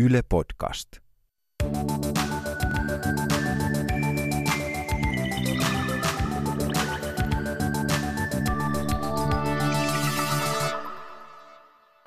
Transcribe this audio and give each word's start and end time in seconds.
Yle 0.00 0.22
Podcast. 0.28 0.88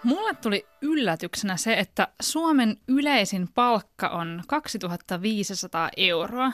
Mulle 0.03 0.33
tuli 0.41 0.65
yllätyksenä 0.81 1.57
se, 1.57 1.73
että 1.73 2.07
Suomen 2.21 2.77
yleisin 2.87 3.47
palkka 3.55 4.09
on 4.09 4.43
2500 4.47 5.89
euroa. 5.97 6.51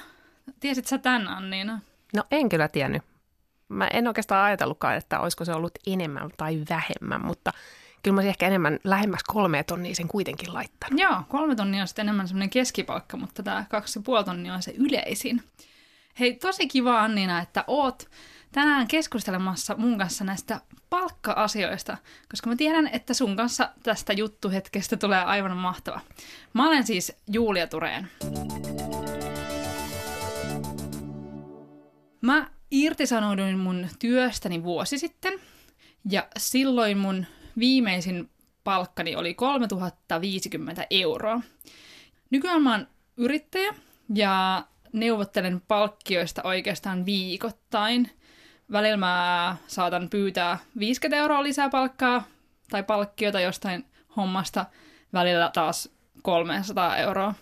Tiesit 0.59 0.87
sä 0.87 0.97
tämän, 0.97 1.27
Anniina? 1.27 1.79
No 2.15 2.23
en 2.31 2.49
kyllä 2.49 2.67
tiennyt. 2.67 3.01
Mä 3.69 3.87
en 3.87 4.07
oikeastaan 4.07 4.45
ajatellutkaan, 4.45 4.95
että 4.95 5.19
olisiko 5.19 5.45
se 5.45 5.53
ollut 5.53 5.73
enemmän 5.87 6.29
tai 6.37 6.63
vähemmän, 6.69 7.25
mutta 7.25 7.51
kyllä 8.03 8.15
mä 8.15 8.19
olisin 8.19 8.29
ehkä 8.29 8.47
enemmän 8.47 8.79
lähemmäs 8.83 9.23
kolme 9.27 9.63
tonnia 9.63 9.95
sen 9.95 10.07
kuitenkin 10.07 10.53
laittanut. 10.53 10.99
Joo, 10.99 11.23
kolme 11.27 11.55
tonnia 11.55 11.81
on 11.81 11.87
sitten 11.87 12.03
enemmän 12.03 12.27
semmoinen 12.27 12.49
keskipalkka, 12.49 13.17
mutta 13.17 13.43
tämä 13.43 13.65
kaksi 13.69 13.99
ja 14.17 14.23
tonnia 14.23 14.53
on 14.53 14.63
se 14.63 14.73
yleisin. 14.77 15.43
Hei, 16.19 16.33
tosi 16.33 16.67
kiva 16.67 17.01
Anniina, 17.01 17.41
että 17.41 17.63
oot 17.67 18.09
tänään 18.51 18.87
keskustelemassa 18.87 19.75
mun 19.77 19.97
kanssa 19.97 20.23
näistä 20.23 20.61
palkka-asioista, 20.89 21.97
koska 22.31 22.49
mä 22.49 22.55
tiedän, 22.55 22.87
että 22.87 23.13
sun 23.13 23.35
kanssa 23.35 23.69
tästä 23.83 24.13
juttuhetkestä 24.13 24.97
tulee 24.97 25.23
aivan 25.23 25.57
mahtava. 25.57 26.01
Mä 26.53 26.67
olen 26.67 26.87
siis 26.87 27.15
Julia 27.27 27.67
Tureen. 27.67 28.07
Mä 32.21 32.49
irtisanouduin 32.71 33.59
mun 33.59 33.87
työstäni 33.99 34.63
vuosi 34.63 34.97
sitten, 34.97 35.33
ja 36.09 36.27
silloin 36.37 36.97
mun 36.97 37.25
viimeisin 37.59 38.29
palkkani 38.63 39.15
oli 39.15 39.33
3050 39.33 40.87
euroa. 40.89 41.41
Nykyään 42.29 42.61
mä 42.61 42.71
oon 42.71 42.87
yrittäjä 43.17 43.73
ja 44.15 44.63
neuvottelen 44.93 45.61
palkkioista 45.67 46.41
oikeastaan 46.43 47.05
viikoittain. 47.05 48.11
Välillä 48.71 48.97
mä 48.97 49.55
saatan 49.67 50.09
pyytää 50.09 50.57
50 50.79 51.17
euroa 51.17 51.43
lisää 51.43 51.69
palkkaa 51.69 52.23
tai 52.69 52.83
palkkiota 52.83 53.39
jostain 53.39 53.85
hommasta, 54.17 54.65
välillä 55.13 55.51
taas 55.53 55.89
300 56.21 56.97
euroa. 56.97 57.33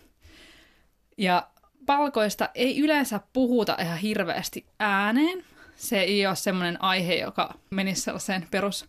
Ja 1.17 1.47
palkoista 1.85 2.49
ei 2.55 2.79
yleensä 2.79 3.19
puhuta 3.33 3.77
ihan 3.81 3.97
hirveästi 3.97 4.65
ääneen. 4.79 5.43
Se 5.75 5.99
ei 5.99 6.27
ole 6.27 6.35
semmoinen 6.35 6.83
aihe, 6.83 7.15
joka 7.15 7.53
menisi 7.69 8.01
sellaiseen 8.01 8.47
perus 8.51 8.85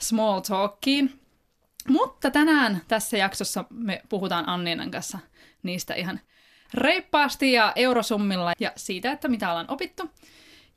small 0.00 0.40
talkiin. 0.40 1.20
Mutta 1.88 2.30
tänään 2.30 2.82
tässä 2.88 3.16
jaksossa 3.16 3.64
me 3.70 4.02
puhutaan 4.08 4.48
Anniinan 4.48 4.90
kanssa 4.90 5.18
niistä 5.62 5.94
ihan 5.94 6.20
reippaasti 6.74 7.52
ja 7.52 7.72
eurosummilla 7.76 8.52
ja 8.60 8.72
siitä, 8.76 9.12
että 9.12 9.28
mitä 9.28 9.50
ollaan 9.50 9.70
opittu 9.70 10.10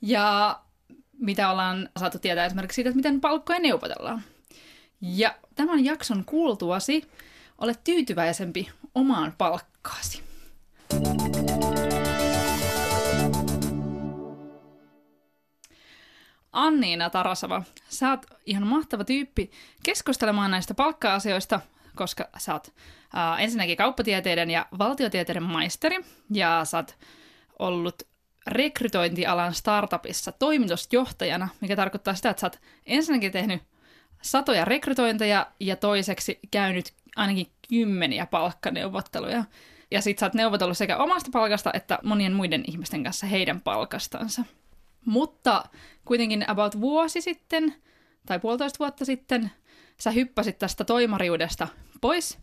ja 0.01 0.59
mitä 1.17 1.51
ollaan 1.51 1.89
saatu 1.97 2.19
tietää 2.19 2.45
esimerkiksi 2.45 2.75
siitä, 2.75 2.89
että 2.89 2.97
miten 2.97 3.21
palkkoja 3.21 3.59
neuvotellaan. 3.59 4.21
Ja 5.01 5.35
tämän 5.55 5.85
jakson 5.85 6.25
kuultuasi 6.25 7.11
ole 7.57 7.75
tyytyväisempi 7.83 8.69
omaan 8.95 9.33
palkkaasi. 9.37 10.23
Anniina 16.51 17.09
Tarasava, 17.09 17.63
sä 17.89 18.09
oot 18.09 18.25
ihan 18.45 18.67
mahtava 18.67 19.03
tyyppi 19.03 19.51
keskustelemaan 19.83 20.51
näistä 20.51 20.73
palkka-asioista, 20.73 21.59
koska 21.95 22.29
sä 22.37 22.53
oot 22.53 22.73
äh, 23.17 23.43
ensinnäkin 23.43 23.77
kauppatieteiden 23.77 24.49
ja 24.49 24.65
valtiotieteiden 24.79 25.43
maisteri, 25.43 26.05
ja 26.33 26.61
sä 26.65 26.77
oot 26.77 26.97
ollut 27.59 28.03
rekrytointialan 28.47 29.53
startupissa 29.53 30.31
toimitusjohtajana, 30.31 31.49
mikä 31.61 31.75
tarkoittaa 31.75 32.15
sitä, 32.15 32.29
että 32.29 32.41
sä 32.41 32.47
oot 32.47 32.59
ensinnäkin 32.85 33.31
tehnyt 33.31 33.63
satoja 34.21 34.65
rekrytointeja 34.65 35.47
ja 35.59 35.75
toiseksi 35.75 36.39
käynyt 36.51 36.93
ainakin 37.15 37.47
kymmeniä 37.69 38.25
palkkaneuvotteluja. 38.25 39.43
Ja 39.91 40.01
sit 40.01 40.19
sä 40.19 40.25
oot 40.25 40.33
neuvotellut 40.33 40.77
sekä 40.77 40.97
omasta 40.97 41.29
palkasta 41.33 41.71
että 41.73 41.99
monien 42.03 42.33
muiden 42.33 42.63
ihmisten 42.67 43.03
kanssa 43.03 43.27
heidän 43.27 43.61
palkastansa. 43.61 44.43
Mutta 45.05 45.63
kuitenkin 46.05 46.49
about 46.49 46.81
vuosi 46.81 47.21
sitten, 47.21 47.75
tai 48.25 48.39
puolitoista 48.39 48.79
vuotta 48.79 49.05
sitten, 49.05 49.51
sä 49.97 50.11
hyppäsit 50.11 50.59
tästä 50.59 50.83
toimariudesta 50.83 51.67
pois 52.01 52.39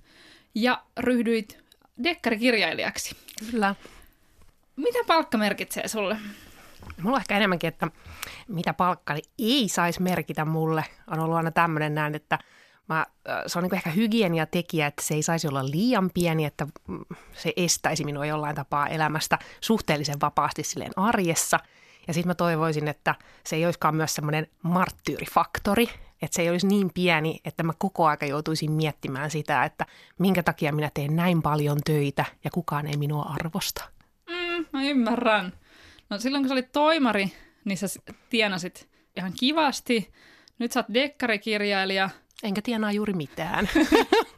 ja 0.54 0.82
ryhdyit 0.98 1.58
dekkarikirjailijaksi. 2.04 3.16
Kyllä. 3.50 3.74
Mitä 4.76 4.98
palkka 5.06 5.38
merkitsee 5.38 5.88
sulle? 5.88 6.16
Mulla 7.02 7.16
on 7.16 7.20
ehkä 7.20 7.36
enemmänkin, 7.36 7.68
että 7.68 7.88
mitä 8.48 8.74
palkkani 8.74 9.20
ei 9.38 9.68
saisi 9.68 10.02
merkitä 10.02 10.44
mulle. 10.44 10.84
On 11.10 11.20
ollut 11.20 11.36
aina 11.36 11.50
tämmöinen 11.50 11.94
näin, 11.94 12.14
että 12.14 12.38
mä, 12.88 13.06
se 13.46 13.58
on 13.58 13.62
niin 13.62 13.74
ehkä 13.74 13.90
hygieniatekijä, 13.90 14.86
että 14.86 15.02
se 15.02 15.14
ei 15.14 15.22
saisi 15.22 15.48
olla 15.48 15.70
liian 15.70 16.10
pieni, 16.14 16.44
että 16.44 16.66
mm, 16.88 17.04
se 17.32 17.52
estäisi 17.56 18.04
minua 18.04 18.26
jollain 18.26 18.56
tapaa 18.56 18.88
elämästä 18.88 19.38
suhteellisen 19.60 20.20
vapaasti 20.20 20.62
silleen 20.62 20.92
arjessa– 20.96 21.60
ja 22.08 22.14
sitten 22.14 22.30
mä 22.30 22.34
toivoisin, 22.34 22.88
että 22.88 23.14
se 23.46 23.56
ei 23.56 23.64
olisikaan 23.64 23.96
myös 23.96 24.14
semmoinen 24.14 24.46
marttyyrifaktori, 24.62 25.88
että 26.22 26.34
se 26.36 26.42
ei 26.42 26.50
olisi 26.50 26.66
niin 26.66 26.90
pieni, 26.94 27.40
että 27.44 27.62
mä 27.62 27.72
koko 27.78 28.06
aika 28.06 28.26
joutuisin 28.26 28.72
miettimään 28.72 29.30
sitä, 29.30 29.64
että 29.64 29.86
minkä 30.18 30.42
takia 30.42 30.72
minä 30.72 30.90
teen 30.94 31.16
näin 31.16 31.42
paljon 31.42 31.78
töitä 31.84 32.24
ja 32.44 32.50
kukaan 32.50 32.86
ei 32.86 32.96
minua 32.96 33.22
arvosta. 33.22 33.84
Mm, 34.28 34.66
mä 34.72 34.84
ymmärrän. 34.84 35.52
No 36.10 36.18
silloin 36.18 36.42
kun 36.42 36.48
sä 36.48 36.54
olit 36.54 36.72
toimari, 36.72 37.32
niin 37.64 37.78
sä 37.78 37.86
tienasit 38.30 38.88
ihan 39.16 39.32
kivasti. 39.38 40.12
Nyt 40.58 40.72
sä 40.72 40.80
oot 40.80 40.94
dekkarikirjailija. 40.94 42.10
Enkä 42.42 42.62
tienaa 42.62 42.92
juuri 42.92 43.12
mitään. 43.12 43.68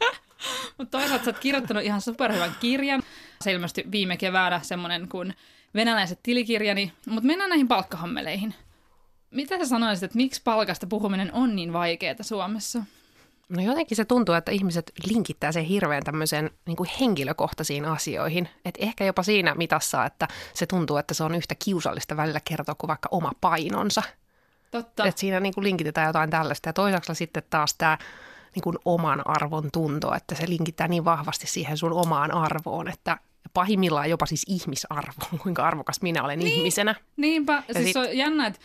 Mutta 0.78 0.98
toisaalta 0.98 1.24
sä 1.24 1.30
oot 1.30 1.38
kirjoittanut 1.38 1.82
ihan 1.84 2.00
superhyvän 2.00 2.54
kirjan. 2.60 3.02
Se 3.40 3.52
ilmestyi 3.52 3.84
viime 3.90 4.16
keväänä 4.16 4.60
semmoinen 4.62 5.08
kuin 5.08 5.34
venäläiset 5.74 6.20
tilikirjani, 6.22 6.92
mutta 7.06 7.26
mennään 7.26 7.50
näihin 7.50 7.68
palkkahammeleihin. 7.68 8.54
Mitä 9.30 9.58
sä 9.58 9.66
sanoisit, 9.66 10.02
että 10.02 10.16
miksi 10.16 10.40
palkasta 10.44 10.86
puhuminen 10.86 11.32
on 11.32 11.56
niin 11.56 11.72
vaikeaa 11.72 12.22
Suomessa? 12.22 12.82
No 13.48 13.62
jotenkin 13.62 13.96
se 13.96 14.04
tuntuu, 14.04 14.34
että 14.34 14.52
ihmiset 14.52 14.92
linkittää 15.04 15.52
sen 15.52 15.64
hirveän 15.64 16.02
tämmöiseen 16.04 16.50
niin 16.66 16.76
kuin 16.76 16.90
henkilökohtaisiin 17.00 17.84
asioihin. 17.84 18.48
Et 18.64 18.74
ehkä 18.78 19.04
jopa 19.04 19.22
siinä 19.22 19.54
mitassa, 19.54 20.04
että 20.04 20.28
se 20.54 20.66
tuntuu, 20.66 20.96
että 20.96 21.14
se 21.14 21.24
on 21.24 21.34
yhtä 21.34 21.54
kiusallista 21.64 22.16
välillä 22.16 22.40
kertoa 22.44 22.74
kuin 22.74 22.88
vaikka 22.88 23.08
oma 23.12 23.32
painonsa. 23.40 24.02
Totta. 24.70 25.06
Et 25.06 25.18
siinä 25.18 25.40
niin 25.40 25.54
kuin 25.54 25.64
linkitetään 25.64 26.06
jotain 26.06 26.30
tällaista. 26.30 26.68
Ja 26.68 26.72
toisaalta 26.72 27.14
sitten 27.14 27.42
taas 27.50 27.74
tämä 27.74 27.98
niin 28.54 28.62
kuin 28.62 28.78
oman 28.84 29.26
arvon 29.26 29.70
tunto, 29.72 30.14
että 30.14 30.34
se 30.34 30.48
linkittää 30.48 30.88
niin 30.88 31.04
vahvasti 31.04 31.46
siihen 31.46 31.76
sun 31.76 31.92
omaan 31.92 32.34
arvoon, 32.34 32.88
että 32.88 33.18
pahimmillaan 33.54 34.10
jopa 34.10 34.26
siis 34.26 34.42
ihmisarvo, 34.48 35.26
kuinka 35.42 35.66
arvokas 35.66 36.02
minä 36.02 36.24
olen 36.24 36.38
niin, 36.38 36.54
ihmisenä. 36.54 36.94
Niinpä, 37.16 37.62
ja 37.68 37.74
siis 37.74 37.86
sit... 37.86 37.96
on 37.96 38.16
jännä, 38.16 38.46
että 38.46 38.60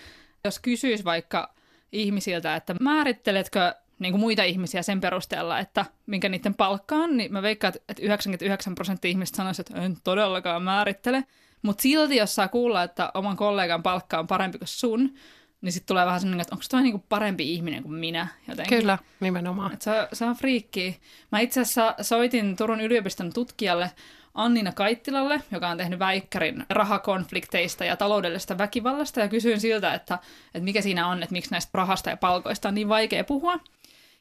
jos 0.45 0.59
kysyisi 0.59 1.03
vaikka 1.03 1.53
ihmisiltä, 1.91 2.55
että 2.55 2.75
määritteletkö 2.79 3.73
niin 3.99 4.13
kuin 4.13 4.19
muita 4.19 4.43
ihmisiä 4.43 4.81
sen 4.81 5.01
perusteella, 5.01 5.59
että 5.59 5.85
minkä 6.05 6.29
niiden 6.29 6.53
palkka 6.53 6.95
on, 6.95 7.17
niin 7.17 7.33
mä 7.33 7.41
veikkaan, 7.41 7.73
että 7.89 8.03
99 8.03 8.75
prosenttia 8.75 9.11
ihmistä 9.11 9.37
sanoisi, 9.37 9.61
että 9.61 9.81
en 9.81 9.97
todellakaan 10.03 10.63
määrittele. 10.63 11.23
Mutta 11.61 11.81
silti, 11.81 12.15
jos 12.15 12.35
saa 12.35 12.47
kuulla, 12.47 12.83
että 12.83 13.11
oman 13.13 13.37
kollegan 13.37 13.83
palkka 13.83 14.19
on 14.19 14.27
parempi 14.27 14.57
kuin 14.57 14.67
sun, 14.67 15.13
niin 15.61 15.71
sitten 15.71 15.87
tulee 15.87 16.05
vähän 16.05 16.19
sellainen, 16.19 16.41
että 16.41 16.55
onko 16.55 16.65
toi 16.69 16.81
niinku 16.81 17.05
parempi 17.09 17.53
ihminen 17.53 17.83
kuin 17.83 17.95
minä 17.95 18.27
jotenkin. 18.47 18.79
Kyllä, 18.79 18.97
nimenomaan. 19.19 19.73
Et 19.73 19.81
se, 19.81 20.07
se 20.13 20.25
on 20.25 20.35
friikki. 20.35 20.99
Mä 21.31 21.39
itse 21.39 21.61
asiassa 21.61 21.95
soitin 22.01 22.55
Turun 22.55 22.81
yliopiston 22.81 23.33
tutkijalle 23.33 23.91
Annina 24.33 24.71
Kaittilalle, 24.71 25.41
joka 25.51 25.69
on 25.69 25.77
tehnyt 25.77 25.99
väikkärin 25.99 26.65
rahakonflikteista 26.69 27.85
ja 27.85 27.97
taloudellisesta 27.97 28.57
väkivallasta, 28.57 29.19
ja 29.19 29.27
kysyin 29.27 29.59
siltä, 29.59 29.93
että, 29.93 30.19
että 30.45 30.63
mikä 30.63 30.81
siinä 30.81 31.07
on, 31.07 31.23
että 31.23 31.33
miksi 31.33 31.51
näistä 31.51 31.69
rahasta 31.73 32.09
ja 32.09 32.17
palkoista 32.17 32.67
on 32.67 32.75
niin 32.75 32.89
vaikea 32.89 33.23
puhua. 33.23 33.59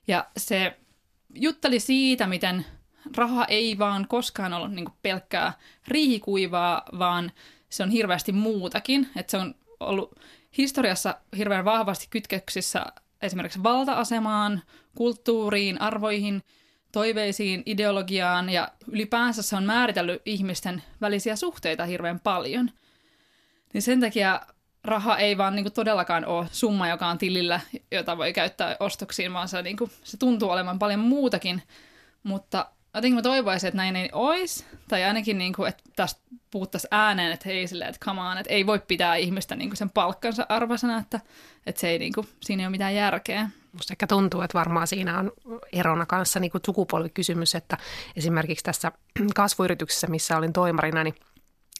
Ja 0.08 0.26
se 0.36 0.76
jutteli 1.34 1.80
siitä, 1.80 2.26
miten 2.26 2.66
raha 3.16 3.44
ei 3.44 3.78
vaan 3.78 4.08
koskaan 4.08 4.52
ollut 4.52 4.72
niin 4.72 4.88
pelkkää 5.02 5.52
riihikuivaa, 5.88 6.82
vaan 6.98 7.32
se 7.68 7.82
on 7.82 7.90
hirveästi 7.90 8.32
muutakin. 8.32 9.08
Että 9.16 9.30
se 9.30 9.36
on 9.36 9.54
ollut 9.80 10.20
historiassa 10.58 11.14
hirveän 11.36 11.64
vahvasti 11.64 12.06
kytköksissä 12.10 12.86
esimerkiksi 13.22 13.62
valta-asemaan, 13.62 14.62
kulttuuriin, 14.94 15.80
arvoihin– 15.80 16.42
toiveisiin, 16.92 17.62
ideologiaan 17.66 18.50
ja 18.50 18.68
ylipäänsä 18.86 19.42
se 19.42 19.56
on 19.56 19.64
määritellyt 19.64 20.22
ihmisten 20.24 20.82
välisiä 21.00 21.36
suhteita 21.36 21.84
hirveän 21.84 22.20
paljon. 22.20 22.70
Niin 23.72 23.82
sen 23.82 24.00
takia 24.00 24.40
raha 24.84 25.18
ei 25.18 25.38
vaan 25.38 25.54
niin 25.54 25.64
kuin 25.64 25.72
todellakaan 25.72 26.24
ole 26.24 26.46
summa, 26.52 26.88
joka 26.88 27.06
on 27.06 27.18
tilillä, 27.18 27.60
jota 27.90 28.18
voi 28.18 28.32
käyttää 28.32 28.76
ostoksiin, 28.80 29.32
vaan 29.32 29.48
se, 29.48 29.62
niin 29.62 29.76
kuin, 29.76 29.90
se 30.04 30.16
tuntuu 30.16 30.50
olevan 30.50 30.78
paljon 30.78 31.00
muutakin. 31.00 31.62
Mutta 32.22 32.66
jotenkin 32.94 33.14
mä 33.14 33.22
toivoisin, 33.22 33.68
että 33.68 33.76
näin 33.76 33.96
ei 33.96 34.08
olisi, 34.12 34.64
tai 34.88 35.04
ainakin 35.04 35.38
niin 35.38 35.52
kuin, 35.52 35.68
että 35.68 35.82
tästä 35.96 36.20
puhuttaisiin 36.50 36.88
ääneen, 36.90 37.32
että 37.32 37.48
hei 37.48 37.66
silleen, 37.68 37.90
että 37.90 38.04
come 38.04 38.20
on, 38.20 38.38
että 38.38 38.52
ei 38.52 38.66
voi 38.66 38.78
pitää 38.78 39.16
ihmistä 39.16 39.56
niin 39.56 39.70
kuin 39.70 39.76
sen 39.76 39.90
palkkansa 39.90 40.46
arvosana, 40.48 40.98
että, 40.98 41.20
että 41.66 41.80
se 41.80 41.88
ei, 41.88 41.98
niin 41.98 42.12
kuin, 42.12 42.28
siinä 42.42 42.62
ei 42.62 42.66
ole 42.66 42.70
mitään 42.70 42.94
järkeä. 42.94 43.50
Musta 43.72 43.92
ehkä 43.92 44.06
tuntuu, 44.06 44.40
että 44.40 44.58
varmaan 44.58 44.86
siinä 44.86 45.18
on 45.18 45.32
erona 45.72 46.06
kanssa 46.06 46.40
niin 46.40 46.50
kuin 46.50 46.62
sukupolvikysymys, 46.66 47.54
että 47.54 47.78
esimerkiksi 48.16 48.64
tässä 48.64 48.92
kasvuyrityksessä, 49.34 50.06
missä 50.06 50.36
olin 50.36 50.52
toimarina, 50.52 51.04
niin 51.04 51.14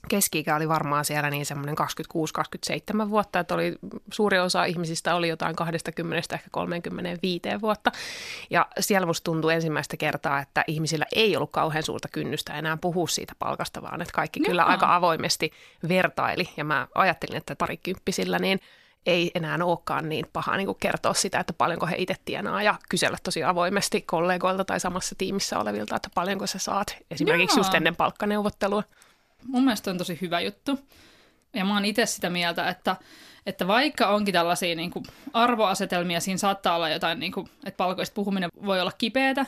keski 0.08 0.44
oli 0.56 0.68
varmaan 0.68 1.04
siellä 1.04 1.30
niin 1.30 1.46
semmoinen 1.46 1.76
26-27 3.06 3.10
vuotta, 3.10 3.40
että 3.40 3.54
oli, 3.54 3.74
suuri 4.12 4.38
osa 4.38 4.64
ihmisistä 4.64 5.14
oli 5.14 5.28
jotain 5.28 5.56
20 5.56 6.34
ehkä 6.34 6.48
35 6.50 7.40
vuotta. 7.60 7.92
Ja 8.50 8.66
siellä 8.80 9.06
musta 9.06 9.24
tuntui 9.24 9.54
ensimmäistä 9.54 9.96
kertaa, 9.96 10.40
että 10.40 10.64
ihmisillä 10.66 11.06
ei 11.14 11.36
ollut 11.36 11.50
kauhean 11.52 11.82
suurta 11.82 12.08
kynnystä 12.08 12.58
enää 12.58 12.76
puhua 12.76 13.08
siitä 13.08 13.32
palkasta, 13.38 13.82
vaan 13.82 14.02
että 14.02 14.12
kaikki 14.14 14.40
Jaa. 14.40 14.46
kyllä 14.46 14.64
aika 14.64 14.94
avoimesti 14.94 15.52
vertaili. 15.88 16.48
Ja 16.56 16.64
mä 16.64 16.88
ajattelin, 16.94 17.36
että 17.36 17.56
parikymppisillä 17.56 18.38
niin 18.38 18.60
ei 19.06 19.30
enää 19.34 19.58
olekaan 19.62 20.08
niin 20.08 20.26
paha 20.32 20.56
niin 20.56 20.74
kertoa 20.80 21.14
sitä, 21.14 21.40
että 21.40 21.52
paljonko 21.52 21.86
he 21.86 21.94
itse 21.98 22.14
tienaa 22.24 22.62
ja 22.62 22.74
kysellä 22.88 23.16
tosi 23.22 23.44
avoimesti 23.44 24.00
kollegoilta 24.00 24.64
tai 24.64 24.80
samassa 24.80 25.14
tiimissä 25.18 25.58
olevilta, 25.58 25.96
että 25.96 26.10
paljonko 26.14 26.46
sä 26.46 26.58
saat 26.58 26.96
esimerkiksi 27.10 27.56
Jaa. 27.56 27.60
just 27.60 27.74
ennen 27.74 27.96
palkkaneuvottelua 27.96 28.82
mun 29.46 29.64
mielestä 29.64 29.90
on 29.90 29.98
tosi 29.98 30.18
hyvä 30.20 30.40
juttu. 30.40 30.78
Ja 31.54 31.64
mä 31.64 31.74
oon 31.74 31.84
itse 31.84 32.06
sitä 32.06 32.30
mieltä, 32.30 32.68
että, 32.68 32.96
että 33.46 33.66
vaikka 33.66 34.08
onkin 34.08 34.32
tällaisia 34.32 34.74
niin 34.74 34.90
kuin 34.90 35.04
arvoasetelmia, 35.32 36.20
siinä 36.20 36.38
saattaa 36.38 36.76
olla 36.76 36.88
jotain, 36.88 37.20
niin 37.20 37.32
kuin, 37.32 37.48
että 37.66 37.76
palkoista 37.76 38.14
puhuminen 38.14 38.50
voi 38.66 38.80
olla 38.80 38.92
kipeätä, 38.98 39.46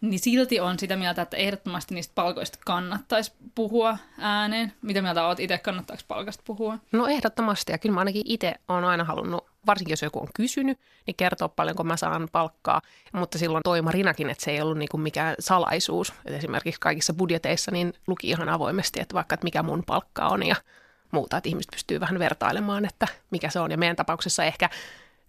niin 0.00 0.20
silti 0.20 0.60
on 0.60 0.78
sitä 0.78 0.96
mieltä, 0.96 1.22
että 1.22 1.36
ehdottomasti 1.36 1.94
niistä 1.94 2.12
palkoista 2.14 2.58
kannattaisi 2.66 3.32
puhua 3.54 3.98
ääneen. 4.18 4.72
Mitä 4.82 5.02
mieltä 5.02 5.26
oot 5.26 5.40
itse, 5.40 5.58
kannattaako 5.58 6.02
palkasta 6.08 6.42
puhua? 6.46 6.78
No 6.92 7.06
ehdottomasti, 7.06 7.72
ja 7.72 7.78
kyllä 7.78 7.94
mä 7.94 8.00
ainakin 8.00 8.22
itse 8.24 8.54
olen 8.68 8.84
aina 8.84 9.04
halunnut, 9.04 9.46
varsinkin 9.66 9.92
jos 9.92 10.02
joku 10.02 10.20
on 10.20 10.28
kysynyt, 10.34 10.78
niin 11.06 11.14
kertoa 11.14 11.48
paljonko 11.48 11.84
mä 11.84 11.96
saan 11.96 12.28
palkkaa. 12.32 12.82
Mutta 13.12 13.38
silloin 13.38 13.62
toimarinakin, 13.62 14.30
että 14.30 14.44
se 14.44 14.50
ei 14.50 14.60
ollut 14.60 14.78
niin 14.78 14.88
kuin 14.88 15.00
mikään 15.00 15.34
salaisuus. 15.38 16.12
Et 16.24 16.34
esimerkiksi 16.34 16.80
kaikissa 16.80 17.14
budjeteissa 17.14 17.70
niin 17.70 17.92
luki 18.06 18.28
ihan 18.28 18.48
avoimesti, 18.48 19.00
että 19.00 19.14
vaikka 19.14 19.34
että 19.34 19.44
mikä 19.44 19.62
mun 19.62 19.82
palkka 19.86 20.28
on 20.28 20.46
ja 20.46 20.56
muuta, 21.12 21.36
että 21.36 21.48
ihmiset 21.48 21.70
pystyy 21.70 22.00
vähän 22.00 22.18
vertailemaan, 22.18 22.84
että 22.84 23.06
mikä 23.30 23.50
se 23.50 23.60
on. 23.60 23.70
Ja 23.70 23.78
meidän 23.78 23.96
tapauksessa 23.96 24.44
ehkä 24.44 24.70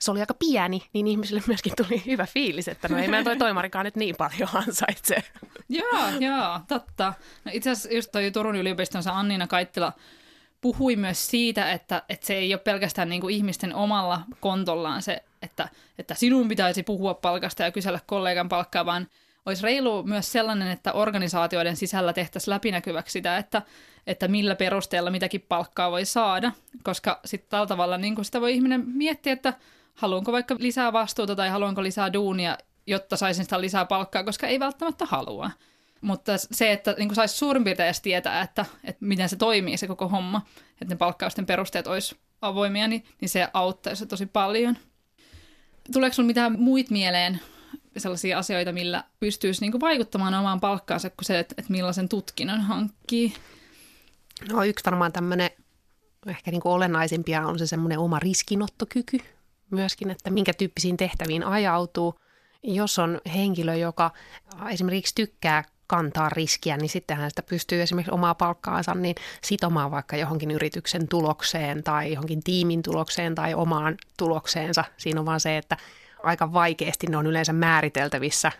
se 0.01 0.11
oli 0.11 0.19
aika 0.19 0.33
pieni, 0.33 0.83
niin 0.93 1.07
ihmisille 1.07 1.41
myöskin 1.47 1.73
tuli 1.77 2.03
hyvä 2.05 2.25
fiilis, 2.25 2.67
että 2.67 2.87
no 2.87 2.97
ei 2.97 3.07
meidän 3.07 3.23
toi 3.23 3.37
toimarikaan 3.37 3.85
nyt 3.85 3.95
niin 3.95 4.15
paljon 4.17 4.49
ansaitse. 4.53 5.23
joo, 5.69 6.09
joo, 6.19 6.59
totta. 6.67 7.13
No 7.45 7.51
itse 7.53 7.69
asiassa 7.69 7.93
just 7.93 8.11
toi 8.11 8.31
Turun 8.31 8.55
yliopistonsa 8.55 9.19
Anniina 9.19 9.47
Kaittila 9.47 9.93
puhui 10.61 10.95
myös 10.95 11.27
siitä, 11.27 11.71
että, 11.71 12.03
että 12.09 12.27
se 12.27 12.33
ei 12.33 12.53
ole 12.53 12.61
pelkästään 12.61 13.09
niin 13.09 13.21
kuin 13.21 13.35
ihmisten 13.35 13.75
omalla 13.75 14.21
kontollaan 14.39 15.01
se, 15.01 15.23
että, 15.41 15.69
että 15.99 16.13
sinun 16.13 16.47
pitäisi 16.47 16.83
puhua 16.83 17.13
palkasta 17.13 17.63
ja 17.63 17.71
kysellä 17.71 17.99
kollegan 18.05 18.49
palkkaa, 18.49 18.85
vaan 18.85 19.07
olisi 19.45 19.63
reilu 19.63 20.03
myös 20.03 20.31
sellainen, 20.31 20.67
että 20.67 20.93
organisaatioiden 20.93 21.75
sisällä 21.75 22.13
tehtäisiin 22.13 22.51
läpinäkyväksi 22.51 23.11
sitä, 23.11 23.37
että, 23.37 23.61
että 24.07 24.27
millä 24.27 24.55
perusteella 24.55 25.11
mitäkin 25.11 25.45
palkkaa 25.49 25.91
voi 25.91 26.05
saada, 26.05 26.51
koska 26.83 27.19
sitten 27.25 27.49
tällä 27.49 27.67
tavalla 27.67 27.97
niin 27.97 28.25
sitä 28.25 28.41
voi 28.41 28.53
ihminen 28.53 28.83
miettiä, 28.87 29.33
että 29.33 29.53
haluanko 29.95 30.31
vaikka 30.31 30.55
lisää 30.59 30.93
vastuuta 30.93 31.35
tai 31.35 31.49
haluanko 31.49 31.83
lisää 31.83 32.13
duunia, 32.13 32.57
jotta 32.87 33.17
saisin 33.17 33.45
sitä 33.45 33.61
lisää 33.61 33.85
palkkaa, 33.85 34.23
koska 34.23 34.47
ei 34.47 34.59
välttämättä 34.59 35.05
halua. 35.05 35.51
Mutta 36.01 36.31
se, 36.37 36.71
että 36.71 36.95
niin 36.97 37.15
saisi 37.15 37.37
suurin 37.37 37.63
piirtein 37.63 37.87
edes 37.87 38.01
tietää, 38.01 38.41
että, 38.41 38.65
että 38.83 39.05
miten 39.05 39.29
se 39.29 39.35
toimii 39.35 39.77
se 39.77 39.87
koko 39.87 40.07
homma, 40.07 40.41
että 40.81 40.93
ne 40.93 40.95
palkkausten 40.95 41.45
perusteet 41.45 41.87
olisi 41.87 42.15
avoimia, 42.41 42.87
niin, 42.87 43.05
niin 43.21 43.29
se 43.29 43.47
auttaisi 43.53 44.05
tosi 44.05 44.25
paljon. 44.25 44.77
Tuleeko 45.93 46.13
sinulla 46.13 46.27
mitään 46.27 46.59
muit 46.59 46.89
mieleen 46.89 47.39
sellaisia 47.97 48.37
asioita, 48.37 48.71
millä 48.71 49.03
pystyisi 49.19 49.61
niin 49.61 49.81
vaikuttamaan 49.81 50.33
omaan 50.33 50.59
palkkaansa 50.59 51.09
kuin 51.09 51.25
se, 51.25 51.39
että, 51.39 51.55
että 51.57 51.71
millaisen 51.71 52.09
tutkinnon 52.09 52.61
hankkii? 52.61 53.33
No 54.51 54.63
yksi 54.63 54.85
varmaan 54.85 55.11
tämmöinen 55.11 55.49
ehkä 56.27 56.51
niin 56.51 56.61
kuin 56.61 56.73
olennaisimpia 56.73 57.47
on 57.47 57.59
se 57.59 57.67
semmoinen 57.67 57.99
oma 57.99 58.19
riskinottokyky 58.19 59.17
myöskin, 59.71 60.11
että 60.11 60.29
minkä 60.29 60.53
tyyppisiin 60.53 60.97
tehtäviin 60.97 61.43
ajautuu. 61.43 62.19
Jos 62.63 62.99
on 62.99 63.21
henkilö, 63.33 63.75
joka 63.75 64.11
esimerkiksi 64.69 65.15
tykkää 65.15 65.63
kantaa 65.87 66.29
riskiä, 66.29 66.77
niin 66.77 66.89
sittenhän 66.89 67.31
sitä 67.31 67.41
pystyy 67.41 67.81
esimerkiksi 67.81 68.11
omaa 68.11 68.35
palkkaansa 68.35 68.95
niin 68.95 69.15
sitomaan 69.43 69.91
vaikka 69.91 70.17
johonkin 70.17 70.51
yrityksen 70.51 71.07
tulokseen 71.07 71.83
tai 71.83 72.11
johonkin 72.11 72.43
tiimin 72.43 72.81
tulokseen 72.81 73.35
tai 73.35 73.53
omaan 73.53 73.97
tulokseensa. 74.17 74.83
Siinä 74.97 75.19
on 75.19 75.25
vaan 75.25 75.39
se, 75.39 75.57
että 75.57 75.77
aika 76.23 76.53
vaikeasti 76.53 77.07
ne 77.07 77.17
on 77.17 77.27
yleensä 77.27 77.53
määriteltävissä 77.53 78.51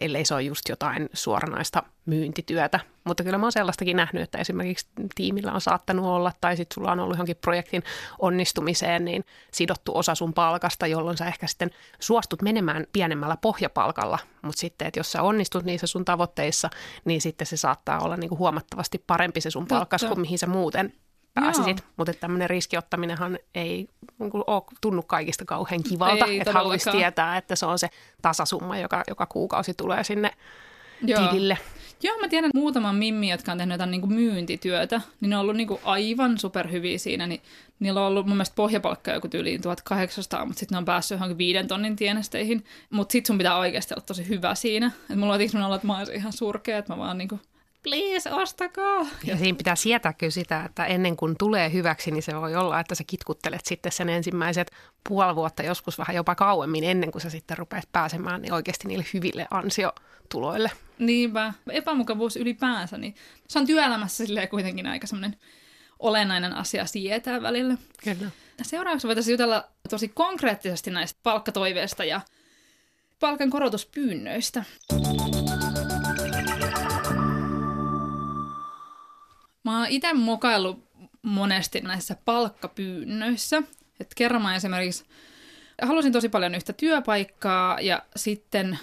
ellei 0.00 0.24
se 0.24 0.34
ole 0.34 0.42
just 0.42 0.68
jotain 0.68 1.08
suoranaista 1.12 1.82
myyntityötä. 2.06 2.80
Mutta 3.04 3.24
kyllä 3.24 3.38
mä 3.38 3.46
oon 3.46 3.52
sellaistakin 3.52 3.96
nähnyt, 3.96 4.22
että 4.22 4.38
esimerkiksi 4.38 4.86
tiimillä 5.14 5.52
on 5.52 5.60
saattanut 5.60 6.06
olla, 6.06 6.32
tai 6.40 6.56
sitten 6.56 6.74
sulla 6.74 6.92
on 6.92 7.00
ollut 7.00 7.14
johonkin 7.14 7.36
projektin 7.36 7.82
onnistumiseen, 8.18 9.04
niin 9.04 9.24
sidottu 9.52 9.98
osa 9.98 10.14
sun 10.14 10.34
palkasta, 10.34 10.86
jolloin 10.86 11.16
sä 11.16 11.26
ehkä 11.26 11.46
sitten 11.46 11.70
suostut 12.00 12.42
menemään 12.42 12.86
pienemmällä 12.92 13.36
pohjapalkalla. 13.36 14.18
Mutta 14.42 14.60
sitten, 14.60 14.88
että 14.88 15.00
jos 15.00 15.12
sä 15.12 15.22
onnistut 15.22 15.64
niissä 15.64 15.86
sun 15.86 16.04
tavoitteissa, 16.04 16.70
niin 17.04 17.20
sitten 17.20 17.46
se 17.46 17.56
saattaa 17.56 18.00
olla 18.00 18.16
niinku 18.16 18.38
huomattavasti 18.38 19.04
parempi 19.06 19.40
se 19.40 19.50
sun 19.50 19.66
palkas 19.66 20.04
kuin 20.04 20.20
mihin 20.20 20.38
sä 20.38 20.46
muuten 20.46 20.92
pääsisit. 21.34 21.84
Mutta 21.96 22.14
tämmöinen 22.14 22.50
riskiottaminenhan 22.50 23.38
ei 23.54 23.88
niin 24.18 24.30
kuin, 24.30 24.44
ole 24.46 24.62
tunnu 24.80 25.02
kaikista 25.02 25.44
kauhean 25.44 25.82
kivalta, 25.82 26.26
ei, 26.26 26.38
että 26.38 26.52
haluaisi 26.52 26.90
tietää, 26.90 27.36
että 27.36 27.56
se 27.56 27.66
on 27.66 27.78
se 27.78 27.90
tasasumma, 28.22 28.78
joka 28.78 29.04
joka 29.08 29.26
kuukausi 29.26 29.74
tulee 29.74 30.04
sinne 30.04 30.30
Joo. 31.02 31.28
tilille. 31.28 31.58
Joo, 32.02 32.18
mä 32.18 32.28
tiedän 32.28 32.50
muutaman 32.54 32.94
mimmi, 32.94 33.30
jotka 33.30 33.52
on 33.52 33.58
tehnyt 33.58 33.74
jotain 33.74 33.90
niin 33.90 34.00
kuin 34.00 34.12
myyntityötä, 34.12 35.00
niin 35.20 35.30
ne 35.30 35.36
on 35.36 35.42
ollut 35.42 35.56
niin 35.56 35.68
kuin 35.68 35.80
aivan 35.84 36.38
superhyviä 36.38 36.98
siinä. 36.98 37.26
Niin 37.26 37.42
niillä 37.80 38.00
on 38.00 38.06
ollut 38.06 38.26
mun 38.26 38.36
mielestä 38.36 38.54
pohjapalkka 38.54 39.10
joku 39.10 39.28
tyyliin 39.28 39.62
1800, 39.62 40.44
mutta 40.44 40.60
sitten 40.60 40.76
ne 40.76 40.78
on 40.78 40.84
päässyt 40.84 41.16
johonkin 41.16 41.38
viiden 41.38 41.68
tonnin 41.68 41.96
tienesteihin. 41.96 42.64
Mutta 42.90 43.12
sitten 43.12 43.26
sun 43.26 43.38
pitää 43.38 43.58
oikeasti 43.58 43.94
olla 43.94 44.04
tosi 44.06 44.28
hyvä 44.28 44.54
siinä. 44.54 44.90
Et 45.10 45.16
mulla 45.16 45.34
on 45.34 45.48
sellainen 45.48 45.76
että 45.76 45.86
mä 45.86 45.98
olisin 45.98 46.14
ihan 46.14 46.32
surkea, 46.32 46.78
että 46.78 46.92
mä 46.92 46.98
vaan 46.98 47.18
niin 47.18 47.28
kuin 47.28 47.40
please, 47.82 48.30
ostakaa. 48.30 49.06
Ja 49.24 49.36
siinä 49.36 49.56
pitää 49.56 49.76
sietää 49.76 50.12
kyllä 50.12 50.30
sitä, 50.30 50.64
että 50.64 50.86
ennen 50.86 51.16
kuin 51.16 51.36
tulee 51.38 51.72
hyväksi, 51.72 52.10
niin 52.10 52.22
se 52.22 52.34
voi 52.34 52.56
olla, 52.56 52.80
että 52.80 52.94
sä 52.94 53.04
kitkuttelet 53.06 53.66
sitten 53.66 53.92
sen 53.92 54.08
ensimmäiset 54.08 54.70
puoli 55.08 55.36
vuotta, 55.36 55.62
joskus 55.62 55.98
vähän 55.98 56.16
jopa 56.16 56.34
kauemmin, 56.34 56.84
ennen 56.84 57.12
kuin 57.12 57.22
sä 57.22 57.30
sitten 57.30 57.58
rupeat 57.58 57.88
pääsemään 57.92 58.42
niin 58.42 58.52
oikeasti 58.52 58.88
niille 58.88 59.04
hyville 59.14 59.46
ansiotuloille. 59.50 60.70
Niinpä. 60.98 61.52
Epämukavuus 61.70 62.36
ylipäänsä, 62.36 62.98
niin 62.98 63.14
se 63.48 63.58
on 63.58 63.66
työelämässä 63.66 64.24
kuitenkin 64.50 64.86
aika 64.86 65.06
semmoinen 65.06 65.36
olennainen 65.98 66.52
asia 66.52 66.86
sietää 66.86 67.42
välillä. 67.42 67.74
Kyllä. 68.04 68.30
Seuraavaksi 68.62 69.06
voitaisiin 69.06 69.32
jutella 69.32 69.64
tosi 69.90 70.08
konkreettisesti 70.08 70.90
näistä 70.90 71.20
palkkatoiveista 71.22 72.04
ja 72.04 72.20
palkan 73.20 73.50
korotuspyynnöistä. 73.50 74.64
Mä 79.64 79.78
oon 79.78 79.86
itse 79.88 80.12
mukaillut 80.12 80.90
monesti 81.22 81.80
näissä 81.80 82.16
palkkapyynnöissä. 82.24 83.62
Et 84.00 84.14
kerran 84.16 84.42
mä 84.42 84.56
esimerkiksi 84.56 85.04
halusin 85.82 86.12
tosi 86.12 86.28
paljon 86.28 86.54
yhtä 86.54 86.72
työpaikkaa 86.72 87.80
ja 87.80 88.02
sitten 88.16 88.78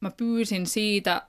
mä 0.00 0.10
pyysin 0.10 0.66
siitä 0.66 1.22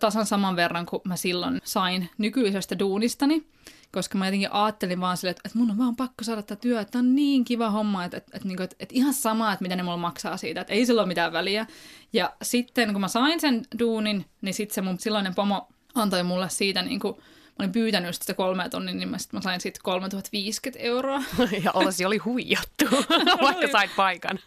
tasan 0.00 0.26
saman 0.26 0.56
verran 0.56 0.86
kuin 0.86 1.02
mä 1.04 1.16
silloin 1.16 1.60
sain 1.64 2.10
nykyisestä 2.18 2.78
duunistani, 2.78 3.46
koska 3.92 4.18
mä 4.18 4.26
jotenkin 4.26 4.52
ajattelin 4.52 5.00
vaan 5.00 5.16
sille, 5.16 5.30
että, 5.30 5.50
mun 5.54 5.70
on 5.70 5.78
vaan 5.78 5.96
pakko 5.96 6.24
saada 6.24 6.42
tätä 6.42 6.60
työtä, 6.60 6.80
että 6.80 6.98
on 6.98 7.14
niin 7.14 7.44
kiva 7.44 7.70
homma, 7.70 8.04
että, 8.04 8.16
että, 8.16 8.30
että, 8.36 8.48
että, 8.52 8.64
että, 8.64 8.76
että 8.78 8.94
ihan 8.94 9.14
sama, 9.14 9.52
että 9.52 9.62
mitä 9.62 9.76
ne 9.76 9.82
mulla 9.82 9.96
maksaa 9.96 10.36
siitä, 10.36 10.60
että 10.60 10.72
ei 10.72 10.86
sillä 10.86 11.00
ole 11.00 11.08
mitään 11.08 11.32
väliä. 11.32 11.66
Ja 12.12 12.32
sitten 12.42 12.92
kun 12.92 13.00
mä 13.00 13.08
sain 13.08 13.40
sen 13.40 13.62
duunin, 13.78 14.26
niin 14.42 14.54
sitten 14.54 14.74
se 14.74 14.80
mun 14.80 15.00
silloinen 15.00 15.34
pomo 15.34 15.68
antoi 15.94 16.22
mulle 16.22 16.48
siitä 16.48 16.82
niin 16.82 17.00
kuin 17.00 17.16
olin 17.60 17.72
pyytänyt 17.72 18.14
sitä 18.14 18.34
kolmea 18.34 18.68
tonnin, 18.68 18.98
niin 18.98 19.08
mä, 19.08 19.18
sit 19.18 19.32
mä 19.32 19.40
sain 19.40 19.60
sitten 19.60 19.82
3050 19.82 20.84
euroa. 20.84 21.22
Ja 21.64 21.70
Olasi 21.74 22.04
oli 22.04 22.18
huijattu, 22.18 22.84
vaikka 23.42 23.68
sait 23.72 23.90
paikan. 23.96 24.38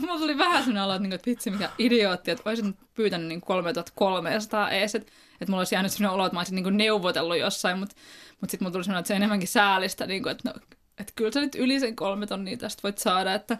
Mulla 0.00 0.18
tuli 0.18 0.38
vähän 0.38 0.64
sellainen 0.64 0.82
olo, 0.82 0.94
että, 0.94 1.14
että 1.14 1.30
vitsi 1.30 1.50
mikä 1.50 1.70
idiootti, 1.78 2.30
että 2.30 2.50
olisin 2.50 2.78
pyytänyt 2.94 3.28
niin 3.28 3.40
3300 3.40 4.70
ees, 4.70 4.94
että, 4.94 5.12
että 5.32 5.46
mulla 5.52 5.60
olisi 5.60 5.74
jäänyt 5.74 5.92
sellainen 5.92 6.14
olo, 6.14 6.26
että 6.26 6.36
mä 6.36 6.40
olisin 6.40 6.54
niin 6.54 6.76
neuvotellut 6.76 7.38
jossain, 7.38 7.78
mutta, 7.78 7.96
mutta 8.40 8.50
sitten 8.50 8.64
mulla 8.64 8.72
tuli 8.72 8.84
sellainen, 8.84 9.00
että 9.00 9.08
se 9.08 9.14
on 9.14 9.16
enemmänkin 9.16 9.48
säälistä, 9.48 10.06
niin 10.06 10.22
kuin, 10.22 10.30
että, 10.30 10.50
no, 10.50 10.60
että 10.98 11.12
kyllä 11.16 11.32
sä 11.32 11.40
nyt 11.40 11.54
yli 11.54 11.80
sen 11.80 11.96
kolme 11.96 12.26
tonnia 12.26 12.56
tästä 12.56 12.82
voit 12.82 12.98
saada, 12.98 13.34
että 13.34 13.58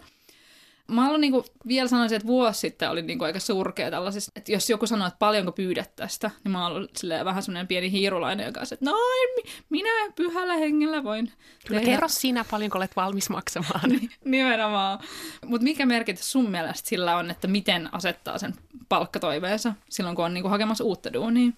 Mä 0.87 1.09
olen 1.09 1.21
niinku, 1.21 1.45
vielä 1.67 1.89
sanoisin, 1.89 2.15
että 2.15 2.27
vuosi 2.27 2.59
sitten 2.59 2.89
oli 2.89 3.01
niinku 3.01 3.25
aika 3.25 3.39
surkea 3.39 3.91
tällaisessa, 3.91 4.31
että 4.35 4.51
jos 4.51 4.69
joku 4.69 4.87
sanoo, 4.87 5.07
että 5.07 5.17
paljonko 5.19 5.51
pyydät 5.51 5.95
tästä, 5.95 6.31
niin 6.43 6.51
mä 6.51 6.63
oon 6.63 6.75
ollut 6.75 6.91
vähän 7.25 7.43
semmoinen 7.43 7.67
pieni 7.67 7.91
hiirulainen, 7.91 8.45
joka 8.45 8.65
sanoo, 8.65 8.73
että 8.73 8.85
noin, 8.85 9.29
minä 9.69 9.89
pyhällä 10.15 10.53
hengellä 10.53 11.03
voin 11.03 11.31
Kyllä 11.67 11.79
tehdä. 11.79 11.91
kerro 11.91 12.07
sinä 12.07 12.45
paljonko 12.51 12.77
olet 12.77 12.95
valmis 12.95 13.29
maksamaan. 13.29 13.81
Nimenomaan. 14.25 14.99
Mutta 15.45 15.63
mikä 15.63 15.85
merkitys 15.85 16.31
sun 16.31 16.51
mielestä 16.51 16.89
sillä 16.89 17.17
on, 17.17 17.31
että 17.31 17.47
miten 17.47 17.93
asettaa 17.93 18.37
sen 18.37 18.53
palkkatoiveensa 18.89 19.73
silloin, 19.89 20.15
kun 20.15 20.25
on 20.25 20.33
niinku 20.33 20.49
hakemassa 20.49 20.83
uutta 20.83 21.13
duunia? 21.13 21.51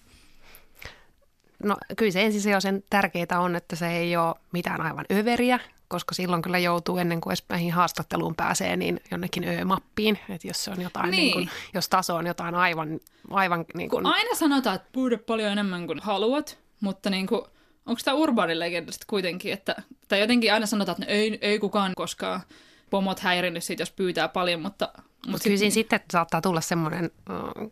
No 1.62 1.76
kyllä 1.96 2.12
se 2.12 2.22
ensisijaisen 2.22 2.84
tärkeää 2.90 3.40
on, 3.40 3.56
että 3.56 3.76
se 3.76 3.88
ei 3.88 4.16
ole 4.16 4.34
mitään 4.52 4.80
aivan 4.80 5.04
överiä, 5.12 5.60
koska 5.90 6.14
silloin 6.14 6.42
kyllä 6.42 6.58
joutuu 6.58 6.98
ennen 6.98 7.20
kuin 7.20 7.30
edes 7.30 7.44
näihin 7.48 7.72
haastatteluun 7.72 8.34
pääsee, 8.34 8.76
niin 8.76 9.00
jonnekin 9.10 9.44
ö-mappiin, 9.48 10.18
että 10.28 10.48
jos 10.48 10.64
se 10.64 10.70
on 10.70 10.80
jotain, 10.80 11.10
niin. 11.10 11.20
Niin 11.20 11.32
kuin, 11.32 11.50
jos 11.74 11.88
taso 11.88 12.16
on 12.16 12.26
jotain 12.26 12.54
aivan... 12.54 13.00
aivan 13.30 13.64
niin 13.74 13.90
kuin... 13.90 14.06
Aina 14.06 14.34
sanotaan, 14.34 14.76
että 14.76 14.88
pyydä 14.92 15.18
paljon 15.18 15.52
enemmän 15.52 15.86
kuin 15.86 16.00
haluat, 16.00 16.58
mutta 16.80 17.10
niin 17.10 17.26
kuin, 17.26 17.42
onko 17.86 18.00
tämä 18.04 18.14
urbaani 18.14 18.58
legenda 18.58 18.92
kuitenkin, 19.06 19.52
että, 19.52 19.82
tai 20.08 20.20
jotenkin 20.20 20.52
aina 20.52 20.66
sanotaan, 20.66 21.02
että 21.02 21.12
ei, 21.12 21.38
ei 21.40 21.58
kukaan 21.58 21.92
koskaan 21.96 22.40
pomot 22.90 23.20
häirinnyt 23.20 23.64
siitä, 23.64 23.82
jos 23.82 23.90
pyytää 23.90 24.28
paljon, 24.28 24.60
mutta... 24.60 24.88
Mutta 24.94 25.30
Mut 25.30 25.42
kyllä 25.42 25.56
siinä 25.56 25.74
sitten 25.74 26.00
saattaa 26.12 26.40
tulla 26.40 26.60
semmoinen 26.60 27.10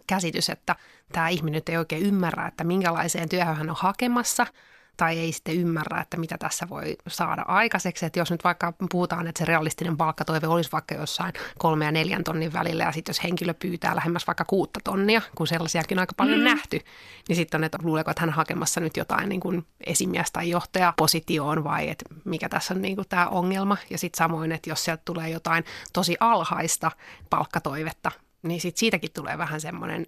käsitys, 0.07 0.49
että 0.49 0.77
tämä 1.13 1.29
ihminen 1.29 1.63
ei 1.69 1.77
oikein 1.77 2.03
ymmärrä, 2.03 2.47
että 2.47 2.65
minkälaiseen 2.65 3.29
työhön 3.29 3.57
hän 3.57 3.71
on 3.71 3.77
hakemassa– 3.79 4.47
tai 4.99 5.19
ei 5.19 5.33
sitten 5.33 5.55
ymmärrä, 5.55 6.01
että 6.01 6.17
mitä 6.17 6.39
tässä 6.39 6.69
voi 6.69 6.97
saada 7.09 7.43
aikaiseksi. 7.43 8.07
Että 8.07 8.19
jos 8.19 8.31
nyt 8.31 8.45
vaikka 8.45 8.73
puhutaan, 8.91 9.27
että 9.27 9.39
se 9.39 9.45
realistinen 9.45 9.97
palkkatoive 9.97 10.47
olisi 10.47 10.73
vaikka 10.73 10.95
jossain 10.95 11.33
kolme 11.59 11.85
ja 11.85 11.93
neljän 11.93 12.25
tonnin 12.25 12.53
välillä 12.53 12.85
ja 12.85 12.93
sitten 12.93 13.11
jos 13.11 13.25
henkilö 13.25 13.55
pyytää 13.55 13.97
lähemmäs 13.97 14.27
vaikka 14.27 14.45
kuutta 14.45 14.81
tonnia, 14.85 15.23
kun 15.35 15.47
sellaisiakin 15.47 15.99
on 15.99 16.01
aika 16.01 16.15
paljon 16.17 16.39
mm. 16.39 16.45
nähty, 16.45 16.81
niin 17.29 17.37
sitten 17.37 17.59
on, 17.61 17.65
että 17.65 17.79
luuleeko, 17.83 18.11
että 18.11 18.21
hän 18.21 18.31
hakemassa 18.31 18.81
nyt 18.81 18.97
jotain 18.97 19.29
niin 19.29 19.41
kuin 19.41 19.67
esimies 19.87 20.33
tai 20.33 20.51
johtaja 20.51 20.95
positioon 20.97 21.65
vai 21.65 21.89
että 21.89 22.05
mikä 22.25 22.49
tässä 22.49 22.75
on 22.75 22.83
niin 22.83 22.97
kuin 22.97 23.09
tämä 23.09 23.27
ongelma. 23.27 23.77
Ja 23.91 23.99
sitten 23.99 24.19
samoin, 24.19 24.53
että 24.53 24.71
jos 24.71 24.85
sieltä 24.85 25.03
tulee 25.05 25.31
jotain 25.31 25.65
tosi 25.93 26.17
alhaista 26.21 26.91
palkkatoivetta, 27.31 28.11
niin 28.43 28.61
sit 28.61 28.77
siitäkin 28.77 29.13
tulee 29.13 29.39
vähän 29.39 29.61
semmoinen 29.61 30.07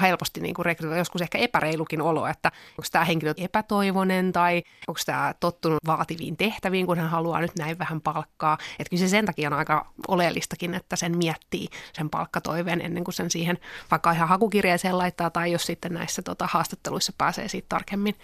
helposti 0.00 0.40
niin 0.40 0.54
kuin 0.54 0.66
rekrytoida 0.66 0.98
joskus 0.98 1.22
ehkä 1.22 1.38
epäreilukin 1.38 2.02
olo, 2.02 2.26
että 2.26 2.52
onko 2.70 2.88
tämä 2.92 3.04
henkilö 3.04 3.34
epätoivoinen 3.36 4.32
tai 4.32 4.62
onko 4.88 5.00
tämä 5.06 5.34
tottunut 5.40 5.78
vaativiin 5.86 6.36
tehtäviin, 6.36 6.86
kun 6.86 6.98
hän 6.98 7.10
haluaa 7.10 7.40
nyt 7.40 7.56
näin 7.58 7.78
vähän 7.78 8.00
palkkaa. 8.00 8.58
Että 8.78 8.90
kyllä 8.90 9.00
se 9.00 9.08
sen 9.08 9.26
takia 9.26 9.48
on 9.48 9.52
aika 9.52 9.86
oleellistakin, 10.08 10.74
että 10.74 10.96
sen 10.96 11.16
miettii 11.16 11.68
sen 11.92 12.10
palkkatoiveen 12.10 12.80
ennen 12.80 13.04
kuin 13.04 13.14
sen 13.14 13.30
siihen 13.30 13.58
vaikka 13.90 14.12
ihan 14.12 14.28
hakukirjeeseen 14.28 14.98
laittaa 14.98 15.30
tai 15.30 15.52
jos 15.52 15.66
sitten 15.66 15.94
näissä 15.94 16.22
tota, 16.22 16.48
haastatteluissa 16.50 17.12
pääsee 17.18 17.48
siitä 17.48 17.66
tarkemmin 17.68 18.14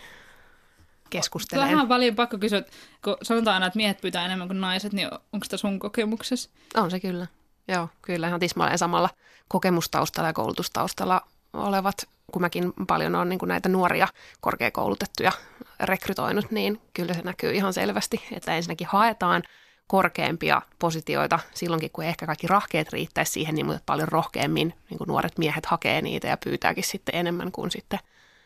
keskustelemaan. 1.11 1.73
Vähän 1.73 1.89
paljon 1.89 2.15
pakko 2.15 2.39
kysyä, 2.39 2.63
kun 3.05 3.17
sanotaan 3.23 3.55
aina, 3.55 3.67
että 3.67 3.77
miehet 3.77 4.01
pyytää 4.01 4.25
enemmän 4.25 4.49
kuin 4.49 4.61
naiset, 4.61 4.93
niin 4.93 5.09
onko 5.33 5.45
sitä 5.45 5.57
sun 5.57 5.79
kokemuksessa? 5.79 6.51
On 6.75 6.91
se 6.91 7.01
kyllä. 7.01 7.27
Joo, 7.73 7.88
kyllä 8.02 8.29
ihan 8.29 8.41
tismalleen 8.41 8.79
samalla 8.79 9.09
kokemustaustalla 9.49 10.29
ja 10.29 10.33
koulutustaustalla 10.33 11.21
olevat, 11.52 12.09
kun 12.33 12.43
mäkin 12.43 12.73
paljon 12.87 13.14
olen 13.14 13.29
niin 13.29 13.38
kuin 13.38 13.49
näitä 13.49 13.69
nuoria 13.69 14.09
korkeakoulutettuja 14.41 15.33
rekrytoinut, 15.81 16.50
niin 16.50 16.81
kyllä 16.95 17.14
se 17.14 17.23
näkyy 17.23 17.52
ihan 17.52 17.73
selvästi, 17.73 18.23
että 18.33 18.57
ensinnäkin 18.57 18.87
haetaan 18.91 19.43
korkeampia 19.87 20.62
positioita 20.79 21.38
silloinkin, 21.55 21.91
kun 21.91 22.05
ehkä 22.05 22.26
kaikki 22.26 22.47
rahkeet 22.47 22.93
riittäisi 22.93 23.33
siihen, 23.33 23.55
niin 23.55 23.67
mutta 23.67 23.83
paljon 23.87 24.09
rohkeammin 24.09 24.75
niin 24.91 24.99
kuin 24.99 25.09
nuoret 25.09 25.38
miehet 25.38 25.67
hakee 25.67 26.02
niitä 26.02 26.29
ja 26.29 26.37
pyytääkin 26.37 26.85
sitten 26.85 27.14
enemmän 27.14 27.52
kuin 27.52 27.71
sitten 27.71 27.99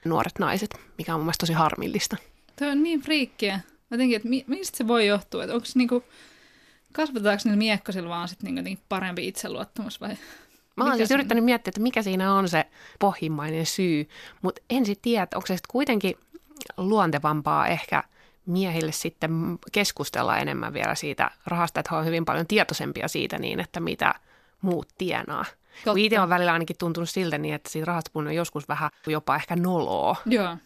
nuoret 0.05 0.39
naiset, 0.39 0.81
mikä 0.99 1.15
on 1.15 1.21
mun 1.21 1.25
mielestä 1.25 1.43
tosi 1.43 1.53
harmillista. 1.53 2.17
Tuo 2.59 2.69
on 2.69 2.83
niin 2.83 3.01
friikkiä. 3.01 3.61
Jotenkin, 3.91 4.17
että 4.17 4.29
mistä 4.47 4.77
se 4.77 4.89
voi 4.89 5.07
johtua? 5.07 5.45
Että 5.45 5.55
onko 5.55 5.65
se 5.65 5.79
niinku, 5.79 6.05
kasvatetaanko 6.97 7.43
niillä 7.45 7.59
miekkosilla 7.59 8.09
vaan 8.09 8.29
sitten 8.29 8.55
niinku 8.55 8.83
parempi 8.89 9.29
itseluottamus 9.29 10.01
vai 10.01 10.17
Mä 10.77 10.85
oon 10.85 10.97
siis 10.97 11.11
yrittänyt 11.11 11.45
miettiä, 11.45 11.71
että 11.71 11.81
mikä 11.81 12.03
siinä 12.03 12.35
on 12.35 12.49
se 12.49 12.67
pohjimmainen 12.99 13.67
syy, 13.67 14.09
mutta 14.43 14.63
en 14.71 14.87
sitten 14.87 15.03
tiedä, 15.03 15.27
onko 15.35 15.47
se 15.47 15.57
sitten 15.57 15.73
kuitenkin 15.73 16.15
luontevampaa 16.77 17.67
ehkä 17.67 18.03
miehille 18.47 18.93
sitten 18.93 19.59
keskustella 19.73 20.39
enemmän 20.39 20.73
vielä 20.73 20.95
siitä 20.95 21.31
rahasta, 21.47 21.81
että 21.81 21.95
he 21.95 21.99
on 21.99 22.07
hyvin 22.07 22.25
paljon 22.25 22.47
tietoisempia 22.47 23.09
siitä 23.09 23.39
niin, 23.39 23.61
että 23.61 23.81
mitä 23.81 24.15
muut 24.61 24.89
tienaa. 24.99 25.45
Itse 25.97 26.21
on 26.21 26.29
välillä 26.29 26.53
ainakin 26.53 26.77
tuntunut 26.79 27.11
siltä 27.11 27.39
niin, 27.39 27.55
että 27.55 27.71
siitä 27.71 27.85
rahasta 27.85 28.11
on 28.15 28.35
joskus 28.35 28.69
vähän 28.69 28.91
jopa 29.07 29.37
ehkä 29.37 29.57
noloa. 29.57 30.17
Joo. 30.27 30.57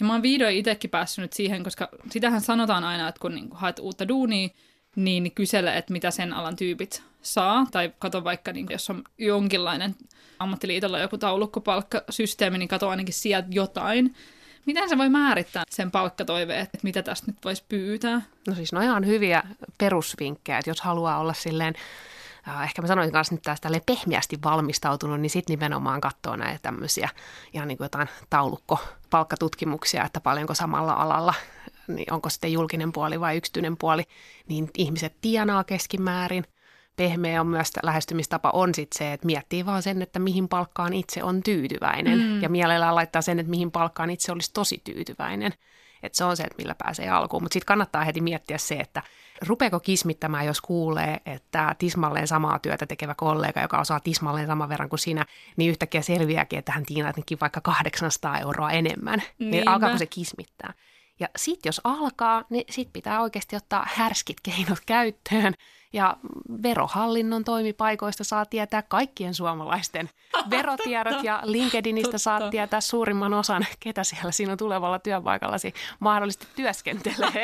Ja 0.00 0.06
mä 0.06 0.12
oon 0.12 0.22
vihdoin 0.22 0.56
itsekin 0.56 0.90
päässyt 0.90 1.32
siihen, 1.32 1.64
koska 1.64 1.88
sitähän 2.10 2.40
sanotaan 2.40 2.84
aina, 2.84 3.08
että 3.08 3.20
kun 3.20 3.34
niinku 3.34 3.56
haet 3.56 3.78
uutta 3.78 4.08
duunia, 4.08 4.48
niin 4.96 5.32
kysele, 5.34 5.76
että 5.76 5.92
mitä 5.92 6.10
sen 6.10 6.32
alan 6.32 6.56
tyypit 6.56 7.02
saa, 7.22 7.66
tai 7.70 7.92
kato 7.98 8.24
vaikka, 8.24 8.52
niin 8.52 8.66
jos 8.70 8.90
on 8.90 9.04
jonkinlainen 9.18 9.94
ammattiliitolla 10.38 10.98
joku 10.98 11.18
taulukkopalkkasysteemi, 11.18 12.58
niin 12.58 12.68
kato 12.68 12.88
ainakin 12.88 13.14
sieltä 13.14 13.48
jotain. 13.50 14.14
Miten 14.66 14.88
se 14.88 14.98
voi 14.98 15.08
määrittää 15.08 15.62
sen 15.70 15.90
palkkatoiveen, 15.90 16.62
että 16.62 16.78
mitä 16.82 17.02
tästä 17.02 17.26
nyt 17.26 17.44
voisi 17.44 17.64
pyytää? 17.68 18.22
No 18.48 18.54
siis 18.54 18.72
no 18.72 18.80
ihan 18.80 19.06
hyviä 19.06 19.42
perusvinkkejä, 19.78 20.58
että 20.58 20.70
jos 20.70 20.80
haluaa 20.80 21.18
olla 21.18 21.32
silleen 21.32 21.74
ehkä 22.64 22.82
mä 22.82 22.88
sanoisin 22.88 23.12
kanssa 23.12 23.34
nyt 23.34 23.42
tästä 23.42 23.68
pehmeästi 23.86 24.38
valmistautunut, 24.44 25.20
niin 25.20 25.30
sitten 25.30 25.52
nimenomaan 25.52 26.00
katsoo 26.00 26.36
näitä 26.36 26.58
tämmöisiä 26.62 27.08
ihan 27.52 27.68
niin 27.68 27.78
kuin 27.78 27.84
jotain 27.84 28.08
taulukko 28.30 28.78
palkkatutkimuksia, 29.10 30.04
että 30.04 30.20
paljonko 30.20 30.54
samalla 30.54 30.92
alalla 30.92 31.34
niin 31.96 32.12
onko 32.12 32.30
sitten 32.30 32.52
julkinen 32.52 32.92
puoli 32.92 33.20
vai 33.20 33.36
yksityinen 33.36 33.76
puoli, 33.76 34.02
niin 34.48 34.70
ihmiset 34.78 35.16
tienaa 35.20 35.64
keskimäärin. 35.64 36.44
Pehmeä 36.96 37.40
on 37.40 37.46
myös 37.46 37.70
lähestymistapa 37.82 38.50
on 38.50 38.74
sitten 38.74 38.98
se, 38.98 39.12
että 39.12 39.26
miettii 39.26 39.66
vaan 39.66 39.82
sen, 39.82 40.02
että 40.02 40.18
mihin 40.18 40.48
palkkaan 40.48 40.92
itse 40.92 41.22
on 41.22 41.42
tyytyväinen. 41.42 42.18
Mm. 42.18 42.42
Ja 42.42 42.48
mielellään 42.48 42.94
laittaa 42.94 43.22
sen, 43.22 43.38
että 43.38 43.50
mihin 43.50 43.70
palkkaan 43.70 44.10
itse 44.10 44.32
olisi 44.32 44.52
tosi 44.52 44.80
tyytyväinen. 44.84 45.52
Että 46.02 46.16
se 46.16 46.24
on 46.24 46.36
se, 46.36 46.42
että 46.42 46.54
millä 46.58 46.74
pääsee 46.74 47.08
alkuun. 47.08 47.42
Mutta 47.42 47.52
sitten 47.52 47.66
kannattaa 47.66 48.04
heti 48.04 48.20
miettiä 48.20 48.58
se, 48.58 48.74
että 48.74 49.02
rupeeko 49.46 49.80
kismittämään, 49.80 50.46
jos 50.46 50.60
kuulee, 50.60 51.20
että 51.26 51.74
tismalleen 51.78 52.28
samaa 52.28 52.58
työtä 52.58 52.86
tekevä 52.86 53.14
kollega, 53.14 53.60
joka 53.60 53.80
osaa 53.80 54.00
tismalleen 54.00 54.46
saman 54.46 54.68
verran 54.68 54.88
kuin 54.88 55.00
sinä, 55.00 55.26
niin 55.56 55.70
yhtäkkiä 55.70 56.02
selviääkin, 56.02 56.58
että 56.58 56.72
hän 56.72 56.86
tienaakin 56.86 57.38
vaikka 57.40 57.60
800 57.60 58.38
euroa 58.38 58.70
enemmän. 58.70 59.22
Niin. 59.38 59.50
Niin 59.50 59.68
alkaako 59.68 59.98
se 59.98 60.06
kismittää? 60.06 60.74
Ja 61.20 61.28
sitten 61.36 61.68
jos 61.68 61.80
alkaa, 61.84 62.44
niin 62.50 62.64
sitten 62.70 62.92
pitää 62.92 63.20
oikeasti 63.20 63.56
ottaa 63.56 63.86
härskit 63.94 64.36
keinot 64.42 64.78
käyttöön. 64.86 65.54
Ja 65.92 66.16
verohallinnon 66.62 67.44
toimipaikoista 67.44 68.24
saa 68.24 68.46
tietää 68.46 68.82
kaikkien 68.82 69.34
suomalaisten 69.34 70.10
verotiedot 70.50 71.24
ja 71.24 71.40
LinkedInistä 71.44 72.18
saa 72.18 72.50
tietää 72.50 72.80
suurimman 72.80 73.34
osan, 73.34 73.66
ketä 73.80 74.04
siellä 74.04 74.32
sinun 74.32 74.56
tulevalla 74.56 74.98
työpaikallasi 74.98 75.74
mahdollisesti 76.00 76.46
työskentelee. 76.56 77.42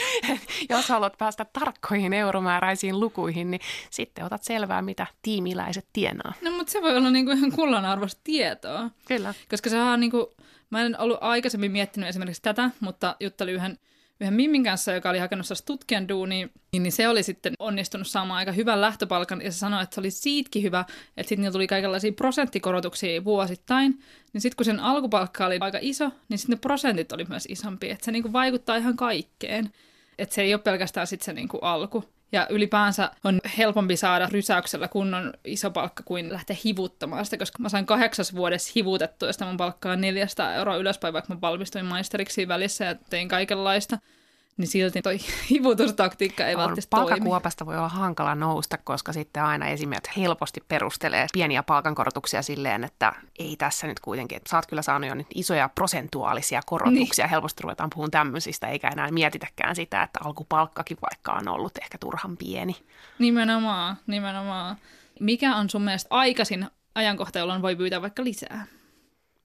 jos 0.70 0.88
haluat 0.88 1.18
päästä 1.18 1.44
tarkkoihin 1.44 2.12
euromääräisiin 2.12 3.00
lukuihin, 3.00 3.50
niin 3.50 3.60
sitten 3.90 4.24
otat 4.24 4.42
selvää, 4.42 4.82
mitä 4.82 5.06
tiimiläiset 5.22 5.86
tienaa. 5.92 6.32
No 6.42 6.50
mutta 6.50 6.72
se 6.72 6.82
voi 6.82 6.96
olla 6.96 7.10
niinku 7.10 7.30
ihan 7.30 7.52
kullanarvoista 7.52 8.20
tietoa. 8.24 8.90
Kyllä. 9.08 9.34
Koska 9.50 9.70
se 9.70 9.82
on 9.82 10.00
niinku 10.00 10.34
Mä 10.70 10.82
en 10.82 11.00
ollut 11.00 11.18
aikaisemmin 11.20 11.72
miettinyt 11.72 12.08
esimerkiksi 12.08 12.42
tätä, 12.42 12.70
mutta 12.80 13.16
juttelin 13.20 13.54
yhden, 13.54 13.78
yhden 14.20 14.34
Mimmin 14.34 14.64
kanssa, 14.64 14.92
joka 14.92 15.10
oli 15.10 15.18
hakenut 15.18 15.46
tutkijan 15.66 16.08
duunia, 16.08 16.48
niin 16.72 16.92
se 16.92 17.08
oli 17.08 17.22
sitten 17.22 17.54
onnistunut 17.58 18.06
saamaan 18.06 18.38
aika 18.38 18.52
hyvän 18.52 18.80
lähtöpalkan, 18.80 19.42
ja 19.42 19.52
se 19.52 19.58
sanoi, 19.58 19.82
että 19.82 19.94
se 19.94 20.00
oli 20.00 20.10
siitäkin 20.10 20.62
hyvä, 20.62 20.80
että 21.16 21.28
sitten 21.28 21.38
niillä 21.38 21.52
tuli 21.52 21.66
kaikenlaisia 21.66 22.12
prosenttikorotuksia 22.12 23.24
vuosittain, 23.24 23.98
niin 24.32 24.40
sitten 24.40 24.56
kun 24.56 24.64
sen 24.64 24.80
alkupalkka 24.80 25.46
oli 25.46 25.58
aika 25.60 25.78
iso, 25.80 26.10
niin 26.28 26.38
sitten 26.38 26.56
ne 26.56 26.60
prosentit 26.60 27.12
oli 27.12 27.24
myös 27.28 27.46
isompi, 27.48 27.90
että 27.90 28.04
se 28.04 28.12
niinku 28.12 28.32
vaikuttaa 28.32 28.76
ihan 28.76 28.96
kaikkeen, 28.96 29.72
että 30.18 30.34
se 30.34 30.42
ei 30.42 30.54
ole 30.54 30.62
pelkästään 30.62 31.06
sitten 31.06 31.24
se 31.24 31.32
niinku 31.32 31.58
alku. 31.58 32.04
Ja 32.32 32.46
ylipäänsä 32.50 33.10
on 33.24 33.40
helpompi 33.58 33.96
saada 33.96 34.28
rysäyksellä 34.32 34.88
kunnon 34.88 35.32
iso 35.44 35.70
palkka 35.70 36.02
kuin 36.02 36.32
lähteä 36.32 36.56
hivuttamaan 36.64 37.24
sitä, 37.24 37.36
koska 37.38 37.58
mä 37.62 37.68
sain 37.68 37.86
kahdeksas 37.86 38.34
vuodessa 38.34 38.72
hivutettua 38.76 39.28
ja 39.40 39.46
mun 39.46 39.56
palkkaa 39.56 39.96
400 39.96 40.54
euroa 40.54 40.76
ylöspäin, 40.76 41.14
vaikka 41.14 41.34
mä 41.34 41.40
valmistuin 41.40 41.84
maisteriksi 41.84 42.48
välissä 42.48 42.84
ja 42.84 42.94
tein 42.94 43.28
kaikenlaista. 43.28 43.98
Niin 44.60 44.68
silti 44.68 45.02
toi 45.02 45.18
hivutustaktiikka 45.50 46.46
ei 46.46 46.56
välttämättä 46.56 46.86
toimi. 46.90 47.08
Palkakuopasta 47.08 47.66
voi 47.66 47.76
olla 47.76 47.88
hankala 47.88 48.34
nousta, 48.34 48.78
koska 48.84 49.12
sitten 49.12 49.42
aina 49.42 49.68
esimiehet 49.68 50.10
helposti 50.16 50.60
perustelee 50.68 51.26
pieniä 51.32 51.62
palkankorotuksia 51.62 52.42
silleen, 52.42 52.84
että 52.84 53.12
ei 53.38 53.56
tässä 53.56 53.86
nyt 53.86 54.00
kuitenkin, 54.00 54.36
että 54.36 54.50
sä 54.50 54.56
oot 54.56 54.66
kyllä 54.66 54.82
saanut 54.82 55.08
jo 55.08 55.14
nyt 55.14 55.26
isoja 55.34 55.68
prosentuaalisia 55.74 56.60
korotuksia, 56.66 57.24
niin. 57.24 57.30
helposti 57.30 57.62
ruvetaan 57.62 57.90
puhumaan 57.90 58.10
tämmöisistä, 58.10 58.68
eikä 58.68 58.88
enää 58.88 59.10
mietitäkään 59.10 59.76
sitä, 59.76 60.02
että 60.02 60.20
alkupalkkakin 60.24 60.98
vaikka 61.02 61.32
on 61.32 61.48
ollut 61.48 61.78
ehkä 61.82 61.98
turhan 61.98 62.36
pieni. 62.36 62.76
Nimenomaan, 63.18 63.96
nimenomaan. 64.06 64.76
Mikä 65.20 65.56
on 65.56 65.70
sun 65.70 65.82
mielestä 65.82 66.08
aikaisin 66.10 66.66
ajankohta, 66.94 67.38
jolloin 67.38 67.62
voi 67.62 67.76
pyytää 67.76 68.02
vaikka 68.02 68.24
lisää? 68.24 68.66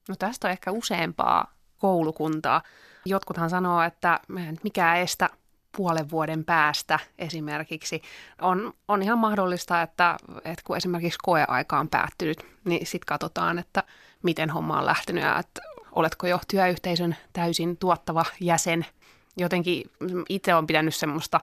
No 0.09 0.15
tästä 0.15 0.47
on 0.47 0.51
ehkä 0.51 0.71
useampaa 0.71 1.53
koulukuntaa. 1.77 2.61
Jotkuthan 3.05 3.49
sanoo, 3.49 3.81
että 3.81 4.19
mikä 4.63 4.95
estä 4.95 5.29
puolen 5.77 6.09
vuoden 6.11 6.45
päästä 6.45 6.99
esimerkiksi. 7.19 8.01
On, 8.41 8.73
on 8.87 9.01
ihan 9.01 9.17
mahdollista, 9.17 9.81
että, 9.81 10.17
että 10.35 10.63
kun 10.63 10.77
esimerkiksi 10.77 11.19
koeaika 11.23 11.79
on 11.79 11.89
päättynyt, 11.89 12.45
niin 12.65 12.85
sitten 12.85 13.05
katsotaan, 13.05 13.59
että 13.59 13.83
miten 14.23 14.49
homma 14.49 14.79
on 14.79 14.85
lähtenyt 14.85 15.23
ja 15.23 15.39
että 15.39 15.61
oletko 15.91 16.27
jo 16.27 16.39
työyhteisön 16.47 17.15
täysin 17.33 17.77
tuottava 17.77 18.25
jäsen. 18.39 18.85
Jotenkin 19.37 19.91
itse 20.29 20.55
olen 20.55 20.67
pitänyt 20.67 20.95
semmoista 20.95 21.39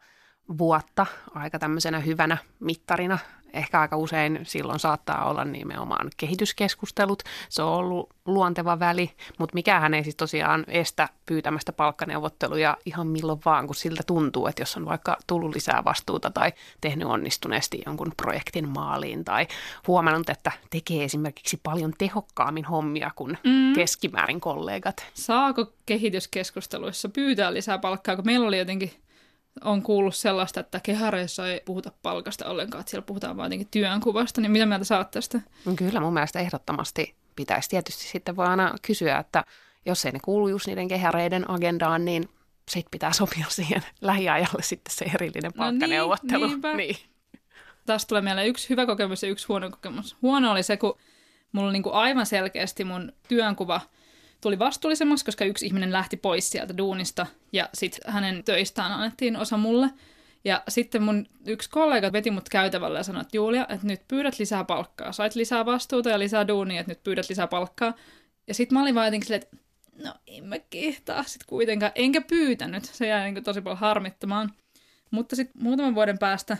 vuotta 0.58 1.06
aika 1.34 1.58
tämmöisenä 1.58 2.00
hyvänä 2.00 2.36
mittarina 2.60 3.18
ehkä 3.52 3.80
aika 3.80 3.96
usein 3.96 4.40
silloin 4.42 4.78
saattaa 4.78 5.30
olla 5.30 5.44
nimenomaan 5.44 6.08
kehityskeskustelut. 6.16 7.22
Se 7.48 7.62
on 7.62 7.72
ollut 7.72 8.10
luonteva 8.26 8.78
väli, 8.78 9.10
mutta 9.38 9.54
mikähän 9.54 9.94
ei 9.94 10.04
siis 10.04 10.16
tosiaan 10.16 10.64
estä 10.68 11.08
pyytämästä 11.26 11.72
palkkaneuvotteluja 11.72 12.76
ihan 12.86 13.06
milloin 13.06 13.40
vaan, 13.44 13.66
kun 13.66 13.74
siltä 13.74 14.02
tuntuu, 14.06 14.46
että 14.46 14.62
jos 14.62 14.76
on 14.76 14.86
vaikka 14.86 15.16
tullut 15.26 15.54
lisää 15.54 15.84
vastuuta 15.84 16.30
tai 16.30 16.52
tehnyt 16.80 17.08
onnistuneesti 17.08 17.82
jonkun 17.86 18.12
projektin 18.16 18.68
maaliin 18.68 19.24
tai 19.24 19.46
huomannut, 19.86 20.30
että 20.30 20.52
tekee 20.70 21.04
esimerkiksi 21.04 21.60
paljon 21.62 21.92
tehokkaammin 21.98 22.64
hommia 22.64 23.10
kuin 23.16 23.38
mm. 23.44 23.72
keskimäärin 23.74 24.40
kollegat. 24.40 25.06
Saako 25.14 25.66
kehityskeskusteluissa 25.86 27.08
pyytää 27.08 27.54
lisää 27.54 27.78
palkkaa, 27.78 28.16
kun 28.16 28.26
meillä 28.26 28.46
oli 28.46 28.58
jotenkin 28.58 28.90
on 29.64 29.82
kuullut 29.82 30.14
sellaista, 30.14 30.60
että 30.60 30.80
kehareissa 30.80 31.48
ei 31.48 31.62
puhuta 31.64 31.92
palkasta 32.02 32.46
ollenkaan, 32.46 32.80
että 32.80 32.90
siellä 32.90 33.06
puhutaan 33.06 33.36
vain 33.36 33.46
jotenkin 33.46 33.68
työnkuvasta, 33.70 34.40
niin 34.40 34.52
mitä 34.52 34.66
mieltä 34.66 34.84
saat 34.84 35.10
tästä? 35.10 35.40
No 35.64 35.72
kyllä 35.76 36.00
mun 36.00 36.14
mielestä 36.14 36.38
ehdottomasti 36.38 37.14
pitäisi 37.36 37.70
tietysti 37.70 38.04
sitten 38.04 38.36
vaan 38.36 38.50
aina 38.50 38.74
kysyä, 38.82 39.18
että 39.18 39.44
jos 39.86 40.06
ei 40.06 40.12
ne 40.12 40.18
kuulu 40.24 40.48
just 40.48 40.66
niiden 40.66 40.88
kehareiden 40.88 41.50
agendaan, 41.50 42.04
niin 42.04 42.28
sit 42.70 42.86
pitää 42.90 43.12
sopia 43.12 43.46
siihen 43.58 43.82
lähiajalle 44.00 44.62
sitten 44.62 44.94
se 44.94 45.04
erillinen 45.14 45.52
palkkaneuvottelu. 45.52 46.46
No 46.46 46.56
niin, 46.62 46.76
niin. 46.76 46.96
Tästä 47.86 48.08
tulee 48.08 48.22
mieleen 48.22 48.48
yksi 48.48 48.70
hyvä 48.70 48.86
kokemus 48.86 49.22
ja 49.22 49.28
yksi 49.28 49.46
huono 49.46 49.70
kokemus. 49.70 50.16
Huono 50.22 50.50
oli 50.50 50.62
se, 50.62 50.76
kun 50.76 50.98
mulla 51.52 51.66
oli 51.66 51.72
niin 51.72 51.82
kuin 51.82 51.94
aivan 51.94 52.26
selkeästi 52.26 52.84
mun 52.84 53.12
työnkuva– 53.28 53.80
tuli 54.42 54.58
vastuullisemmaksi, 54.58 55.24
koska 55.24 55.44
yksi 55.44 55.66
ihminen 55.66 55.92
lähti 55.92 56.16
pois 56.16 56.50
sieltä 56.50 56.76
duunista 56.76 57.26
ja 57.52 57.68
sitten 57.74 58.12
hänen 58.12 58.44
töistään 58.44 58.92
annettiin 58.92 59.36
osa 59.36 59.56
mulle. 59.56 59.90
Ja 60.44 60.62
sitten 60.68 61.02
mun 61.02 61.26
yksi 61.46 61.70
kollega 61.70 62.12
veti 62.12 62.30
mut 62.30 62.48
käytävällä 62.48 62.98
ja 62.98 63.02
sanoi, 63.02 63.20
että 63.20 63.36
Julia, 63.36 63.66
että 63.68 63.86
nyt 63.86 64.08
pyydät 64.08 64.38
lisää 64.38 64.64
palkkaa. 64.64 65.12
Sait 65.12 65.34
lisää 65.34 65.66
vastuuta 65.66 66.10
ja 66.10 66.18
lisää 66.18 66.48
duunia, 66.48 66.80
että 66.80 66.92
nyt 66.92 67.02
pyydät 67.02 67.28
lisää 67.28 67.46
palkkaa. 67.46 67.94
Ja 68.46 68.54
sitten 68.54 68.78
mä 68.78 68.82
olin 68.82 68.94
vaan 68.94 69.06
jotenkin 69.06 69.26
silleen, 69.26 69.42
että 69.42 69.56
no 70.04 70.14
en 70.26 70.44
mä 70.44 70.58
kehtaa 70.58 71.22
sitten 71.22 71.46
kuitenkaan. 71.48 71.92
Enkä 71.94 72.20
pyytänyt. 72.20 72.84
Se 72.84 73.06
jäi 73.06 73.32
niin 73.32 73.44
tosi 73.44 73.60
paljon 73.60 73.78
harmittamaan. 73.78 74.52
Mutta 75.10 75.36
sitten 75.36 75.62
muutaman 75.62 75.94
vuoden 75.94 76.18
päästä 76.18 76.56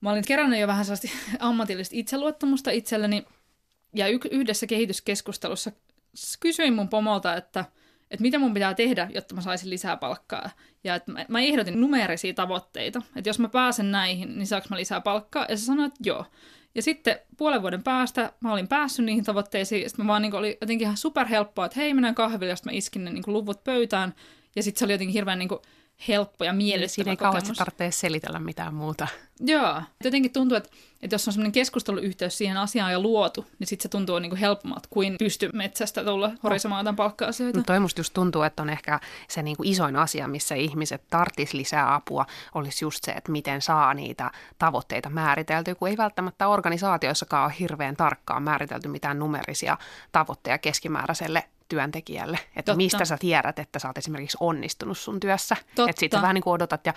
mä 0.00 0.10
olin 0.10 0.24
kerännyt 0.26 0.60
jo 0.60 0.66
vähän 0.66 0.84
sellaista 0.84 1.08
ammatillista 1.38 1.96
itseluottamusta 1.96 2.70
itselleni. 2.70 3.24
Ja 3.94 4.06
yhdessä 4.30 4.66
kehityskeskustelussa 4.66 5.72
kysyin 6.40 6.74
mun 6.74 6.88
pomolta, 6.88 7.36
että, 7.36 7.64
että 8.10 8.22
mitä 8.22 8.38
mun 8.38 8.54
pitää 8.54 8.74
tehdä, 8.74 9.08
jotta 9.14 9.34
mä 9.34 9.40
saisin 9.40 9.70
lisää 9.70 9.96
palkkaa. 9.96 10.50
Ja 10.84 10.94
että 10.94 11.12
mä, 11.12 11.24
mä 11.28 11.40
ehdotin 11.40 11.80
numeerisia 11.80 12.34
tavoitteita, 12.34 13.02
että 13.16 13.30
jos 13.30 13.38
mä 13.38 13.48
pääsen 13.48 13.90
näihin, 13.90 14.38
niin 14.38 14.46
saanko 14.46 14.66
mä 14.70 14.76
lisää 14.76 15.00
palkkaa? 15.00 15.46
Ja 15.48 15.56
se 15.56 15.64
sanoi, 15.64 15.86
että 15.86 16.00
joo. 16.04 16.24
Ja 16.74 16.82
sitten 16.82 17.18
puolen 17.36 17.62
vuoden 17.62 17.82
päästä 17.82 18.32
mä 18.40 18.52
olin 18.52 18.68
päässyt 18.68 19.04
niihin 19.04 19.24
tavoitteisiin, 19.24 19.90
sitten 19.90 20.06
mä 20.06 20.10
vaan 20.12 20.22
niin 20.22 20.34
oli 20.34 20.58
jotenkin 20.60 20.84
ihan 20.84 20.96
superhelppoa, 20.96 21.66
että 21.66 21.80
hei, 21.80 21.94
mennään 21.94 22.14
kahville, 22.14 22.52
josta 22.52 22.70
mä 22.70 22.76
iskin 22.76 23.04
ne 23.04 23.10
niin 23.10 23.24
luvut 23.26 23.64
pöytään. 23.64 24.14
Ja 24.56 24.62
sitten 24.62 24.78
se 24.78 24.84
oli 24.84 24.92
jotenkin 24.92 25.12
hirveän 25.12 25.38
niin 25.38 25.48
kuin, 25.48 25.60
helppo 26.08 26.44
ja 26.44 26.52
miellyttävä 26.52 26.94
Siinä 26.94 27.10
ei 27.10 27.16
kauheasti 27.16 27.52
tarvitse 27.52 27.90
selitellä 27.90 28.38
mitään 28.38 28.74
muuta. 28.74 29.08
Joo. 29.40 29.82
Jotenkin 30.04 30.32
tuntuu, 30.32 30.56
että, 30.56 30.70
että 31.02 31.14
jos 31.14 31.28
on 31.28 31.32
semmoinen 31.32 31.52
keskusteluyhteys 31.52 32.38
siihen 32.38 32.56
asiaan 32.56 32.92
jo 32.92 33.00
luotu, 33.00 33.46
niin 33.58 33.66
sitten 33.66 33.82
se 33.82 33.88
tuntuu 33.88 34.18
niin 34.18 34.30
kuin 34.30 34.40
helpommat 34.40 34.86
kuin 34.86 35.16
pysty 35.18 35.50
metsästä 35.52 36.04
tulla 36.04 36.30
horisomaan 36.42 36.84
tämän 36.84 36.96
palkka-asioita. 36.96 37.58
No 37.58 37.64
toi 37.66 37.80
musta 37.80 38.00
just 38.00 38.14
tuntuu, 38.14 38.42
että 38.42 38.62
on 38.62 38.70
ehkä 38.70 39.00
se 39.28 39.42
niin 39.42 39.56
kuin 39.56 39.68
isoin 39.68 39.96
asia, 39.96 40.28
missä 40.28 40.54
ihmiset 40.54 41.02
tarttis 41.10 41.54
lisää 41.54 41.94
apua, 41.94 42.26
olisi 42.54 42.84
just 42.84 43.04
se, 43.04 43.12
että 43.12 43.32
miten 43.32 43.62
saa 43.62 43.94
niitä 43.94 44.30
tavoitteita 44.58 45.10
määriteltyä, 45.10 45.74
kun 45.74 45.88
ei 45.88 45.96
välttämättä 45.96 46.48
organisaatioissakaan 46.48 47.44
ole 47.44 47.54
hirveän 47.60 47.96
tarkkaan 47.96 48.42
määritelty 48.42 48.88
mitään 48.88 49.18
numerisia 49.18 49.78
tavoitteja 50.12 50.58
keskimääräiselle 50.58 51.44
työntekijälle, 51.68 52.38
että 52.42 52.62
Totta. 52.72 52.76
mistä 52.76 53.04
sä 53.04 53.16
tiedät, 53.20 53.58
että 53.58 53.78
sä 53.78 53.88
oot 53.88 53.98
esimerkiksi 53.98 54.36
onnistunut 54.40 54.98
sun 54.98 55.20
työssä. 55.20 55.56
Että 55.70 56.00
sitten 56.00 56.22
vähän 56.22 56.34
niin 56.34 56.42
kuin 56.42 56.54
odotat 56.54 56.86
ja 56.86 56.94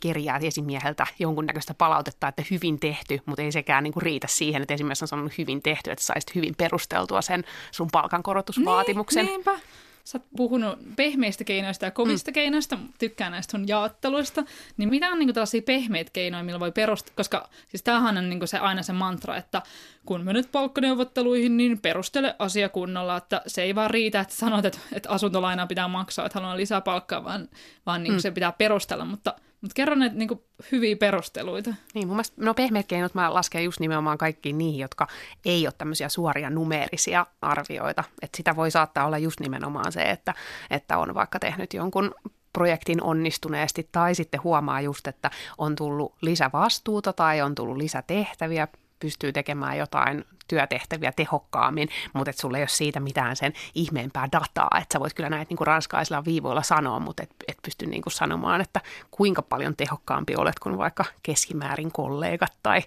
kirjaa 0.00 0.38
esimieheltä 0.42 1.06
jonkunnäköistä 1.18 1.74
palautetta, 1.74 2.28
että 2.28 2.42
hyvin 2.50 2.80
tehty, 2.80 3.20
mutta 3.26 3.42
ei 3.42 3.52
sekään 3.52 3.84
niin 3.84 3.92
kuin 3.92 4.02
riitä 4.02 4.26
siihen, 4.26 4.62
että 4.62 4.74
esimerkiksi 4.74 5.04
on 5.04 5.08
sanonut 5.08 5.38
hyvin 5.38 5.62
tehty, 5.62 5.90
että 5.90 6.04
saisit 6.04 6.34
hyvin 6.34 6.54
perusteltua 6.58 7.22
sen 7.22 7.44
sun 7.70 7.88
palkankorotusvaatimuksen. 7.92 9.24
Niin, 9.24 9.32
niinpä. 9.32 9.58
Sä 10.04 10.18
oot 10.18 10.26
puhunut 10.36 10.78
pehmeistä 10.96 11.44
keinoista 11.44 11.84
ja 11.84 11.90
kovista 11.90 12.30
mm. 12.30 12.32
keinoista, 12.32 12.78
tykkään 12.98 13.32
näistä 13.32 13.50
sun 13.50 13.68
jaotteluista, 13.68 14.44
niin 14.76 14.90
mitä 14.90 15.08
on 15.08 15.18
niinku 15.18 15.32
tällaisia 15.32 15.62
pehmeitä 15.62 16.10
keinoja, 16.12 16.44
millä 16.44 16.60
voi 16.60 16.72
perustaa, 16.72 17.14
koska 17.16 17.48
siis 17.68 17.82
tämähän 17.82 18.18
on 18.18 18.30
niinku 18.30 18.46
se 18.46 18.58
aina 18.58 18.82
se 18.82 18.92
mantra, 18.92 19.36
että 19.36 19.62
kun 20.06 20.24
menet 20.24 20.52
palkkaneuvotteluihin, 20.52 21.56
niin 21.56 21.80
perustele 21.80 22.36
asia 22.38 22.68
kunnolla, 22.68 23.16
että 23.16 23.42
se 23.46 23.62
ei 23.62 23.74
vaan 23.74 23.90
riitä, 23.90 24.20
että 24.20 24.34
sanot, 24.34 24.64
että, 24.64 24.78
että 24.92 25.10
asuntolainaa 25.10 25.66
pitää 25.66 25.88
maksaa, 25.88 26.26
että 26.26 26.38
haluan 26.40 26.56
lisää 26.56 26.80
palkkaa, 26.80 27.24
vaan, 27.24 27.48
vaan 27.86 28.02
niinku 28.02 28.16
mm. 28.16 28.20
se 28.20 28.30
pitää 28.30 28.52
perustella, 28.52 29.04
mutta– 29.04 29.34
mutta 29.60 29.74
kerro 29.74 29.94
näitä 29.94 30.16
niin 30.16 30.28
kuin, 30.28 30.40
hyviä 30.72 30.96
perusteluita. 30.96 31.74
Niin, 31.94 32.08
mun 32.08 32.16
mielestä, 32.16 32.36
no 32.44 32.54
pehmeät 32.54 32.86
keinot 32.86 33.14
mä 33.14 33.34
lasken 33.34 33.64
just 33.64 33.80
nimenomaan 33.80 34.18
kaikkiin 34.18 34.58
niihin, 34.58 34.80
jotka 34.80 35.06
ei 35.44 35.66
ole 35.66 35.74
tämmöisiä 35.78 36.08
suoria 36.08 36.50
numeerisia 36.50 37.26
arvioita. 37.42 38.04
Että 38.22 38.36
sitä 38.36 38.56
voi 38.56 38.70
saattaa 38.70 39.06
olla 39.06 39.18
just 39.18 39.40
nimenomaan 39.40 39.92
se, 39.92 40.02
että, 40.02 40.34
että 40.70 40.98
on 40.98 41.14
vaikka 41.14 41.38
tehnyt 41.38 41.74
jonkun 41.74 42.14
projektin 42.52 43.02
onnistuneesti 43.02 43.88
tai 43.92 44.14
sitten 44.14 44.42
huomaa 44.44 44.80
just, 44.80 45.06
että 45.06 45.30
on 45.58 45.76
tullut 45.76 46.14
lisävastuuta 46.20 47.12
tai 47.12 47.40
on 47.40 47.54
tullut 47.54 47.76
lisätehtäviä, 47.76 48.68
pystyy 49.00 49.32
tekemään 49.32 49.78
jotain 49.78 50.24
työtehtäviä 50.48 51.12
tehokkaammin, 51.12 51.88
mutta 52.12 52.30
että 52.30 52.42
sulla 52.42 52.56
ei 52.56 52.62
ole 52.62 52.68
siitä 52.68 53.00
mitään 53.00 53.36
sen 53.36 53.52
ihmeempää 53.74 54.28
dataa, 54.32 54.78
että 54.82 54.92
sä 54.92 55.00
voit 55.00 55.14
kyllä 55.14 55.30
näitä 55.30 55.54
niin 55.54 55.66
ranskaisilla 55.66 56.24
viivoilla 56.24 56.62
sanoa, 56.62 57.00
mutta 57.00 57.22
et, 57.22 57.30
et 57.48 57.58
pysty 57.62 57.86
niin 57.86 58.02
kuin 58.02 58.12
sanomaan, 58.12 58.60
että 58.60 58.80
kuinka 59.10 59.42
paljon 59.42 59.76
tehokkaampi 59.76 60.36
olet 60.36 60.58
kuin 60.58 60.78
vaikka 60.78 61.04
keskimäärin 61.22 61.92
kollegat 61.92 62.52
tai 62.62 62.82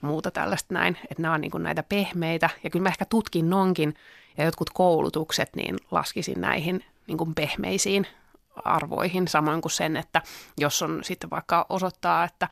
muuta 0.00 0.30
tällaista 0.30 0.74
näin, 0.74 0.98
että 1.10 1.22
nämä 1.22 1.34
on 1.34 1.40
niin 1.40 1.50
kuin 1.50 1.62
näitä 1.62 1.82
pehmeitä. 1.82 2.50
Ja 2.64 2.70
kyllä 2.70 2.82
mä 2.82 2.88
ehkä 2.88 3.04
tutkinnonkin 3.04 3.94
ja 4.38 4.44
jotkut 4.44 4.70
koulutukset 4.70 5.56
niin 5.56 5.76
laskisin 5.90 6.40
näihin 6.40 6.84
niin 7.06 7.18
kuin 7.18 7.34
pehmeisiin 7.34 8.06
arvoihin, 8.64 9.28
samoin 9.28 9.60
kuin 9.60 9.72
sen, 9.72 9.96
että 9.96 10.22
jos 10.58 10.82
on 10.82 11.04
sitten 11.04 11.30
vaikka 11.30 11.66
osoittaa, 11.68 12.24
että 12.24 12.48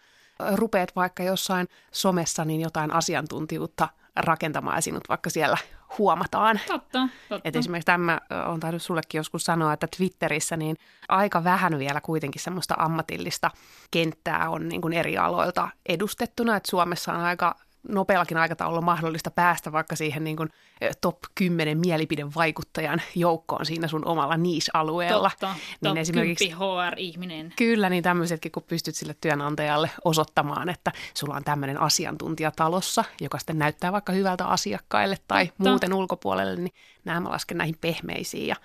rupeat 0.54 0.96
vaikka 0.96 1.22
jossain 1.22 1.68
somessa 1.92 2.44
niin 2.44 2.60
jotain 2.60 2.92
asiantuntijuutta 2.92 3.88
rakentamaan 4.16 4.76
ja 4.76 4.80
sinut 4.80 5.08
vaikka 5.08 5.30
siellä 5.30 5.56
huomataan. 5.98 6.60
Totta, 6.66 7.08
totta. 7.28 7.48
Et 7.48 7.56
esimerkiksi 7.56 7.86
tämä 7.86 8.20
on 8.46 8.60
tainnut 8.60 8.82
sullekin 8.82 9.18
joskus 9.18 9.44
sanoa, 9.44 9.72
että 9.72 9.88
Twitterissä 9.96 10.56
niin 10.56 10.76
aika 11.08 11.44
vähän 11.44 11.78
vielä 11.78 12.00
kuitenkin 12.00 12.42
semmoista 12.42 12.74
ammatillista 12.78 13.50
kenttää 13.90 14.50
on 14.50 14.68
niin 14.68 14.80
kuin 14.80 14.92
eri 14.92 15.18
aloilta 15.18 15.68
edustettuna, 15.86 16.56
että 16.56 16.70
Suomessa 16.70 17.12
on 17.12 17.20
aika 17.20 17.56
nopeallakin 17.88 18.36
aikataululla 18.36 18.80
mahdollista 18.80 19.30
päästä 19.30 19.72
vaikka 19.72 19.96
siihen 19.96 20.24
niin 20.24 20.36
kuin 20.36 20.48
top 21.00 21.16
10 21.34 21.78
mielipidevaikuttajan 21.78 23.02
joukkoon 23.14 23.66
siinä 23.66 23.88
sun 23.88 24.06
omalla 24.06 24.36
niche-alueella. 24.36 25.30
Totta, 25.30 25.54
niin 25.54 25.78
top 25.80 25.96
esimerkiksi, 25.96 26.50
HR-ihminen. 26.50 27.52
Kyllä, 27.56 27.90
niin 27.90 28.02
tämmöisetkin, 28.02 28.52
kun 28.52 28.62
pystyt 28.62 28.94
sille 28.94 29.16
työnantajalle 29.20 29.90
osoittamaan, 30.04 30.68
että 30.68 30.92
sulla 31.14 31.36
on 31.36 31.44
tämmöinen 31.44 31.80
asiantuntija 31.80 32.50
talossa, 32.50 33.04
joka 33.20 33.38
sitten 33.38 33.58
näyttää 33.58 33.92
vaikka 33.92 34.12
hyvältä 34.12 34.46
asiakkaille 34.46 35.16
tai 35.28 35.46
Totta. 35.46 35.70
muuten 35.70 35.94
ulkopuolelle, 35.94 36.56
niin 36.56 36.74
nämä 37.04 37.20
mä 37.20 37.30
lasken 37.30 37.58
näihin 37.58 37.78
pehmeisiin. 37.80 38.46
Ja 38.46 38.56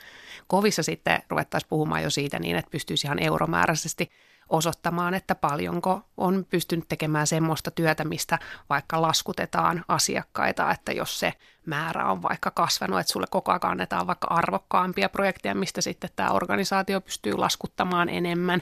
kovissa 0.47 0.83
sitten 0.83 1.21
ruvettaisiin 1.29 1.69
puhumaan 1.69 2.03
jo 2.03 2.09
siitä 2.09 2.39
niin, 2.39 2.55
että 2.55 2.71
pystyisi 2.71 3.07
ihan 3.07 3.19
euromääräisesti 3.19 4.11
osoittamaan, 4.49 5.13
että 5.13 5.35
paljonko 5.35 6.01
on 6.17 6.45
pystynyt 6.49 6.85
tekemään 6.87 7.27
semmoista 7.27 7.71
työtä, 7.71 8.05
mistä 8.05 8.39
vaikka 8.69 9.01
laskutetaan 9.01 9.85
asiakkaita, 9.87 10.71
että 10.71 10.91
jos 10.91 11.19
se 11.19 11.33
määrä 11.65 12.05
on 12.11 12.21
vaikka 12.21 12.51
kasvanut, 12.51 12.99
että 12.99 13.13
sulle 13.13 13.27
koko 13.29 13.51
ajan 13.51 13.59
annetaan 13.63 14.07
vaikka 14.07 14.27
arvokkaampia 14.27 15.09
projekteja, 15.09 15.55
mistä 15.55 15.81
sitten 15.81 16.09
tämä 16.15 16.31
organisaatio 16.31 17.01
pystyy 17.01 17.33
laskuttamaan 17.33 18.09
enemmän. 18.09 18.61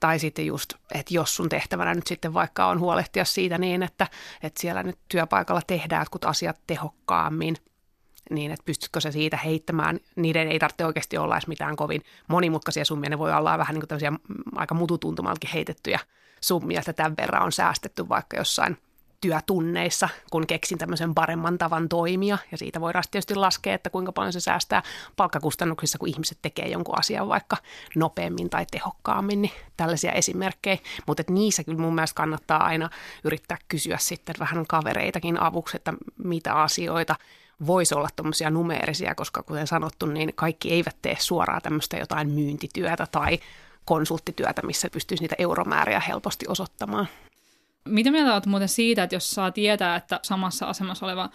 Tai 0.00 0.18
sitten 0.18 0.46
just, 0.46 0.74
että 0.94 1.14
jos 1.14 1.36
sun 1.36 1.48
tehtävänä 1.48 1.94
nyt 1.94 2.06
sitten 2.06 2.34
vaikka 2.34 2.66
on 2.66 2.80
huolehtia 2.80 3.24
siitä 3.24 3.58
niin, 3.58 3.82
että, 3.82 4.06
että 4.42 4.60
siellä 4.60 4.82
nyt 4.82 4.98
työpaikalla 5.08 5.62
tehdään 5.66 6.02
jotkut 6.02 6.24
asiat 6.24 6.56
tehokkaammin– 6.66 7.56
niin 8.30 8.50
että 8.50 8.64
pystytkö 8.64 9.00
se 9.00 9.12
siitä 9.12 9.36
heittämään. 9.36 10.00
Niiden 10.16 10.48
ei 10.48 10.58
tarvitse 10.58 10.86
oikeasti 10.86 11.18
olla 11.18 11.34
edes 11.34 11.46
mitään 11.46 11.76
kovin 11.76 12.02
monimutkaisia 12.28 12.84
summia. 12.84 13.10
Ne 13.10 13.18
voi 13.18 13.32
olla 13.32 13.58
vähän 13.58 13.74
niin 13.74 13.84
kuin 13.88 14.12
mm, 14.28 14.42
aika 14.54 14.74
mututuntumaltakin 14.74 15.50
heitettyjä 15.54 16.00
summia, 16.40 16.78
että 16.78 16.92
tämän 16.92 17.14
verran 17.16 17.42
on 17.42 17.52
säästetty 17.52 18.08
vaikka 18.08 18.36
jossain 18.36 18.76
työtunneissa, 19.22 20.08
kun 20.30 20.46
keksin 20.46 20.78
tämmöisen 20.78 21.14
paremman 21.14 21.58
tavan 21.58 21.88
toimia. 21.88 22.38
Ja 22.52 22.58
siitä 22.58 22.80
voidaan 22.80 23.04
tietysti 23.10 23.34
laskea, 23.34 23.74
että 23.74 23.90
kuinka 23.90 24.12
paljon 24.12 24.32
se 24.32 24.40
säästää 24.40 24.82
palkkakustannuksissa, 25.16 25.98
kun 25.98 26.08
ihmiset 26.08 26.38
tekee 26.42 26.68
jonkun 26.68 26.98
asian 26.98 27.28
vaikka 27.28 27.56
nopeammin 27.94 28.50
tai 28.50 28.66
tehokkaammin, 28.70 29.42
niin 29.42 29.52
tällaisia 29.76 30.12
esimerkkejä. 30.12 30.78
Mutta 31.06 31.22
niissä 31.30 31.64
kyllä 31.64 31.78
mun 31.78 31.94
mielestä 31.94 32.16
kannattaa 32.16 32.64
aina 32.64 32.90
yrittää 33.24 33.58
kysyä 33.68 33.98
sitten 33.98 34.34
vähän 34.38 34.66
kavereitakin 34.68 35.40
avuksi, 35.40 35.76
että 35.76 35.92
mitä 36.24 36.54
asioita 36.54 37.16
voisi 37.66 37.94
olla 37.94 38.08
tuommoisia 38.16 38.50
numeerisia, 38.50 39.14
koska 39.14 39.42
kuten 39.42 39.66
sanottu, 39.66 40.06
niin 40.06 40.32
kaikki 40.34 40.72
eivät 40.72 40.96
tee 41.02 41.16
suoraan 41.20 41.62
tämmöistä 41.62 41.96
jotain 41.96 42.28
myyntityötä 42.28 43.06
tai 43.12 43.38
konsulttityötä, 43.84 44.62
missä 44.62 44.88
pystyisi 44.90 45.22
niitä 45.22 45.36
euromääriä 45.38 46.00
helposti 46.00 46.46
osoittamaan. 46.48 47.08
Mitä 47.88 48.10
mieltä 48.10 48.32
olet 48.32 48.46
muuten 48.46 48.68
siitä, 48.68 49.02
että 49.02 49.16
jos 49.16 49.30
saa 49.30 49.50
tietää, 49.50 49.96
että 49.96 50.20
samassa 50.22 50.66
asemassa 50.66 51.06
oleva 51.06 51.30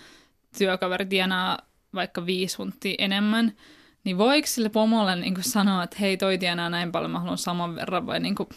työkaveri 0.58 1.06
tienaa 1.06 1.58
vaikka 1.94 2.26
viisi 2.26 2.58
huntia 2.58 2.96
enemmän, 2.98 3.54
niin 4.04 4.18
voiko 4.18 4.48
sille 4.48 4.70
pomolle 4.70 5.16
niin 5.16 5.36
sanoa, 5.42 5.84
että 5.84 5.98
hei, 6.00 6.18
toi 6.18 6.38
tienaa 6.38 6.70
näin 6.70 6.92
paljon, 6.92 7.12
mä 7.12 7.20
haluan 7.20 7.38
saman 7.38 7.76
verran, 7.76 8.08
vai 8.08 8.20
niin 8.20 8.36
kuin, 8.36 8.50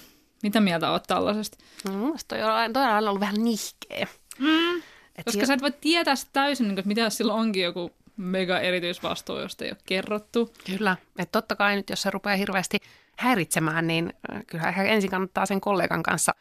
mitä 0.42 0.60
mieltä 0.60 0.90
olet 0.90 1.02
tällaisesta? 1.02 1.58
No, 1.84 2.16
toi 2.28 2.42
on, 2.42 2.72
toi 2.72 2.84
on 2.84 3.08
ollut 3.08 3.20
vähän 3.20 3.44
nihkeä. 3.44 4.06
Mm. 4.38 4.82
Et 5.16 5.24
Koska 5.24 5.40
jo... 5.40 5.46
sä 5.46 5.54
et 5.54 5.62
voi 5.62 5.72
tietää 5.80 6.14
täysin, 6.32 6.64
niin 6.64 6.74
kuin, 6.74 6.78
että 6.78 6.88
mitä 6.88 7.00
jos 7.00 7.16
sillä 7.16 7.34
onkin 7.34 7.62
joku 7.62 7.92
mega 8.16 8.60
erityisvastuu, 8.60 9.38
josta 9.38 9.64
ei 9.64 9.70
ole 9.70 9.78
kerrottu. 9.86 10.52
Kyllä, 10.66 10.96
että 11.18 11.32
totta 11.32 11.56
kai 11.56 11.76
nyt 11.76 11.90
jos 11.90 12.02
se 12.02 12.10
rupeaa 12.10 12.36
hirveästi 12.36 12.78
häiritsemään, 13.16 13.86
niin 13.86 14.12
äh, 14.32 14.42
kyllä 14.46 14.68
ehkä 14.68 14.82
ensin 14.82 15.10
kannattaa 15.10 15.46
sen 15.46 15.60
kollegan 15.60 16.02
kanssa 16.02 16.34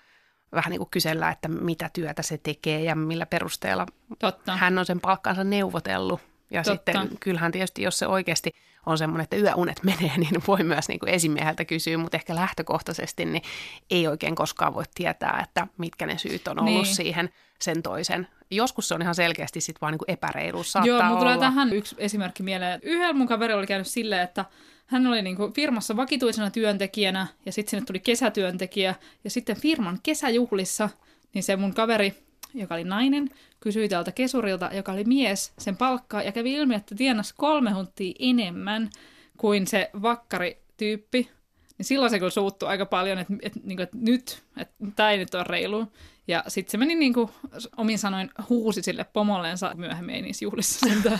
vähän 0.52 0.72
niin 0.72 0.80
kuin 0.80 0.90
kysellä, 0.90 1.30
että 1.30 1.48
mitä 1.48 1.90
työtä 1.94 2.22
se 2.22 2.38
tekee 2.38 2.84
ja 2.84 2.96
millä 2.96 3.26
perusteella 3.26 3.86
Totta. 4.20 4.58
hän 4.58 4.78
on 4.78 4.86
sen 4.86 5.02
palkkansa 5.02 5.44
neuvotellut. 5.44 6.20
Ja 6.52 6.64
Totta. 6.64 6.92
sitten 6.92 7.18
kyllähän 7.20 7.52
tietysti, 7.52 7.82
jos 7.82 8.00
se 8.00 8.08
oikeasti 8.08 8.52
on 8.86 8.98
semmoinen, 8.98 9.24
että 9.24 9.36
yöunet 9.36 9.84
menee, 9.84 10.18
niin 10.18 10.44
voi 10.48 10.64
myös 10.64 10.88
niin 10.88 11.00
kuin 11.00 11.10
esimieheltä 11.10 11.66
kysyä, 11.66 11.98
mutta 11.98 12.18
ehkä 12.18 12.36
lähtökohtaisesti 12.36 13.26
niin 13.26 13.44
ei 13.92 14.08
oikein 14.08 14.36
koskaan 14.36 14.74
voi 14.74 14.84
tietää, 14.96 15.40
että 15.44 15.68
mitkä 15.78 16.06
ne 16.06 16.18
syyt 16.18 16.48
on 16.48 16.60
ollut 16.60 16.84
niin. 16.84 16.96
siihen 16.96 17.30
sen 17.60 17.84
toisen 17.84 18.28
joskus 18.52 18.88
se 18.88 18.96
on 18.96 19.02
ihan 19.02 19.16
selkeästi 19.16 19.62
sitten 19.62 19.82
vaan 19.82 19.92
niin 19.94 20.16
epäreiluus. 20.18 20.72
Saattaa 20.72 20.88
Joo, 20.88 21.04
mulla 21.04 21.20
tulee 21.20 21.38
tähän 21.38 21.74
yksi 21.74 21.96
esimerkki 21.98 22.44
mieleen. 22.44 22.80
Yhdellä 22.84 23.14
mun 23.14 23.28
kaverilla 23.28 23.60
oli 23.60 23.68
käynyt 23.68 23.88
silleen, 23.88 24.22
että 24.22 24.46
hän 24.86 25.08
oli 25.08 25.22
niin 25.22 25.36
kuin 25.36 25.54
firmassa 25.54 25.96
vakituisena 25.96 26.52
työntekijänä 26.52 27.28
ja 27.46 27.52
sitten 27.52 27.70
sinne 27.70 27.86
tuli 27.86 28.00
kesätyöntekijä 28.00 28.96
ja 29.24 29.30
sitten 29.30 29.62
firman 29.62 30.00
kesäjuhlissa, 30.04 30.90
niin 31.34 31.44
se 31.44 31.56
mun 31.56 31.74
kaveri, 31.74 32.14
joka 32.54 32.76
oli 32.76 32.84
nainen, 32.84 33.30
kysyi 33.60 33.90
tältä 33.90 34.12
kesurilta, 34.12 34.70
joka 34.74 34.92
oli 34.92 35.04
mies, 35.04 35.54
sen 35.60 35.78
palkkaa 35.78 36.24
ja 36.24 36.32
kävi 36.32 36.54
ilmi, 36.54 36.76
että 36.76 36.96
tienasi 36.96 37.34
kolme 37.38 37.72
huntia 37.72 38.14
enemmän 38.20 38.90
kuin 39.38 39.68
se 39.68 39.90
vakkarityyppi. 40.02 41.30
Niin 41.78 41.86
silloin 41.86 42.10
se 42.10 42.20
kyllä 42.20 42.32
suuttui 42.32 42.70
aika 42.70 42.86
paljon, 42.86 43.20
että, 43.20 43.34
että, 43.42 43.60
että, 43.70 43.84
että 43.84 43.98
nyt, 44.02 44.44
että 44.58 44.74
tämä 44.96 45.12
ei 45.12 45.18
nyt 45.18 45.34
ole 45.34 45.44
reilu. 45.44 45.88
Ja 46.28 46.44
sitten 46.48 46.72
se 46.72 46.78
meni 46.78 46.96
niin 46.96 47.14
kuin, 47.14 47.30
omin 47.78 48.00
sanoin 48.00 48.30
huusi 48.50 48.82
sille 48.82 49.06
pomollensa 49.14 49.72
myöhemmin 49.76 50.16
ei 50.16 50.22
niissä 50.22 50.46
juhlissa 50.46 50.90
sentään. 50.90 51.20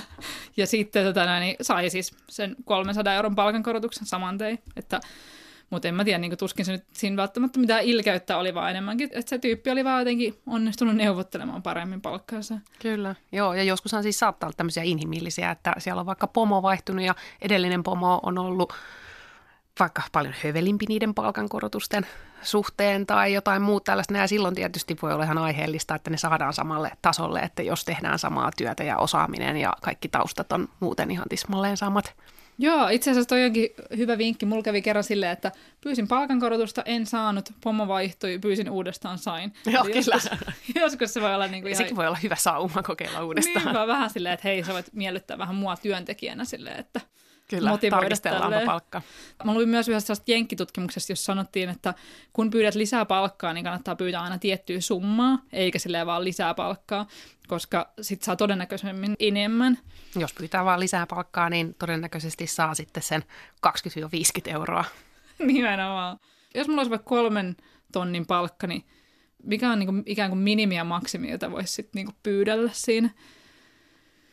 ja 0.58 0.68
sitten 0.68 1.06
tota, 1.06 1.40
niin 1.40 1.56
sai 1.62 1.90
siis 1.90 2.16
sen 2.30 2.56
300 2.66 3.14
euron 3.14 3.36
palkankorotuksen 3.36 4.06
saman 4.06 4.38
tein. 4.38 4.60
Että, 4.76 5.00
mutta 5.70 5.88
en 5.88 5.96
mä 5.96 6.04
tiedä, 6.04 6.18
niin 6.20 6.38
tuskin 6.38 6.66
se 6.66 6.72
nyt 6.72 6.84
siinä 6.94 7.18
välttämättä 7.18 7.60
mitään 7.60 7.84
ilkeyttä 7.84 8.38
oli, 8.38 8.54
vaan 8.54 8.70
enemmänkin, 8.70 9.10
että 9.12 9.30
se 9.30 9.40
tyyppi 9.40 9.72
oli 9.72 9.84
vaan 9.84 10.02
jotenkin 10.02 10.40
onnistunut 10.48 10.96
neuvottelemaan 10.96 11.62
paremmin 11.62 12.02
palkkaansa. 12.02 12.56
Kyllä, 12.82 13.16
joo, 13.32 13.54
ja 13.54 13.64
joskushan 13.64 14.04
siis 14.04 14.20
saattaa 14.20 14.48
olla 14.48 14.56
tämmöisiä 14.58 14.84
inhimillisiä, 14.84 15.52
että 15.52 15.74
siellä 15.78 16.00
on 16.00 16.06
vaikka 16.06 16.28
pomo 16.28 16.62
vaihtunut 16.62 17.06
ja 17.06 17.16
edellinen 17.42 17.84
pomo 17.84 18.20
on 18.24 18.38
ollut 18.38 18.74
vaikka 19.80 20.02
paljon 20.12 20.36
hövelimpi 20.44 20.86
niiden 20.88 21.14
palkankorotusten 21.14 22.08
suhteen 22.42 23.06
tai 23.06 23.34
jotain 23.34 23.62
muuta 23.62 23.84
tällaista. 23.84 24.18
Ja 24.18 24.28
silloin 24.28 24.56
tietysti 24.56 24.98
voi 25.02 25.14
olla 25.14 25.24
ihan 25.24 25.38
aiheellista, 25.38 25.96
että 25.96 26.10
ne 26.10 26.18
saadaan 26.18 26.54
samalle 26.54 26.92
tasolle, 27.02 27.40
että 27.40 27.64
jos 27.64 27.86
tehdään 27.86 28.20
samaa 28.20 28.52
työtä 28.58 28.84
ja 28.84 28.98
osaaminen 28.98 29.58
ja 29.58 29.74
kaikki 29.82 30.10
taustat 30.10 30.52
on 30.52 30.68
muuten 30.80 31.12
ihan 31.12 31.26
tismalleen 31.30 31.78
samat. 31.78 32.16
Joo, 32.62 32.90
itse 32.90 33.12
asiassa 33.12 33.28
toi 33.28 33.46
onkin 33.46 33.70
hyvä 33.98 34.18
vinkki. 34.18 34.46
Mulla 34.46 34.64
kävi 34.64 34.82
kerran 34.82 35.04
silleen, 35.04 35.32
että 35.32 35.52
pyysin 35.82 36.08
palkankorotusta, 36.08 36.84
en 36.86 37.06
saanut, 37.06 37.50
pomo 37.64 37.88
vaihtui, 37.88 38.40
pyysin 38.40 38.70
uudestaan, 38.70 39.18
sain. 39.18 39.54
Joo, 39.66 39.84
kyllä. 39.84 39.96
Joskus, 39.96 40.30
joskus 40.82 41.14
se 41.14 41.22
voi 41.22 41.36
olla 41.36 41.48
niin 41.48 41.64
kuin 41.64 41.72
ihan... 41.72 41.78
Sekin 41.84 41.96
voi 41.96 42.08
olla 42.08 42.18
hyvä 42.24 42.36
sauma 42.36 42.84
kokeilla 42.84 43.24
uudestaan. 43.24 43.66
Niin, 43.66 43.88
vähän 43.88 44.10
silleen, 44.10 44.34
että 44.34 44.48
hei, 44.48 44.64
sä 44.64 44.74
voit 44.74 44.94
miellyttää 44.94 45.38
vähän 45.38 45.56
mua 45.56 45.78
työntekijänä 45.78 46.46
silleen, 46.46 46.80
että 46.80 47.02
Kyllä, 47.50 47.78
tarkistellaanpa 47.90 48.60
palkka. 48.66 49.02
Mä 49.44 49.54
luin 49.54 49.70
myös 49.70 49.90
yhdessä 49.90 50.14
jenkkitutkimuksesta, 50.28 51.12
jossa 51.12 51.26
sanottiin, 51.26 51.70
että 51.70 51.94
kun 52.34 52.50
pyydät 52.50 52.76
lisää 52.76 53.06
palkkaa, 53.06 53.54
niin 53.54 53.64
kannattaa 53.64 53.96
pyytää 53.96 54.22
aina 54.22 54.38
tiettyä 54.38 54.82
summaa, 54.82 55.40
eikä 55.54 55.80
silleen 55.80 56.08
vaan 56.08 56.24
lisää 56.24 56.54
palkkaa, 56.54 57.08
koska 57.48 57.94
sit 58.02 58.24
saa 58.24 58.36
todennäköisemmin 58.36 59.16
enemmän. 59.20 59.78
Jos 60.16 60.34
pyytää 60.34 60.66
vaan 60.66 60.80
lisää 60.80 61.06
palkkaa, 61.08 61.50
niin 61.50 61.76
todennäköisesti 61.80 62.48
saa 62.48 62.76
sitten 62.76 63.04
sen 63.04 63.24
20-50 63.68 63.72
euroa. 64.46 64.86
Nimenomaan. 65.40 66.20
Jos 66.56 66.68
mulla 66.68 66.80
olisi 66.80 66.90
vaikka 66.90 67.10
kolmen 67.10 67.56
tonnin 67.92 68.26
palkka, 68.26 68.68
niin 68.68 68.86
mikä 69.44 69.72
on 69.72 69.80
niin 69.80 70.04
ikään 70.06 70.30
kuin 70.30 70.40
minimi 70.40 70.76
ja 70.76 70.84
maksimi, 70.84 71.32
jota 71.32 71.52
voisi 71.52 71.74
sitten 71.74 72.06
niin 72.06 72.16
pyydellä 72.24 72.70
siinä? 72.74 73.10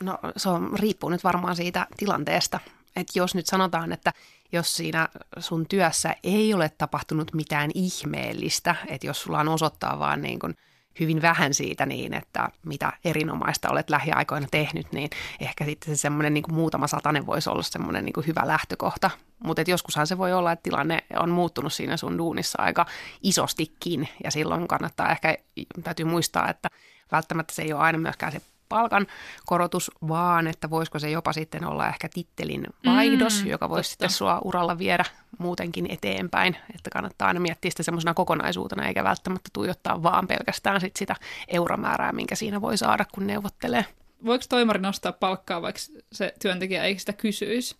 No 0.03 0.19
se 0.37 0.49
on, 0.49 0.79
riippuu 0.79 1.09
nyt 1.09 1.23
varmaan 1.23 1.55
siitä 1.55 1.87
tilanteesta 1.97 2.59
että 2.97 3.19
jos 3.19 3.35
nyt 3.35 3.45
sanotaan, 3.45 3.91
että 3.91 4.13
jos 4.51 4.77
siinä 4.77 5.09
sun 5.39 5.65
työssä 5.67 6.15
ei 6.23 6.53
ole 6.53 6.71
tapahtunut 6.77 7.33
mitään 7.33 7.71
ihmeellistä, 7.73 8.75
että 8.87 9.07
jos 9.07 9.21
sulla 9.21 9.39
on 9.39 9.49
osoittaa 9.49 9.99
vaan 9.99 10.21
niin 10.21 10.39
kuin 10.39 10.55
hyvin 10.99 11.21
vähän 11.21 11.53
siitä 11.53 11.85
niin, 11.85 12.13
että 12.13 12.49
mitä 12.65 12.93
erinomaista 13.05 13.69
olet 13.69 13.89
lähiaikoina 13.89 14.47
tehnyt, 14.51 14.91
niin 14.91 15.09
ehkä 15.39 15.65
sitten 15.65 15.95
se 15.95 16.01
semmoinen 16.01 16.33
niin 16.33 16.43
muutama 16.51 16.87
satanen 16.87 17.25
voisi 17.25 17.49
olla 17.49 17.63
semmoinen 17.63 18.05
niin 18.05 18.27
hyvä 18.27 18.41
lähtökohta. 18.47 19.09
Mutta 19.39 19.61
joskushan 19.67 20.07
se 20.07 20.17
voi 20.17 20.33
olla, 20.33 20.51
että 20.51 20.63
tilanne 20.63 21.03
on 21.19 21.29
muuttunut 21.29 21.73
siinä 21.73 21.97
sun 21.97 22.17
duunissa 22.17 22.61
aika 22.61 22.85
isostikin 23.23 24.09
ja 24.23 24.31
silloin 24.31 24.67
kannattaa 24.67 25.11
ehkä, 25.11 25.37
täytyy 25.83 26.05
muistaa, 26.05 26.49
että 26.49 26.69
välttämättä 27.11 27.53
se 27.53 27.61
ei 27.61 27.73
ole 27.73 27.81
aina 27.81 27.97
myöskään 27.97 28.31
se 28.31 28.41
palkan 28.69 29.07
korotus, 29.45 29.91
vaan 30.07 30.47
että 30.47 30.69
voisiko 30.69 30.99
se 30.99 31.09
jopa 31.09 31.33
sitten 31.33 31.65
olla 31.65 31.87
ehkä 31.87 32.09
tittelin 32.13 32.67
vaihdos, 32.85 33.43
mm, 33.43 33.49
joka 33.49 33.69
voisi 33.69 33.89
sitten 33.89 34.09
sua 34.09 34.41
uralla 34.43 34.77
viedä 34.77 35.05
muutenkin 35.37 35.85
eteenpäin. 35.89 36.57
Että 36.75 36.89
kannattaa 36.89 37.27
aina 37.27 37.39
miettiä 37.39 37.71
sitä 37.71 37.83
semmoisena 37.83 38.13
kokonaisuutena, 38.13 38.87
eikä 38.87 39.03
välttämättä 39.03 39.49
tuijottaa 39.53 40.03
vaan 40.03 40.27
pelkästään 40.27 40.81
sit 40.81 40.95
sitä 40.95 41.15
euromäärää, 41.47 42.11
minkä 42.11 42.35
siinä 42.35 42.61
voi 42.61 42.77
saada, 42.77 43.05
kun 43.13 43.27
neuvottelee. 43.27 43.85
Voiko 44.25 44.45
toimari 44.49 44.79
nostaa 44.79 45.11
palkkaa, 45.11 45.61
vaikka 45.61 45.81
se 46.11 46.33
työntekijä 46.41 46.83
ei 46.83 46.99
sitä 46.99 47.13
kysyisi? 47.13 47.75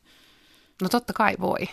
No 0.82 0.89
totta 0.89 1.13
kai 1.13 1.36
voi, 1.39 1.67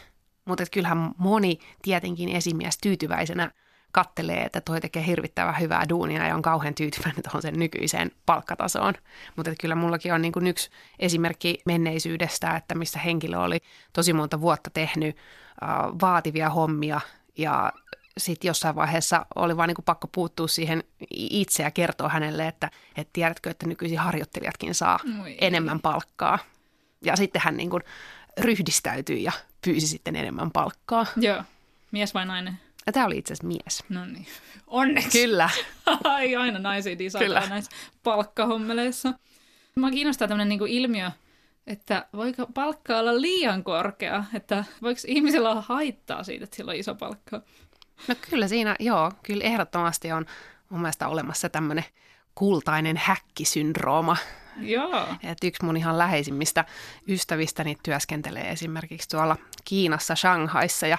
mutta 0.45 0.65
kyllähän 0.73 1.11
moni 1.19 1.59
tietenkin 1.83 2.29
esimies 2.29 2.79
tyytyväisenä 2.79 3.51
kattelee, 3.95 4.43
että 4.43 4.61
toi 4.61 4.81
tekee 4.81 5.07
hirvittävän 5.07 5.61
hyvää 5.61 5.89
duunia 5.89 6.27
ja 6.27 6.35
on 6.35 6.43
kauhean 6.43 6.75
tyytyväinen 6.75 7.23
tuohon 7.23 7.43
sen 7.43 7.59
nykyiseen 7.59 8.11
palkkatasoon. 8.27 8.95
Mutta 9.37 9.51
kyllä 9.61 9.75
mullakin 9.75 10.15
on 10.15 10.23
niin 10.23 10.33
kuin 10.33 10.47
yksi 10.47 10.71
esimerkki 10.99 11.63
menneisyydestä, 11.67 12.57
että 12.57 12.75
missä 12.75 12.99
henkilö 12.99 13.39
oli 13.39 13.59
tosi 13.93 14.13
monta 14.13 14.41
vuotta 14.41 14.71
tehnyt 14.71 15.17
äh, 15.17 15.69
vaativia 16.01 16.51
hommia 16.51 17.01
ja 17.39 17.73
sitten 18.19 18.49
jossain 18.49 18.75
vaiheessa 18.75 19.27
oli 19.35 19.57
vaan 19.57 19.69
niin 19.69 19.75
kuin 19.75 19.85
pakko 19.85 20.09
puuttua 20.09 20.49
siihen 20.49 20.85
itse 21.11 21.63
ja 21.63 21.71
kertoa 21.71 22.09
hänelle, 22.09 22.49
että, 22.49 22.71
että 22.97 23.11
tiedätkö, 23.13 23.51
että 23.51 23.67
nykyisin 23.67 23.99
harjoittelijatkin 23.99 24.75
saa 24.75 24.99
Moi. 25.17 25.37
enemmän 25.41 25.81
palkkaa. 25.81 26.39
Ja 27.05 27.17
sitten 27.17 27.43
hän 27.45 27.57
niin 27.57 27.71
kuin 27.71 27.83
ryhdistäytyi 28.41 29.23
ja 29.23 29.33
pyysi 29.65 29.87
sitten 29.89 30.17
enemmän 30.17 30.51
palkkaa. 30.51 31.07
Joo. 31.17 31.43
Mies 31.91 32.15
vai 32.15 32.27
nainen? 32.27 32.61
Ja 32.87 32.93
tämä 32.93 33.07
oli 33.07 33.19
itse 33.19 33.33
asiassa 33.33 33.47
mies. 33.47 33.85
No 33.89 34.07
niin. 34.07 34.27
Onneksi. 34.67 35.21
Kyllä. 35.21 35.51
Ai 36.05 36.37
aina 36.37 36.59
naisia 36.59 36.99
disataan 36.99 37.49
näissä 37.49 37.71
palkkahommeleissa. 38.03 39.15
Mä 39.77 39.91
kiinnostaa 39.91 40.29
tämmöinen 40.29 40.49
niinku 40.49 40.67
ilmiö, 40.69 41.11
että 41.67 42.07
voiko 42.17 42.47
palkka 42.55 42.99
olla 42.99 43.21
liian 43.21 43.65
korkea? 43.65 44.25
Että 44.35 44.65
voiko 44.83 45.01
ihmisellä 45.07 45.51
olla 45.51 45.65
haittaa 45.69 46.23
siitä, 46.23 46.45
että 46.45 46.57
sillä 46.57 46.71
on 46.71 46.77
iso 46.77 46.95
palkka? 46.95 47.43
No 48.09 48.15
kyllä 48.31 48.49
siinä, 48.49 48.77
joo, 48.79 49.13
kyllä 49.23 49.45
ehdottomasti 49.45 50.13
on 50.13 50.27
mun 50.69 50.81
mielestä 50.81 51.09
olemassa 51.09 51.49
tämmöinen 51.49 51.85
kultainen 52.35 52.97
häkkisyndrooma. 52.97 54.17
Joo. 54.61 55.07
Et 55.23 55.39
yksi 55.45 55.65
mun 55.65 55.77
ihan 55.77 55.99
läheisimmistä 55.99 56.65
ystävistäni 57.09 57.77
työskentelee 57.83 58.51
esimerkiksi 58.51 59.09
tuolla 59.09 59.37
Kiinassa, 59.65 60.15
Shanghaissa 60.15 60.87
ja 60.87 60.99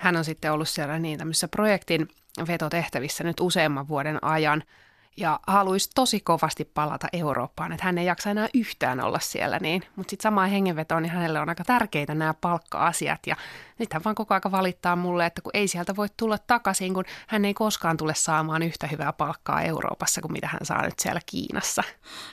hän 0.00 0.16
on 0.16 0.24
sitten 0.24 0.52
ollut 0.52 0.68
siellä 0.68 0.98
niin 0.98 1.18
tämmöisessä 1.18 1.48
projektin 1.48 2.08
vetotehtävissä 2.46 3.24
nyt 3.24 3.40
useamman 3.40 3.88
vuoden 3.88 4.24
ajan– 4.24 4.62
ja 5.16 5.40
haluaisi 5.46 5.90
tosi 5.94 6.20
kovasti 6.20 6.64
palata 6.64 7.06
Eurooppaan, 7.12 7.72
että 7.72 7.84
hän 7.84 7.98
ei 7.98 8.06
jaksa 8.06 8.30
enää 8.30 8.48
yhtään 8.54 9.00
olla 9.00 9.18
siellä 9.18 9.58
niin. 9.58 9.82
Mutta 9.96 10.10
sitten 10.10 10.22
samaan 10.22 10.50
hengenvetoon, 10.50 11.02
niin 11.02 11.12
hänelle 11.12 11.40
on 11.40 11.48
aika 11.48 11.64
tärkeitä 11.64 12.14
nämä 12.14 12.34
palkka-asiat 12.40 13.26
ja 13.26 13.36
nyt 13.78 13.92
hän 13.92 14.04
vaan 14.04 14.14
koko 14.14 14.34
aika 14.34 14.50
valittaa 14.50 14.96
mulle, 14.96 15.26
että 15.26 15.42
kun 15.42 15.50
ei 15.54 15.68
sieltä 15.68 15.96
voi 15.96 16.08
tulla 16.16 16.38
takaisin, 16.38 16.94
kun 16.94 17.04
hän 17.26 17.44
ei 17.44 17.54
koskaan 17.54 17.96
tule 17.96 18.14
saamaan 18.14 18.62
yhtä 18.62 18.86
hyvää 18.86 19.12
palkkaa 19.12 19.62
Euroopassa 19.62 20.20
kuin 20.20 20.32
mitä 20.32 20.46
hän 20.46 20.60
saa 20.62 20.84
nyt 20.84 20.98
siellä 20.98 21.20
Kiinassa. 21.26 21.82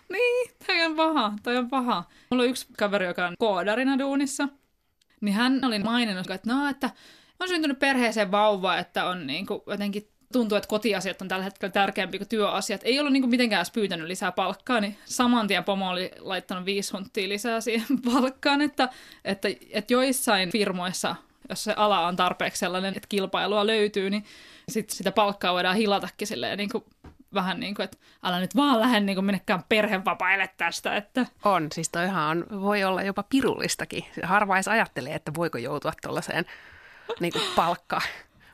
Niin, 0.10 0.52
toi 0.68 0.82
on 0.82 0.96
paha, 0.96 1.34
toi 1.44 1.58
on 1.58 1.70
paha. 1.70 2.04
Mulla 2.32 2.44
on 2.44 2.50
yksi 2.50 2.68
kaveri, 2.78 3.06
joka 3.06 3.28
on 3.28 3.34
koodarina 3.40 4.00
duunissa, 4.00 4.48
niin 5.22 5.36
hän 5.36 5.60
oli 5.66 5.80
maininnut, 5.80 6.32
että 6.32 6.54
no, 6.54 6.70
että 6.70 6.90
on 7.40 7.48
syntynyt 7.48 7.80
perheeseen 7.80 8.32
vauva, 8.32 8.78
että 8.78 9.06
on 9.06 9.28
niin 9.28 9.46
kuin 9.46 9.62
jotenkin 9.68 10.08
tuntuu, 10.34 10.56
että 10.56 10.68
kotiasiat 10.68 11.22
on 11.22 11.28
tällä 11.28 11.44
hetkellä 11.44 11.72
tärkeämpi 11.72 12.18
kuin 12.18 12.28
työasiat. 12.28 12.82
Ei 12.84 13.00
ollut 13.00 13.14
niin 13.14 13.30
mitenkään 13.30 13.60
edes 13.60 13.72
pyytänyt 13.72 14.08
lisää 14.08 14.32
palkkaa, 14.32 14.80
niin 14.80 14.98
saman 15.06 15.48
tien 15.48 15.64
pomo 15.64 15.90
oli 15.90 16.12
laittanut 16.20 16.66
viisi 16.66 16.94
hunttia 16.94 17.30
lisää 17.30 17.62
siihen 17.62 18.02
palkkaan, 18.14 18.62
että, 18.62 18.90
että, 19.26 19.48
että 19.72 19.94
joissain 19.94 20.52
firmoissa, 20.52 21.16
jos 21.50 21.64
se 21.64 21.74
ala 21.78 22.08
on 22.08 22.16
tarpeeksi 22.16 22.60
sellainen, 22.60 22.94
että 22.96 23.08
kilpailua 23.10 23.68
löytyy, 23.68 24.10
niin 24.10 24.26
sit 24.70 24.90
sitä 24.90 25.12
palkkaa 25.12 25.54
voidaan 25.54 25.76
hilatakin 25.76 26.28
silleen 26.28 26.58
niin 26.58 26.70
kuin 26.70 26.84
vähän 27.34 27.60
niin 27.60 27.76
kuin, 27.76 27.84
että 27.84 27.98
älä 28.24 28.40
nyt 28.40 28.56
vaan 28.56 28.80
lähde 28.80 29.00
niin 29.00 29.26
minnekään 29.26 29.64
perhevapaille 29.70 30.50
tästä. 30.58 30.96
Että... 30.96 31.26
On, 31.46 31.68
siis 31.72 31.90
toihan 31.90 32.24
on, 32.24 32.62
voi 32.62 32.84
olla 32.84 33.04
jopa 33.04 33.24
pirullistakin. 33.24 34.06
Harvais 34.24 34.68
ajattelee, 34.68 35.16
että 35.16 35.32
voiko 35.38 35.58
joutua 35.58 35.92
tuollaiseen 36.02 36.46
niin 37.20 37.34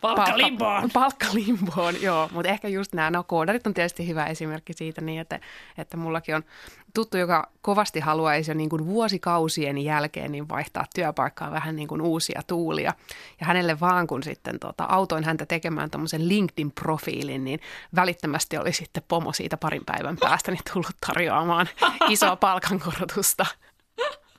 Palkkalimboon. 0.04 0.82
Palkka, 0.82 1.00
palkkalimboon, 1.00 2.02
joo. 2.02 2.30
Mutta 2.32 2.50
ehkä 2.50 2.68
just 2.68 2.94
nämä, 2.94 3.12
no 3.12 3.24
koodarit 3.24 3.68
on 3.68 3.74
tietysti 3.74 4.08
hyvä 4.08 4.26
esimerkki 4.26 4.74
siitä 4.74 5.02
niin, 5.02 5.22
että, 5.22 5.40
että 5.78 5.98
mullakin 5.98 6.36
on 6.36 6.44
tuttu, 6.94 7.18
joka 7.18 7.50
kovasti 7.62 8.00
haluaisi 8.00 8.52
jo 8.52 8.56
niin 8.56 8.70
kuin 8.70 8.86
vuosikausien 8.86 9.78
jälkeen 9.78 10.32
niin 10.32 10.50
vaihtaa 10.50 10.86
työpaikkaa 10.96 11.52
vähän 11.52 11.76
niin 11.76 11.88
kuin 11.88 12.02
uusia 12.02 12.42
tuulia. 12.48 12.94
Ja 13.40 13.46
hänelle 13.46 13.80
vaan 13.80 14.08
kun 14.08 14.24
sitten 14.24 14.60
tota, 14.60 14.84
autoin 14.84 15.24
häntä 15.24 15.46
tekemään 15.46 15.90
tuommoisen 15.90 16.30
LinkedIn-profiilin, 16.30 17.44
niin 17.44 17.60
välittömästi 17.96 18.58
oli 18.58 18.74
sitten 18.74 19.04
pomo 19.08 19.34
siitä 19.34 19.58
parin 19.58 19.86
päivän 19.86 20.18
päästä 20.18 20.52
niin 20.52 20.62
tullut 20.74 20.98
tarjoamaan 21.08 21.70
isoa 22.10 22.36
palkankorotusta. 22.36 23.46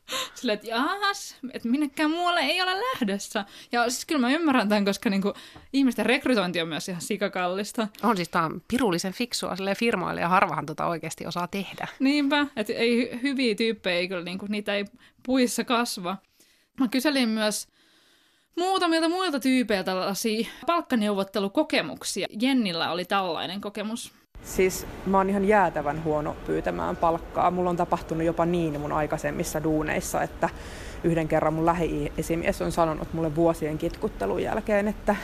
Silleen, 0.35 0.55
että 0.55 0.69
jahas, 0.69 1.37
että 1.53 1.69
minnekään 1.69 2.11
muualle 2.11 2.41
ei 2.41 2.63
ole 2.63 2.73
lähdössä. 2.81 3.45
Ja 3.73 3.91
siis 3.91 4.05
kyllä 4.05 4.21
mä 4.21 4.33
ymmärrän 4.33 4.69
tämän, 4.69 4.85
koska 4.85 5.11
niinku, 5.11 5.35
ihmisten 5.73 6.07
rekrytointi 6.07 6.61
on 6.61 6.69
myös 6.69 6.89
ihan 6.89 7.01
sikakallista. 7.01 7.89
On 8.03 8.17
siis 8.17 8.29
tämä 8.29 8.51
pirullisen 8.69 9.13
fiksua 9.13 9.57
firmoille 9.79 10.21
ja 10.21 10.29
harvahan 10.29 10.67
tota 10.67 10.87
oikeasti 10.87 11.27
osaa 11.27 11.49
tehdä. 11.49 11.89
Niinpä, 11.99 12.47
että 12.57 12.73
ei, 12.73 13.19
hyviä 13.23 13.55
tyyppejä 13.55 13.97
ei 13.97 14.09
kyllä, 14.09 14.25
niinku, 14.25 14.47
niitä 14.49 14.75
ei 14.75 14.85
puissa 15.23 15.65
kasva. 15.65 16.17
Mä 16.81 16.89
kyselin 16.89 17.29
myös 17.29 17.69
muutamilta 18.57 19.09
muilta 19.09 19.41
tyypeiltä 19.41 19.85
tällaisia 19.85 20.47
palkkaneuvottelukokemuksia. 20.67 22.27
Jennillä 22.41 22.91
oli 22.91 23.05
tällainen 23.05 23.61
kokemus. 23.61 24.13
Siis 24.45 24.87
mä 25.07 25.17
oon 25.17 25.31
ihan 25.31 25.45
jäätävän 25.45 26.05
huono 26.05 26.37
pyytämään 26.47 26.97
palkkaa. 26.97 27.51
Mulla 27.51 27.71
on 27.71 27.77
tapahtunut 27.77 28.27
jopa 28.27 28.47
niin 28.47 28.81
mun 28.81 28.93
aikaisemmissa 28.93 29.63
duuneissa, 29.63 30.23
että 30.23 30.49
yhden 31.05 31.29
kerran 31.29 31.55
mun 31.55 31.67
lähi-esimies 31.67 32.63
on 32.63 32.73
sanonut 32.73 33.13
mulle 33.13 33.37
vuosien 33.37 33.79
kitkuttelun 33.79 34.43
jälkeen, 34.43 34.89
että 34.89 35.17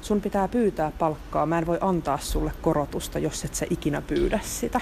sun 0.00 0.20
pitää 0.20 0.48
pyytää 0.48 0.92
palkkaa. 0.98 1.46
Mä 1.46 1.58
en 1.58 1.66
voi 1.66 1.78
antaa 1.80 2.18
sulle 2.18 2.52
korotusta, 2.62 3.18
jos 3.18 3.44
et 3.44 3.54
sä 3.54 3.66
ikinä 3.70 4.02
pyydä 4.02 4.40
sitä. 4.42 4.80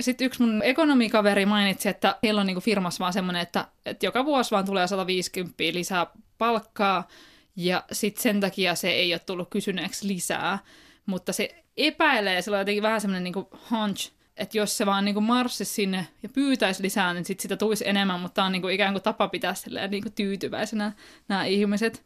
Sitten 0.00 0.24
yksi 0.24 0.42
mun 0.42 0.62
ekonomikaveri 0.62 1.46
mainitsi, 1.46 1.88
että 1.88 2.16
heillä 2.22 2.40
on 2.40 2.46
niinku 2.46 2.60
firmassa 2.60 2.98
vaan 2.98 3.12
semmoinen, 3.12 3.42
että, 3.42 3.68
että 3.86 4.06
joka 4.06 4.24
vuosi 4.24 4.50
vaan 4.50 4.64
tulee 4.64 4.88
150 4.88 5.54
lisää 5.72 6.06
palkkaa, 6.38 7.08
ja 7.56 7.84
sitten 7.92 8.22
sen 8.22 8.40
takia 8.40 8.74
se 8.74 8.90
ei 8.90 9.14
ole 9.14 9.18
tullut 9.18 9.50
kysyneeksi 9.50 10.08
lisää. 10.08 10.58
Mutta 11.06 11.32
se 11.32 11.61
epäilee, 11.76 12.42
sillä 12.42 12.56
on 12.56 12.60
jotenkin 12.60 12.82
vähän 12.82 13.00
semmoinen 13.00 13.24
niin 13.24 13.46
hunch, 13.70 14.12
että 14.36 14.58
jos 14.58 14.76
se 14.76 14.86
vaan 14.86 15.04
niin 15.04 15.22
marssisi 15.22 15.74
sinne 15.74 16.08
ja 16.22 16.28
pyytäisi 16.28 16.82
lisää, 16.82 17.14
niin 17.14 17.24
sit 17.24 17.40
sitä 17.40 17.56
tulisi 17.56 17.88
enemmän, 17.88 18.20
mutta 18.20 18.34
tämä 18.34 18.46
on 18.46 18.52
niin 18.52 18.62
kuin 18.62 18.74
ikään 18.74 18.94
kuin 18.94 19.02
tapa 19.02 19.28
pitää 19.28 19.54
silleen 19.54 19.90
niin 19.90 20.02
kuin 20.02 20.12
tyytyväisenä 20.12 20.92
nämä 21.28 21.44
ihmiset. 21.44 22.04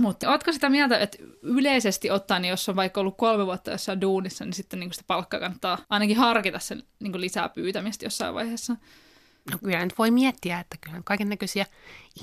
Mutta 0.00 0.30
ootko 0.30 0.52
sitä 0.52 0.68
mieltä, 0.68 0.98
että 0.98 1.18
yleisesti 1.42 2.10
ottaen, 2.10 2.42
niin 2.42 2.50
jos 2.50 2.68
on 2.68 2.76
vaikka 2.76 3.00
ollut 3.00 3.16
kolme 3.16 3.46
vuotta 3.46 3.70
jossain 3.70 4.00
duunissa, 4.00 4.44
niin 4.44 4.52
sitten 4.52 4.80
niin 4.80 4.92
sitä 4.92 5.04
palkkaa 5.06 5.40
kannattaa 5.40 5.78
ainakin 5.90 6.16
harkita 6.16 6.58
sen 6.58 6.82
niin 7.00 7.20
lisää 7.20 7.48
pyytämistä 7.48 8.06
jossain 8.06 8.34
vaiheessa? 8.34 8.76
No 9.50 9.58
kyllä 9.58 9.84
nyt 9.84 9.98
voi 9.98 10.10
miettiä, 10.10 10.60
että 10.60 10.76
kyllä 10.80 11.00
kaiken 11.04 11.28
näköisiä 11.28 11.66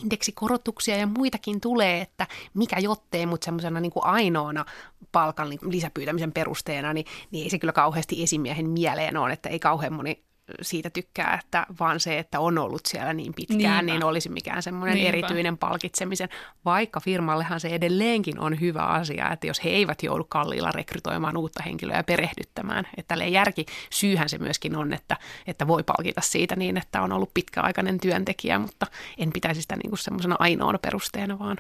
indeksikorotuksia 0.03 0.97
ja 0.97 1.08
muitakin 1.08 1.62
tulee, 1.62 2.01
että 2.01 2.27
mikä 2.53 2.79
jottei, 2.79 3.25
mutta 3.25 3.45
semmoisena 3.45 3.79
niin 3.79 3.91
ainoana 4.01 4.65
palkan 5.12 5.49
lisäpyytämisen 5.49 6.32
perusteena, 6.32 6.93
niin, 6.93 7.05
niin 7.32 7.43
ei 7.43 7.49
se 7.49 7.60
kyllä 7.60 7.73
kauheasti 7.73 8.23
esimiehen 8.23 8.69
mieleen 8.69 9.17
ole, 9.17 9.34
että 9.34 9.49
ei 9.49 9.60
kauhean 9.60 9.93
moni 9.93 10.23
siitä 10.62 10.89
tykkää, 10.89 11.39
että 11.43 11.65
vaan 11.79 11.99
se, 11.99 12.19
että 12.19 12.39
on 12.39 12.57
ollut 12.57 12.85
siellä 12.85 13.13
niin 13.13 13.33
pitkään, 13.33 13.59
Niinpä. 13.59 13.81
niin 13.81 14.03
olisi 14.03 14.29
mikään 14.29 14.63
semmoinen 14.63 14.95
Niinpä. 14.95 15.09
erityinen 15.09 15.57
palkitsemisen, 15.57 16.29
vaikka 16.65 16.99
firmallehan 16.99 17.59
se 17.59 17.67
edelleenkin 17.67 18.39
on 18.39 18.59
hyvä 18.59 18.83
asia, 18.83 19.31
että 19.31 19.47
jos 19.47 19.63
he 19.63 19.69
eivät 19.69 20.03
joudu 20.03 20.23
kalliilla 20.23 20.71
rekrytoimaan 20.71 21.38
uutta 21.38 21.63
henkilöä 21.63 21.97
ja 21.97 22.03
perehdyttämään, 22.03 22.88
että 22.97 23.15
järki 23.15 23.65
syyhän 23.89 24.29
se 24.29 24.38
myöskin 24.38 24.75
on, 24.75 24.93
että, 24.93 25.17
että 25.47 25.67
voi 25.67 25.83
palkita 25.83 26.21
siitä 26.21 26.55
niin, 26.55 26.77
että 26.77 27.01
on 27.01 27.12
ollut 27.12 27.33
pitkäaikainen 27.33 27.99
työntekijä, 27.99 28.59
mutta 28.59 28.88
en 29.17 29.31
pitäisi 29.33 29.62
sitä 29.62 29.75
niin 29.75 29.89
kuin 29.89 29.99
semmoisena 29.99 30.35
ainoana 30.39 30.79
perusteena 30.79 31.39
vaan. 31.39 31.57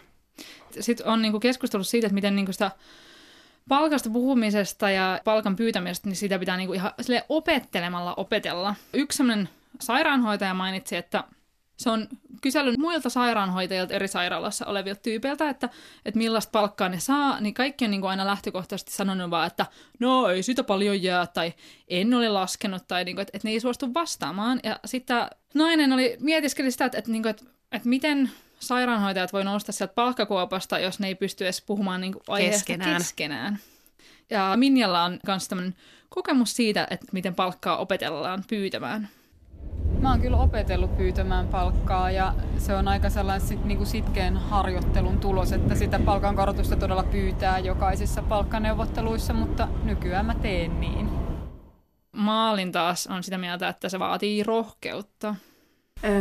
Sitten 0.79 1.07
on 1.07 1.21
niin 1.21 1.31
kuin 1.31 1.41
keskustellut 1.41 1.87
siitä, 1.87 2.07
että 2.07 2.13
miten 2.13 2.35
niin 2.35 2.45
kuin 2.45 2.53
sitä 2.53 2.71
palkasta 3.69 4.09
puhumisesta 4.09 4.89
ja 4.89 5.21
palkan 5.23 5.55
pyytämisestä, 5.55 6.09
niin 6.09 6.15
sitä 6.15 6.39
pitää 6.39 6.57
niinku 6.57 6.73
ihan 6.73 6.91
sille 7.01 7.25
opettelemalla 7.29 8.13
opetella. 8.17 8.75
Yksi 8.93 9.17
sellainen 9.17 9.49
sairaanhoitaja 9.81 10.53
mainitsi, 10.53 10.95
että 10.95 11.23
se 11.77 11.89
on 11.89 12.07
kysellyt 12.41 12.77
muilta 12.77 13.09
sairaanhoitajilta 13.09 13.93
eri 13.93 14.07
sairaalassa 14.07 14.65
olevilta 14.65 15.01
tyypeiltä, 15.01 15.49
että, 15.49 15.69
että 16.05 16.17
millaista 16.17 16.51
palkkaa 16.51 16.89
ne 16.89 16.99
saa, 16.99 17.41
niin 17.41 17.53
kaikki 17.53 17.85
on 17.85 17.91
niin 17.91 18.01
kuin 18.01 18.09
aina 18.09 18.25
lähtökohtaisesti 18.25 18.91
sanonut 18.91 19.29
vaan, 19.29 19.47
että 19.47 19.65
no 19.99 20.27
ei 20.27 20.43
sitä 20.43 20.63
paljon 20.63 21.03
jää, 21.03 21.27
tai 21.27 21.53
en 21.87 22.13
ole 22.13 22.29
laskenut, 22.29 22.87
tai 22.87 23.03
niin 23.03 23.15
kuin, 23.15 23.21
että, 23.21 23.31
että 23.37 23.47
ne 23.47 23.51
ei 23.51 23.59
suostu 23.59 23.93
vastaamaan. 23.93 24.59
Ja 24.63 24.79
sitten 24.85 25.27
nainen 25.53 25.93
oli 25.93 26.17
mietiskeli 26.19 26.71
sitä, 26.71 26.85
että, 26.85 26.97
että, 26.97 27.11
niin 27.11 27.23
kuin, 27.23 27.29
että, 27.29 27.45
että 27.71 27.89
miten 27.89 28.31
sairaanhoitajat 28.59 29.33
voi 29.33 29.43
nousta 29.43 29.71
sieltä 29.71 29.93
palkkakuopasta, 29.93 30.79
jos 30.79 30.99
ne 30.99 31.07
ei 31.07 31.15
pysty 31.15 31.43
edes 31.43 31.61
puhumaan 31.61 32.01
niin 32.01 32.15
aiheesta 32.27 32.57
keskenään. 32.57 32.97
keskenään. 32.97 33.59
Ja 34.29 34.53
Minjalla 34.55 35.03
on 35.03 35.19
myös 35.27 35.47
tämmöinen 35.47 35.75
kokemus 36.09 36.55
siitä, 36.55 36.87
että 36.89 37.07
miten 37.11 37.35
palkkaa 37.35 37.77
opetellaan 37.77 38.43
pyytämään. 38.49 39.09
Mä 39.99 40.11
oon 40.11 40.21
kyllä 40.21 40.37
opetellut 40.37 40.97
pyytämään 40.97 41.47
palkkaa 41.47 42.11
ja 42.11 42.33
se 42.57 42.75
on 42.75 42.87
aika 42.87 43.09
sellainen 43.09 43.47
sit, 43.47 43.65
niin 43.65 43.77
kuin 43.77 43.87
sitkeen 43.87 44.37
harjoittelun 44.37 45.19
tulos, 45.19 45.51
että 45.51 45.75
sitä 45.75 45.99
palkankorotusta 45.99 46.75
todella 46.75 47.03
pyytää 47.03 47.59
jokaisissa 47.59 48.21
palkkaneuvotteluissa, 48.21 49.33
mutta 49.33 49.67
nykyään 49.83 50.25
mä 50.25 50.35
teen 50.35 50.79
niin. 50.79 51.09
Maalin 52.11 52.71
taas 52.71 53.07
on 53.07 53.23
sitä 53.23 53.37
mieltä, 53.37 53.69
että 53.69 53.89
se 53.89 53.99
vaatii 53.99 54.43
rohkeutta. 54.43 55.35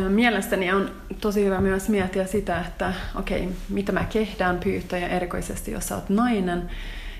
Mielestäni 0.09 0.73
on 0.73 0.91
tosi 1.21 1.45
hyvä 1.45 1.61
myös 1.61 1.89
miettiä 1.89 2.27
sitä, 2.27 2.61
että 2.61 2.93
okei, 3.15 3.43
okay, 3.43 3.53
mitä 3.69 3.93
mä 3.93 4.05
kehdään 4.05 4.59
pyytää 4.59 4.99
ja 4.99 5.09
erikoisesti 5.09 5.71
jos 5.71 5.89
sä 5.89 5.95
oot 5.95 6.09
nainen, 6.09 6.71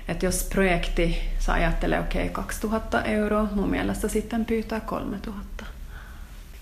että 0.07 0.25
jos 0.25 0.43
projekti, 0.43 1.17
sä 1.39 1.53
ajattelee 1.53 1.99
okei 1.99 2.21
okay, 2.21 2.33
2000 2.33 3.03
euroa, 3.03 3.47
mun 3.55 3.69
mielestä 3.69 4.07
sitten 4.07 4.45
pyytää 4.45 4.79
3000. 4.79 5.65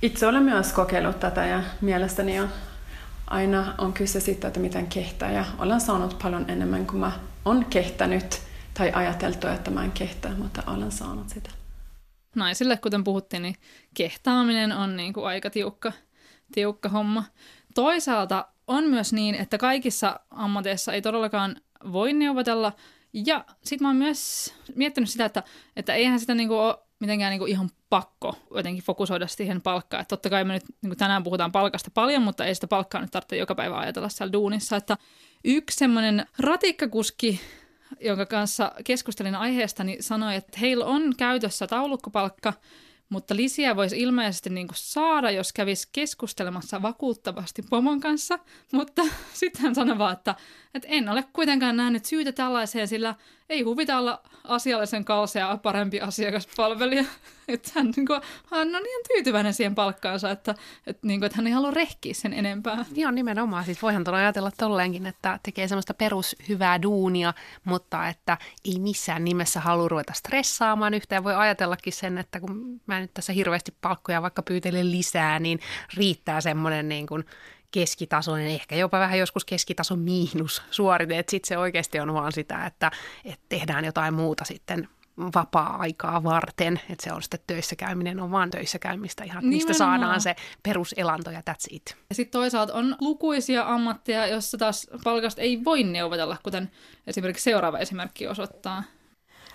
Itse 0.02 0.28
olen 0.28 0.44
myös 0.44 0.74
kokeillut 0.74 1.20
tätä 1.20 1.46
ja 1.46 1.64
mielestäni 1.82 2.40
on, 2.40 2.50
aina 3.28 3.76
on 3.78 3.94
kyse 3.94 4.20
siitä, 4.20 4.48
että 4.48 4.60
miten 4.60 4.88
kehtää 4.88 5.32
ja 5.32 5.46
olen 5.60 5.82
saanut 5.82 6.20
paljon 6.24 6.46
enemmän 6.48 6.86
kuin 6.86 7.00
mä 7.00 7.12
on 7.46 7.66
kehtänyt 7.66 8.42
tai 8.74 8.92
ajateltu, 8.96 9.48
että 9.48 9.72
mä 9.72 9.84
en 9.84 9.92
kehtää, 9.92 10.32
mutta 10.38 10.64
olen 10.68 10.92
saanut 10.92 11.30
sitä. 11.30 11.57
Naisille, 12.38 12.78
kuten 12.78 13.04
puhuttiin, 13.04 13.41
niin 13.41 13.56
kehtaaminen 13.93 14.71
on 14.71 14.97
niin 14.97 15.13
kuin 15.13 15.28
aika 15.28 15.50
tiukka, 15.50 15.91
tiukka 16.52 16.89
homma. 16.89 17.23
Toisaalta 17.76 18.47
on 18.67 18.84
myös 18.84 19.13
niin, 19.13 19.36
että 19.36 19.58
kaikissa 19.58 20.19
ammateissa 20.30 20.93
ei 20.93 21.02
todellakaan 21.02 21.56
voi 21.91 22.13
neuvotella. 22.13 22.73
Ja 23.13 23.45
sitten 23.63 23.86
mä 23.86 23.89
oon 23.89 23.95
myös 23.95 24.54
miettinyt 24.76 25.10
sitä, 25.10 25.26
että, 25.26 25.43
että 25.76 25.93
eihän 25.93 26.19
sitä 26.19 26.36
niinku 26.36 26.56
ole 26.56 26.78
mitenkään 27.00 27.32
niinku 27.32 27.45
ihan 27.45 27.69
pakko 27.89 28.36
jotenkin 28.56 28.84
fokusoida 28.84 29.28
siihen 29.28 29.62
palkkaan. 29.62 30.02
Että 30.02 30.10
totta 30.10 30.30
kai 30.30 30.43
me 30.43 30.54
nyt 30.54 30.63
niinku 30.82 30.95
tänään 30.95 31.23
puhutaan 31.23 31.52
palkasta 31.52 31.91
paljon, 31.93 32.21
mutta 32.21 32.45
ei 32.45 32.56
sitä 32.56 32.67
palkkaa 32.67 33.02
nyt 33.02 33.12
tarvitse 33.12 33.38
joka 33.38 33.56
päivä 33.56 33.78
ajatella 33.78 34.10
siellä 34.10 34.34
duunissa. 34.34 34.76
Että 34.76 34.97
yksi 35.43 35.78
semmoinen 35.78 36.26
ratikkakuski, 36.39 37.41
jonka 38.00 38.26
kanssa 38.26 38.71
keskustelin 38.84 39.36
aiheesta, 39.36 39.84
niin 39.84 40.04
sanoi, 40.04 40.36
että 40.36 40.60
heillä 40.60 40.86
on 40.86 41.13
käytössä 41.17 41.67
taulukkopalkka– 41.67 42.54
mutta 43.10 43.36
lisiä 43.36 43.76
voisi 43.76 44.00
ilmeisesti 44.00 44.50
niin 44.50 44.67
kuin 44.67 44.78
saada, 44.78 45.32
jos 45.32 45.54
kävisi 45.54 45.89
keskustelemassa 45.91 46.82
vakuuttavasti 46.82 47.62
pomon 47.69 48.00
kanssa, 48.00 48.39
mutta 48.71 49.02
sitten 49.34 49.62
hän 49.62 49.76
sanoi 49.76 49.97
vaan, 49.97 50.13
että, 50.13 50.36
että 50.73 50.88
en 50.88 51.10
ole 51.10 51.23
kuitenkaan 51.34 51.78
nähnyt 51.78 52.06
syytä 52.06 52.32
tällaiseen, 52.32 52.88
sillä 52.88 53.15
ei 53.50 53.62
huvita 53.62 53.98
olla 53.98 54.22
asiallisen 54.44 55.06
kalsea 55.06 55.58
parempi 55.58 56.02
asiakaspalvelija. 56.02 57.04
Että 57.48 57.72
hän, 57.76 57.94
niin 57.96 58.08
kuin, 58.08 58.22
hän 58.52 58.68
on 58.68 58.86
ihan 58.86 59.04
tyytyväinen 59.08 59.54
siihen 59.54 59.76
palkkaansa, 59.76 60.32
että, 60.32 60.56
että, 60.88 61.08
niin 61.08 61.20
kuin, 61.20 61.26
että 61.26 61.36
hän 61.36 61.48
ei 61.48 61.54
halua 61.54 61.72
rehkiä 61.72 62.14
sen 62.14 62.34
enempää. 62.34 62.86
Joo, 62.96 63.12
nimenomaan. 63.12 63.66
Siis 63.66 63.82
voihan 63.82 64.04
tuolla 64.04 64.20
ajatella 64.20 64.52
tolleenkin, 64.58 65.06
että 65.06 65.40
tekee 65.44 65.68
semmoista 65.68 65.94
perushyvää 65.94 66.82
duunia, 66.82 67.34
mutta 67.64 68.08
että 68.08 68.38
ei 68.66 68.80
missään 68.80 69.24
nimessä 69.24 69.60
halua 69.60 69.88
ruveta 69.88 70.14
stressaamaan 70.14 70.94
yhtään. 70.94 71.24
Voi 71.24 71.36
ajatellakin 71.36 71.94
sen, 71.94 72.18
että 72.18 72.40
kun 72.40 72.82
mä 72.86 73.00
nyt 73.00 73.14
tässä 73.14 73.34
hirveästi 73.34 73.74
palkkoja 73.82 74.22
vaikka 74.22 74.42
pyytelen 74.42 74.92
lisää, 74.92 75.40
niin 75.40 75.60
riittää 75.94 76.42
semmoinen 76.42 76.90
niin 76.90 77.08
kuin 77.08 77.26
keskitasoinen, 77.80 78.48
ehkä 78.48 78.76
jopa 78.76 79.00
vähän 79.00 79.20
joskus 79.20 79.46
keskitason 79.46 80.00
miinus 80.00 80.62
suorite, 80.72 81.20
että 81.20 81.32
sitten 81.32 81.48
se 81.48 81.58
oikeasti 81.58 82.00
on 82.00 82.13
vaan 82.13 82.32
sitä, 82.32 82.66
että, 82.66 82.92
että 83.26 83.46
tehdään 83.50 83.86
jotain 83.86 84.13
muuta 84.13 84.46
sitten 84.46 84.88
vapaa-aikaa 85.18 86.24
varten, 86.24 86.82
että 86.90 87.04
se 87.04 87.13
on 87.13 87.22
sitten 87.22 87.40
töissä 87.48 87.76
käyminen, 87.76 88.20
on 88.20 88.32
vaan 88.32 88.52
töissä 88.52 88.80
käymistä 88.80 89.24
ihan, 89.24 89.36
Nimenomaan. 89.36 89.56
mistä 89.56 89.74
saadaan 89.74 90.22
se 90.22 90.36
peruselanto 90.63 91.32
ja 91.32 91.40
that's 91.40 91.68
it. 91.70 91.98
Ja 92.10 92.16
sitten 92.16 92.40
toisaalta 92.40 92.74
on 92.74 92.96
lukuisia 93.02 93.63
ammatteja, 93.68 94.28
joissa 94.28 94.58
taas 94.58 94.88
palkasta 95.04 95.42
ei 95.42 95.63
voi 95.63 95.84
neuvotella, 95.84 96.38
kuten 96.44 96.72
esimerkiksi 97.08 97.44
seuraava 97.44 97.80
esimerkki 97.80 98.28
osoittaa. 98.28 98.84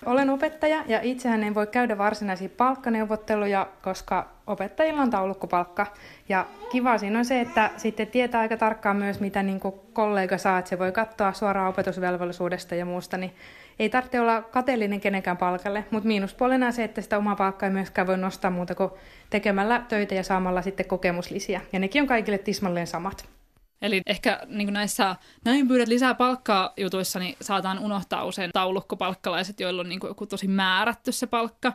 Olen 0.06 0.30
opettaja 0.30 0.84
ja 0.86 1.00
itsehän 1.02 1.44
en 1.44 1.54
voi 1.54 1.66
käydä 1.66 1.98
varsinaisia 1.98 2.48
palkkaneuvotteluja, 2.56 3.68
koska 3.82 4.28
opettajilla 4.46 5.02
on 5.02 5.10
taulukkopalkka. 5.10 5.86
Ja 6.28 6.46
kiva 6.72 6.98
siinä 6.98 7.18
on 7.18 7.24
se, 7.24 7.40
että 7.40 7.70
sitten 7.76 8.06
tietää 8.06 8.40
aika 8.40 8.56
tarkkaan 8.56 8.96
myös, 8.96 9.20
mitä 9.20 9.42
niin 9.42 9.60
kollega 9.92 10.38
saa, 10.38 10.58
että 10.58 10.68
se 10.68 10.78
voi 10.78 10.92
katsoa 10.92 11.32
suoraan 11.32 11.68
opetusvelvollisuudesta 11.68 12.74
ja 12.74 12.84
muusta, 12.84 13.16
niin 13.16 13.32
ei 13.78 13.88
tarvitse 13.88 14.20
olla 14.20 14.42
kateellinen 14.42 15.00
kenenkään 15.00 15.36
palkalle, 15.36 15.84
mutta 15.90 16.06
miinuspuolena 16.06 16.72
se, 16.72 16.84
että 16.84 17.00
sitä 17.00 17.18
omaa 17.18 17.36
palkkaa 17.36 17.66
ei 17.66 17.72
myöskään 17.72 18.06
voi 18.06 18.18
nostaa 18.18 18.50
muuta 18.50 18.74
kuin 18.74 18.90
tekemällä 19.30 19.82
töitä 19.88 20.14
ja 20.14 20.22
saamalla 20.22 20.62
sitten 20.62 20.86
kokemuslisiä. 20.86 21.60
Ja 21.72 21.78
nekin 21.78 22.02
on 22.02 22.08
kaikille 22.08 22.38
tismalleen 22.38 22.86
samat. 22.86 23.28
Eli 23.82 24.02
ehkä 24.06 24.40
niin 24.46 24.72
näissä 24.72 25.16
näin 25.44 25.68
pyydät 25.68 25.88
lisää 25.88 26.14
palkkaa 26.14 26.72
jutuissa, 26.76 27.18
niin 27.18 27.36
saataan 27.40 27.78
unohtaa 27.78 28.24
usein 28.24 28.50
taulukkopalkkalaiset, 28.52 29.60
joilla 29.60 29.80
on 29.80 29.88
niin 29.88 30.00
kuin 30.00 30.08
joku 30.08 30.26
tosi 30.26 30.48
määrätty 30.48 31.12
se 31.12 31.26
palkka. 31.26 31.72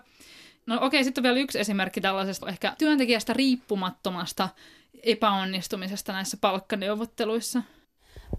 No 0.65 0.78
okei, 0.82 1.04
sitten 1.04 1.22
on 1.22 1.24
vielä 1.24 1.39
yksi 1.39 1.60
esimerkki 1.60 2.02
tällaisesta 2.02 2.48
ehkä 2.48 2.74
työntekijästä 2.78 3.34
riippumattomasta 3.34 4.50
epäonnistumisesta 5.04 6.13
näissä 6.13 6.38
palkkaneuvotteluissa. 6.41 7.62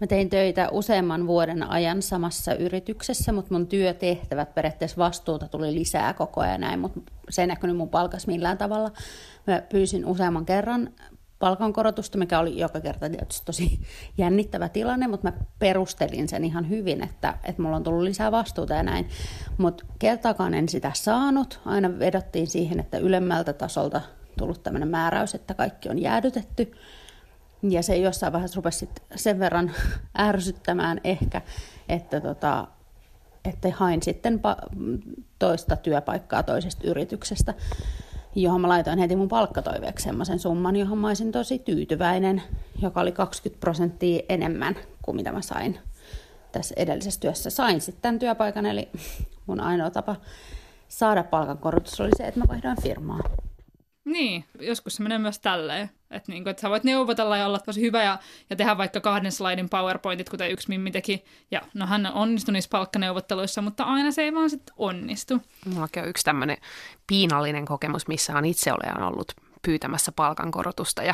Mä 0.01 0.07
tein 0.07 0.29
töitä 0.29 0.69
useamman 0.71 1.27
vuoden 1.27 1.63
ajan 1.63 2.01
samassa 2.01 2.53
yrityksessä, 2.53 3.31
mutta 3.31 3.53
mun 3.53 3.67
työtehtävät, 3.67 4.55
periaatteessa 4.55 4.97
vastuuta 4.97 5.47
tuli 5.47 5.73
lisää 5.73 6.13
koko 6.13 6.41
ajan 6.41 6.61
näin, 6.61 6.79
mutta 6.79 6.99
se 7.29 7.41
ei 7.41 7.47
näkynyt 7.47 7.77
mun 7.77 7.89
palkas 7.89 8.27
millään 8.27 8.57
tavalla. 8.57 8.91
Mä 9.47 9.61
pyysin 9.61 10.05
useamman 10.05 10.45
kerran 10.45 10.93
palkankorotusta, 11.39 12.17
mikä 12.17 12.39
oli 12.39 12.59
joka 12.59 12.81
kerta 12.81 13.09
tietysti 13.09 13.45
tosi 13.45 13.79
jännittävä 14.17 14.69
tilanne, 14.69 15.07
mutta 15.07 15.31
mä 15.31 15.37
perustelin 15.59 16.27
sen 16.27 16.45
ihan 16.45 16.69
hyvin, 16.69 17.03
että, 17.03 17.37
että 17.43 17.61
mulla 17.61 17.75
on 17.75 17.83
tullut 17.83 18.03
lisää 18.03 18.31
vastuuta 18.31 18.73
ja 18.73 18.83
näin. 18.83 19.09
Mutta 19.57 19.85
kertaakaan 19.99 20.53
en 20.53 20.69
sitä 20.69 20.91
saanut. 20.95 21.59
Aina 21.65 21.99
vedottiin 21.99 22.47
siihen, 22.47 22.79
että 22.79 22.97
ylemmältä 22.97 23.53
tasolta 23.53 24.01
tullut 24.37 24.63
tämmöinen 24.63 24.89
määräys, 24.89 25.35
että 25.35 25.53
kaikki 25.53 25.89
on 25.89 25.99
jäädytetty. 25.99 26.71
Ja 27.63 27.83
se 27.83 27.97
jossain 27.97 28.33
vaiheessa 28.33 28.55
rupesi 28.55 28.89
sen 29.15 29.39
verran 29.39 29.71
ärsyttämään 30.17 31.01
ehkä, 31.03 31.41
että, 31.89 32.21
tota, 32.21 32.67
että 33.45 33.71
hain 33.75 34.03
sitten 34.03 34.41
toista 35.39 35.75
työpaikkaa 35.75 36.43
toisesta 36.43 36.87
yrityksestä 36.87 37.53
johon 38.35 38.61
mä 38.61 38.67
laitoin 38.67 38.99
heti 38.99 39.15
mun 39.15 39.27
palkkatoiveeksi 39.27 40.03
semmoisen 40.03 40.39
summan, 40.39 40.75
johon 40.75 40.97
mä 40.97 41.07
olisin 41.07 41.31
tosi 41.31 41.59
tyytyväinen, 41.59 42.41
joka 42.81 43.01
oli 43.01 43.11
20 43.11 43.59
prosenttia 43.59 44.23
enemmän 44.29 44.75
kuin 45.01 45.15
mitä 45.15 45.31
mä 45.31 45.41
sain 45.41 45.79
tässä 46.51 46.75
edellisessä 46.77 47.19
työssä. 47.19 47.49
Sain 47.49 47.81
sitten 47.81 48.01
tämän 48.01 48.19
työpaikan, 48.19 48.65
eli 48.65 48.89
mun 49.47 49.59
ainoa 49.59 49.89
tapa 49.89 50.15
saada 50.87 51.23
palkankorotus 51.23 52.01
oli 52.01 52.09
se, 52.17 52.23
että 52.23 52.39
mä 52.39 52.45
vaihdoin 52.47 52.81
firmaa. 52.81 53.19
Niin, 54.09 54.45
joskus 54.59 54.95
se 54.95 55.03
menee 55.03 55.17
myös 55.17 55.39
tälleen. 55.39 55.89
Että 56.11 56.31
niinku, 56.31 56.49
et 56.49 56.59
sä 56.59 56.69
voit 56.69 56.83
neuvotella 56.83 57.37
ja 57.37 57.45
olla 57.45 57.59
tosi 57.59 57.81
hyvä 57.81 58.03
ja, 58.03 58.17
ja 58.49 58.55
tehdä 58.55 58.77
vaikka 58.77 58.99
kahden 58.99 59.31
slaidin 59.31 59.69
powerpointit, 59.69 60.29
kuten 60.29 60.51
yksi 60.51 60.69
Mimmi 60.69 60.91
teki. 60.91 61.23
Ja 61.51 61.61
no 61.73 61.85
hän 61.85 62.05
onnistui 62.13 62.53
niissä 62.53 62.69
palkkaneuvotteluissa, 62.71 63.61
mutta 63.61 63.83
aina 63.83 64.11
se 64.11 64.21
ei 64.21 64.33
vaan 64.33 64.49
sitten 64.49 64.75
onnistu. 64.77 65.41
Mulla 65.65 65.87
on 65.97 66.07
yksi 66.07 66.23
tämmöinen 66.23 66.57
piinallinen 67.07 67.65
kokemus, 67.65 68.07
missä 68.07 68.37
on 68.37 68.45
itse 68.45 68.71
olen 68.73 69.03
ollut 69.03 69.33
pyytämässä 69.61 70.11
palkankorotusta 70.11 71.03
ja 71.03 71.13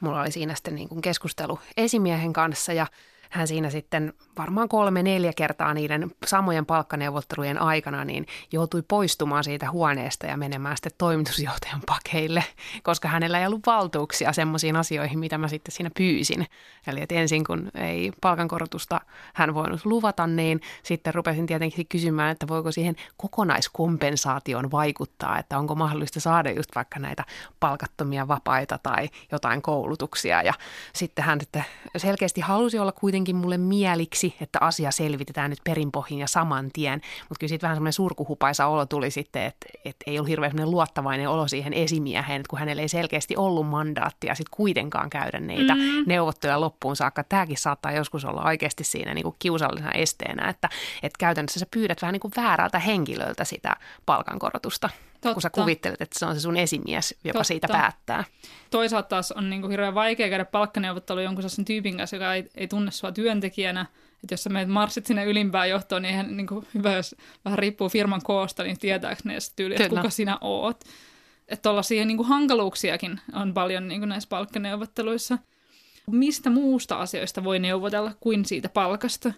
mulla 0.00 0.20
oli 0.20 0.30
siinä 0.30 0.54
sitten 0.54 0.74
niin 0.74 0.88
kuin 0.88 1.02
keskustelu 1.02 1.58
esimiehen 1.76 2.32
kanssa 2.32 2.72
ja 2.72 2.86
hän 3.30 3.48
siinä 3.48 3.70
sitten 3.70 4.12
varmaan 4.38 4.68
kolme, 4.68 5.02
neljä 5.02 5.32
kertaa 5.36 5.74
niiden 5.74 6.10
samojen 6.26 6.66
palkkaneuvottelujen 6.66 7.62
aikana 7.62 8.04
niin 8.04 8.26
joutui 8.52 8.82
poistumaan 8.88 9.44
siitä 9.44 9.70
huoneesta 9.70 10.26
ja 10.26 10.36
menemään 10.36 10.76
sitten 10.76 10.92
toimitusjohtajan 10.98 11.82
pakeille, 11.86 12.44
koska 12.82 13.08
hänellä 13.08 13.40
ei 13.40 13.46
ollut 13.46 13.66
valtuuksia 13.66 14.32
semmoisiin 14.32 14.76
asioihin, 14.76 15.18
mitä 15.18 15.38
mä 15.38 15.48
sitten 15.48 15.72
siinä 15.72 15.90
pyysin. 15.96 16.46
Eli 16.86 17.02
että 17.02 17.14
ensin 17.14 17.44
kun 17.44 17.70
ei 17.74 18.12
palkankorotusta 18.20 19.00
hän 19.34 19.54
voinut 19.54 19.84
luvata, 19.84 20.26
niin 20.26 20.60
sitten 20.82 21.14
rupesin 21.14 21.46
tietenkin 21.46 21.86
kysymään, 21.88 22.30
että 22.30 22.48
voiko 22.48 22.72
siihen 22.72 22.96
kokonaiskompensaation 23.16 24.70
vaikuttaa, 24.70 25.38
että 25.38 25.58
onko 25.58 25.74
mahdollista 25.74 26.20
saada 26.20 26.50
just 26.50 26.70
vaikka 26.74 26.98
näitä 26.98 27.24
palkattomia 27.60 28.28
vapaita 28.28 28.78
tai 28.82 29.08
jotain 29.32 29.62
koulutuksia. 29.62 30.42
Ja 30.42 30.52
sitten 30.94 31.24
hän 31.24 31.40
sitten 31.40 31.64
selkeästi 31.96 32.40
halusi 32.40 32.78
olla 32.78 32.92
kuitenkin 32.92 33.17
mulle 33.36 33.58
mieliksi, 33.58 34.34
että 34.40 34.58
asia 34.62 34.90
selvitetään 34.90 35.50
nyt 35.50 35.58
perinpohjin 35.64 36.18
ja 36.18 36.26
saman 36.26 36.70
tien. 36.72 37.00
Mutta 37.20 37.40
kyllä 37.40 37.48
siitä 37.48 37.62
vähän 37.62 37.76
semmoinen 37.76 37.92
surkuhupaisa 37.92 38.66
olo 38.66 38.86
tuli 38.86 39.10
sitten, 39.10 39.42
että, 39.42 39.66
että 39.84 40.04
ei 40.06 40.18
ollut 40.18 40.28
hirveän 40.28 40.70
luottavainen 40.70 41.28
olo 41.28 41.48
siihen 41.48 41.72
esimieheen, 41.72 42.40
että 42.40 42.50
kun 42.50 42.58
hänellä 42.58 42.82
ei 42.82 42.88
selkeästi 42.88 43.36
ollut 43.36 43.66
mandaattia 43.66 44.34
sitten 44.34 44.56
kuitenkaan 44.56 45.10
käydä 45.10 45.40
niitä 45.40 45.74
mm. 45.74 45.80
neuvotteluja 46.06 46.60
loppuun 46.60 46.96
saakka. 46.96 47.24
Tämäkin 47.24 47.58
saattaa 47.58 47.92
joskus 47.92 48.24
olla 48.24 48.44
oikeasti 48.44 48.84
siinä 48.84 49.14
niin 49.14 49.24
kuin 49.24 49.36
kiusallisena 49.38 49.92
esteenä, 49.92 50.48
että, 50.48 50.68
että 51.02 51.16
käytännössä 51.18 51.60
sä 51.60 51.66
pyydät 51.70 52.02
vähän 52.02 52.12
niin 52.12 52.20
kuin 52.20 52.32
väärältä 52.36 52.78
henkilöltä 52.78 53.44
sitä 53.44 53.76
palkankorotusta. 54.06 54.90
Totta. 55.20 55.34
kun 55.34 55.42
sä 55.42 55.50
kuvittelet, 55.50 56.00
että 56.00 56.18
se 56.18 56.26
on 56.26 56.34
se 56.34 56.40
sun 56.40 56.56
esimies, 56.56 57.14
joka 57.24 57.38
Totta. 57.38 57.44
siitä 57.44 57.68
päättää. 57.68 58.24
Toisaalta 58.70 59.08
taas 59.08 59.32
on 59.32 59.50
niin 59.50 59.60
kuin 59.60 59.70
hirveän 59.70 59.94
vaikea 59.94 60.28
käydä 60.28 60.44
palkkaneuvottelu 60.44 61.20
jonkun 61.20 61.42
sellaisen 61.42 61.64
tyypin 61.64 61.96
kanssa, 61.96 62.16
joka 62.16 62.34
ei, 62.34 62.50
ei 62.54 62.68
tunne 62.68 62.90
sua 62.90 63.12
työntekijänä. 63.12 63.86
Että 64.24 64.32
jos 64.32 64.42
sä 64.42 64.50
menet 64.50 64.68
marssit 64.68 65.06
sinne 65.06 65.24
ylimpään 65.24 65.70
johtoon, 65.70 66.02
niin 66.02 66.10
eihän 66.10 66.36
niin 66.36 66.46
kuin 66.46 66.66
hyvä, 66.74 66.92
jos 66.92 67.16
vähän 67.44 67.58
riippuu 67.58 67.88
firman 67.88 68.22
koosta, 68.24 68.62
niin 68.62 68.78
tietääkö 68.78 69.22
ne 69.24 69.38
tyyli, 69.56 69.74
että 69.74 69.88
kuka 69.88 70.10
sinä 70.10 70.38
oot. 70.40 70.84
Että 71.48 71.62
tuollaisia 71.62 72.04
niin 72.04 72.16
kuin 72.16 72.28
hankaluuksiakin 72.28 73.20
on 73.32 73.54
paljon 73.54 73.88
niin 73.88 74.00
kuin 74.00 74.08
näissä 74.08 74.28
palkkaneuvotteluissa. 74.28 75.38
Mistä 76.10 76.50
muusta 76.50 76.96
asioista 76.96 77.44
voi 77.44 77.58
neuvotella 77.58 78.12
kuin 78.20 78.44
siitä 78.44 78.68
palkasta? 78.68 79.32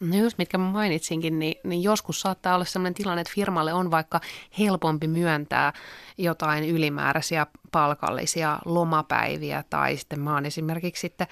No 0.00 0.16
just 0.16 0.38
mitkä 0.38 0.58
mä 0.58 0.70
mainitsinkin, 0.70 1.38
niin, 1.38 1.60
niin 1.64 1.82
joskus 1.82 2.20
saattaa 2.20 2.54
olla 2.54 2.64
sellainen 2.64 2.94
tilanne, 2.94 3.20
että 3.20 3.32
firmalle 3.34 3.72
on 3.72 3.90
vaikka 3.90 4.20
helpompi 4.58 5.08
myöntää 5.08 5.72
jotain 6.18 6.64
ylimääräisiä 6.64 7.46
palkallisia 7.72 8.58
lomapäiviä 8.64 9.64
tai 9.70 9.96
sitten 9.96 10.20
mä 10.20 10.34
oon 10.34 10.46
esimerkiksi 10.46 11.00
sitten 11.00 11.26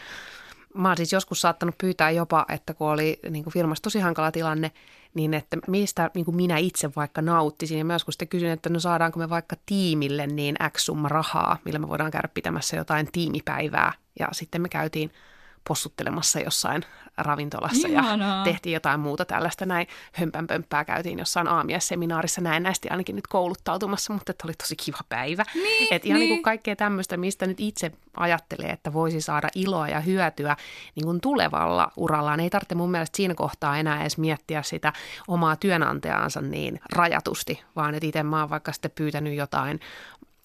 Mä 0.75 0.89
oon 0.89 0.97
siis 0.97 1.13
joskus 1.13 1.41
saattanut 1.41 1.79
pyytää 1.79 2.11
jopa, 2.11 2.47
että 2.49 2.75
kun 2.75 2.91
oli 2.91 3.21
niin 3.31 3.45
kuin 3.45 3.55
firmassa 3.55 3.83
tosi 3.83 3.99
hankala 3.99 4.33
tilanne, 4.33 4.73
niin 5.15 5.35
että 5.35 5.57
mistä 5.67 6.11
niin 6.15 6.25
kuin 6.25 6.37
minä 6.37 6.59
itse 6.59 6.91
vaikka 6.97 7.23
nauttisin. 7.23 7.79
Ja 7.79 7.85
mä 7.85 7.93
joskus 7.93 8.15
sitten 8.15 8.29
kysyin, 8.29 8.53
että 8.53 8.69
no 8.69 8.81
saadaanko 8.81 9.19
me 9.19 9.31
vaikka 9.31 9.57
tiimille 9.67 10.27
niin 10.27 10.57
X 10.77 10.81
summa 10.81 11.09
rahaa, 11.09 11.59
millä 11.65 11.79
me 11.79 11.89
voidaan 11.89 12.11
käydä 12.11 12.29
pitämässä 12.35 12.77
jotain 12.77 13.09
tiimipäivää. 13.13 13.93
Ja 14.19 14.29
sitten 14.33 14.63
me 14.63 14.69
käytiin 14.69 15.11
possuttelemassa 15.69 16.41
jossain 16.41 16.85
ravintolassa 17.19 17.89
Ihanaa. 17.89 18.39
ja 18.39 18.45
tehtiin 18.45 18.73
jotain 18.73 19.01
muuta 19.01 19.25
tällaista 19.25 19.67
näin. 19.67 19.87
Hömpänpömppää 20.13 20.85
käytiin 20.85 21.19
jossain 21.19 21.49
aamiesseminaarissa 21.49 22.41
näin 22.41 22.63
näistä 22.63 22.89
ainakin 22.91 23.17
nyt 23.17 23.27
kouluttautumassa, 23.27 24.13
mutta 24.13 24.31
että 24.31 24.47
oli 24.47 24.53
tosi 24.53 24.77
kiva 24.77 24.99
päivä. 25.09 25.45
Niin, 25.55 25.95
Et 25.95 26.07
ihan 26.07 26.21
niin. 26.21 26.29
niin. 26.29 26.37
kuin 26.39 26.43
kaikkea 26.43 26.77
tämmöistä, 26.77 27.17
mistä 27.17 27.47
nyt 27.47 27.61
itse 27.61 27.93
ajattelee, 28.17 28.71
että 28.71 28.93
voisi 28.93 29.21
saada 29.21 29.49
iloa 29.55 29.89
ja 29.89 30.01
hyötyä 30.01 30.57
niin 30.95 31.05
kuin 31.05 31.21
tulevalla 31.21 31.93
urallaan. 31.97 32.41
Ei 32.41 32.51
tarvitse 32.51 32.75
mun 32.75 32.91
mielestä 32.91 33.17
siinä 33.17 33.35
kohtaa 33.35 33.79
enää 33.79 34.01
edes 34.01 34.19
miettiä 34.19 34.63
sitä 34.63 34.93
omaa 35.29 35.57
työnantajaansa 35.57 36.41
niin 36.41 36.81
rajatusti, 36.93 37.63
vaan 37.77 37.95
että 37.95 38.07
itse 38.07 38.23
mä 38.23 38.41
oon 38.41 38.51
vaikka 38.51 38.73
sitten 38.73 38.91
pyytänyt 38.95 39.35
jotain 39.35 39.81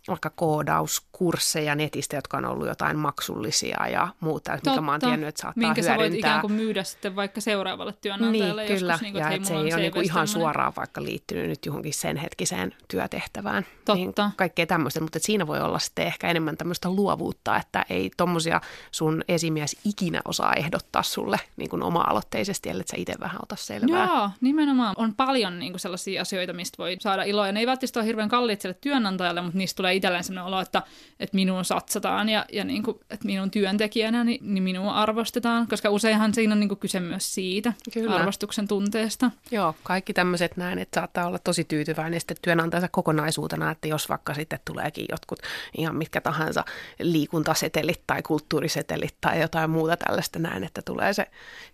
vaikka 0.08 0.32
koodauskursseja 0.36 1.76
netistä, 1.76 2.16
jotka 2.16 2.38
on 2.38 2.46
ollut 2.46 2.68
jotain 2.68 2.98
maksullisia 2.98 3.88
ja 3.88 4.08
muuta, 4.20 4.52
mikä 4.66 4.82
mä 4.82 4.92
oon 4.92 5.00
tiennyt, 5.00 5.30
että 5.30 5.42
saattaa 5.42 5.68
minkä 5.68 5.82
sä 5.82 5.90
voit 5.90 6.00
hyödyntää. 6.00 6.30
ikään 6.30 6.42
kuin 6.42 6.54
myydä 6.54 6.84
sitten 6.84 7.16
vaikka 7.16 7.42
seuraavalle 7.42 7.94
työnantajalle 8.02 8.62
Niin, 8.66 8.80
kyllä. 8.80 8.94
joskus, 8.94 9.02
niin 9.02 9.14
kuin, 9.14 9.22
ja 9.22 9.30
että 9.30 9.48
se 9.48 9.54
ei 9.54 9.60
ole 9.60 9.76
niinku 9.76 10.00
ihan 10.00 10.14
tämmönen. 10.14 10.28
suoraan 10.28 10.74
vaikka 10.78 11.04
liittynyt 11.04 11.48
nyt 11.48 11.66
johonkin 11.66 11.94
sen 11.94 12.18
hetkiseen 12.18 12.76
työtehtävään. 12.88 13.66
Totta. 13.86 13.94
Niin 13.94 14.14
kaikkea 14.36 14.66
tämmöistä, 14.66 15.02
mutta 15.02 15.18
että 15.18 15.26
siinä 15.26 15.48
voi 15.48 15.62
olla 15.62 15.80
sitten 15.80 16.08
ehkä 16.08 16.28
enemmän 16.30 16.58
tämmöistä 16.58 16.90
luovuutta, 16.90 17.58
että 17.58 17.86
ei 17.90 18.12
tommosia 18.18 18.62
sun 18.92 19.24
esimies 19.28 19.78
ikinä 19.86 20.22
osaa 20.26 20.54
ehdottaa 20.54 21.04
sulle 21.04 21.40
niin 21.58 21.70
kuin 21.70 21.84
oma-aloitteisesti, 21.84 22.70
ellei 22.70 22.88
sä 22.88 22.98
itse 22.98 23.14
vähän 23.20 23.40
ota 23.44 23.56
selvää. 23.56 24.08
Joo, 24.08 24.30
nimenomaan. 24.42 24.96
On 24.98 25.16
paljon 25.16 25.60
niin 25.60 25.72
kuin 25.72 25.80
sellaisia 25.80 26.22
asioita, 26.22 26.54
mistä 26.54 26.78
voi 26.78 26.98
saada 27.00 27.24
iloa. 27.24 27.46
Ja 27.48 27.52
ne 27.52 27.60
ei 27.60 27.68
välttämättä 27.68 28.00
ole 28.00 28.06
hirveän 28.08 28.30
kalliit 28.30 28.62
sille 28.62 28.76
työnantajalle, 28.82 29.42
mutta 29.42 29.58
niistä 29.58 29.78
tulee 29.78 29.93
itselleen 29.94 30.24
sellainen 30.24 30.48
olo, 30.48 30.62
että, 30.62 30.82
että 31.20 31.36
minuun 31.36 31.66
satsataan 31.66 32.30
ja, 32.30 32.46
ja 32.52 32.64
niin 32.64 32.84
kuin, 32.84 33.00
että 33.10 33.26
minun 33.26 33.52
työntekijänä 33.52 34.24
niin, 34.24 34.54
niin 34.54 34.64
minua 34.64 34.94
arvostetaan. 34.94 35.68
Koska 35.68 35.90
useinhan 35.90 36.34
siinä 36.34 36.54
on 36.54 36.60
niin 36.60 36.68
kuin 36.70 36.80
kyse 36.80 37.00
myös 37.00 37.36
siitä 37.36 37.74
Kyllä. 37.94 38.16
arvostuksen 38.16 38.68
tunteesta. 38.68 39.32
Joo, 39.52 39.76
kaikki 39.84 40.14
tämmöiset 40.14 40.58
näin, 40.58 40.80
että 40.80 41.00
saattaa 41.00 41.28
olla 41.28 41.40
tosi 41.40 41.64
tyytyväinen 41.64 42.20
sitten 42.20 42.38
työnantajansa 42.42 42.88
kokonaisuutena, 42.88 43.72
että 43.72 43.88
jos 43.88 44.10
vaikka 44.10 44.34
sitten 44.34 44.60
tuleekin 44.66 45.06
jotkut 45.12 45.40
ihan 45.78 45.96
mitkä 45.96 46.22
tahansa 46.22 46.66
liikuntasetelit 47.00 48.02
tai 48.08 48.22
kulttuurisetelit 48.22 49.16
tai 49.22 49.42
jotain 49.42 49.70
muuta 49.70 49.98
tällaista 49.98 50.40
näin, 50.40 50.64
että 50.64 50.82
tulee 50.82 51.14
se 51.14 51.26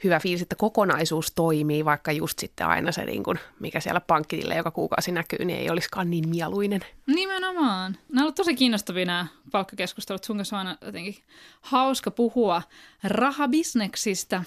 hyvä 0.03 0.19
fiilis, 0.19 0.41
että 0.41 0.55
kokonaisuus 0.55 1.31
toimii, 1.31 1.85
vaikka 1.85 2.11
just 2.11 2.39
sitten 2.39 2.67
aina 2.67 2.91
se, 2.91 3.05
niin 3.05 3.23
kuin, 3.23 3.39
mikä 3.59 3.79
siellä 3.79 4.01
pankkitille 4.01 4.55
joka 4.55 4.71
kuukausi 4.71 5.11
näkyy, 5.11 5.45
niin 5.45 5.59
ei 5.59 5.69
olisikaan 5.69 6.09
niin 6.09 6.29
mieluinen. 6.29 6.81
Nimenomaan. 7.07 7.97
Nämä 8.11 8.23
ollut 8.23 8.35
tosi 8.35 8.55
kiinnostavia 8.55 9.05
nämä 9.05 9.27
palkkakeskustelut. 9.51 10.23
Sun 10.23 10.37
kanssa 10.37 10.55
on 10.59 10.67
aina 10.67 10.77
jotenkin 10.81 11.15
hauska 11.61 12.11
puhua 12.11 12.61
rahabisneksistä. 13.03 14.43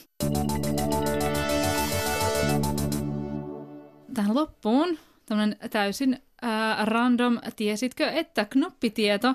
Tähän 4.14 4.34
loppuun 4.34 4.98
tämmöinen 5.26 5.56
täysin 5.70 6.22
ää, 6.42 6.84
random, 6.84 7.38
tiesitkö, 7.56 8.10
että 8.10 8.44
knoppitieto. 8.44 9.34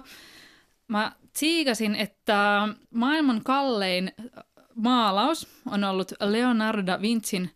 Mä 0.87 1.11
tsiikasin, 1.33 1.95
että 1.95 2.67
maailman 2.89 3.43
kallein 3.43 4.11
maalaus 4.75 5.47
on 5.71 5.83
ollut 5.83 6.11
Leonardo 6.19 7.01
Vincin 7.01 7.51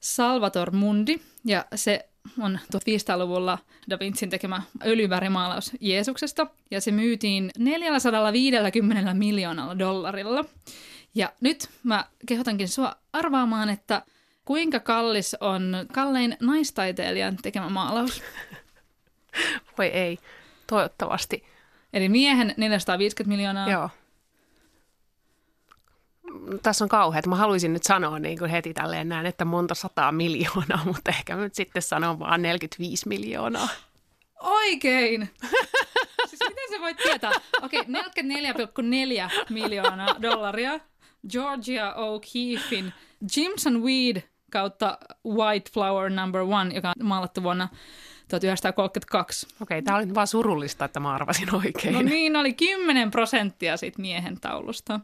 Salvator 0.00 0.70
Mundi, 0.70 1.20
ja 1.44 1.64
se 1.74 2.09
on 2.40 2.58
1500-luvulla 2.76 3.58
Da 3.90 3.98
Vincin 4.00 4.30
tekemä 4.30 4.62
öljyvärimaalaus 4.84 5.72
Jeesuksesta, 5.80 6.46
ja 6.70 6.80
se 6.80 6.90
myytiin 6.90 7.50
450 7.58 9.14
miljoonalla 9.14 9.78
dollarilla. 9.78 10.44
Ja 11.14 11.32
nyt 11.40 11.68
mä 11.82 12.04
kehotankin 12.26 12.68
sua 12.68 12.96
arvaamaan, 13.12 13.68
että 13.68 14.02
kuinka 14.44 14.80
kallis 14.80 15.36
on 15.40 15.76
kallein 15.92 16.36
naistaiteilijan 16.40 17.36
tekemä 17.36 17.68
maalaus. 17.68 18.22
Voi 19.78 19.86
ei, 19.86 20.18
toivottavasti. 20.66 21.44
Eli 21.92 22.08
miehen 22.08 22.54
450 22.56 23.36
miljoonaa. 23.36 23.70
Joo. 23.70 23.90
Tässä 26.62 26.84
on 26.84 26.88
kauheat. 26.88 27.26
Mä 27.26 27.36
haluaisin 27.36 27.72
nyt 27.72 27.82
sanoa 27.82 28.18
niin 28.18 28.38
kuin 28.38 28.50
heti 28.50 28.74
tälleen 28.74 29.08
näin, 29.08 29.26
että 29.26 29.44
monta 29.44 29.74
sataa 29.74 30.12
miljoonaa, 30.12 30.84
mutta 30.92 31.10
ehkä 31.10 31.36
mä 31.36 31.42
nyt 31.42 31.54
sitten 31.54 31.82
sanon 31.82 32.18
vaan 32.18 32.42
45 32.42 33.08
miljoonaa. 33.08 33.68
Oikein! 34.40 35.30
siis 36.28 36.40
miten 36.48 36.70
sä 36.70 36.80
voit 36.80 36.96
tietää? 36.96 37.30
Okei, 37.62 37.82
44,4 37.82 37.86
miljoonaa 39.50 40.22
dollaria. 40.22 40.80
Georgia 41.30 41.94
O'Keeffin 41.94 42.92
Jimson 43.36 43.82
Weed 43.82 44.22
kautta 44.50 44.98
White 45.26 45.70
Flower 45.72 46.10
Number 46.10 46.40
One, 46.40 46.74
joka 46.74 46.88
on 46.88 47.06
maalattu 47.06 47.42
vuonna 47.42 47.68
1932. 48.28 49.46
Okei, 49.60 49.82
tää 49.82 49.96
oli 49.96 50.14
vaan 50.14 50.26
surullista, 50.26 50.84
että 50.84 51.00
mä 51.00 51.14
arvasin 51.14 51.54
oikein. 51.54 51.94
No 51.94 52.02
niin, 52.02 52.36
oli 52.36 52.52
10 52.52 53.10
prosenttia 53.10 53.76
siitä 53.76 54.00
miehen 54.00 54.40
taulusta. 54.40 55.00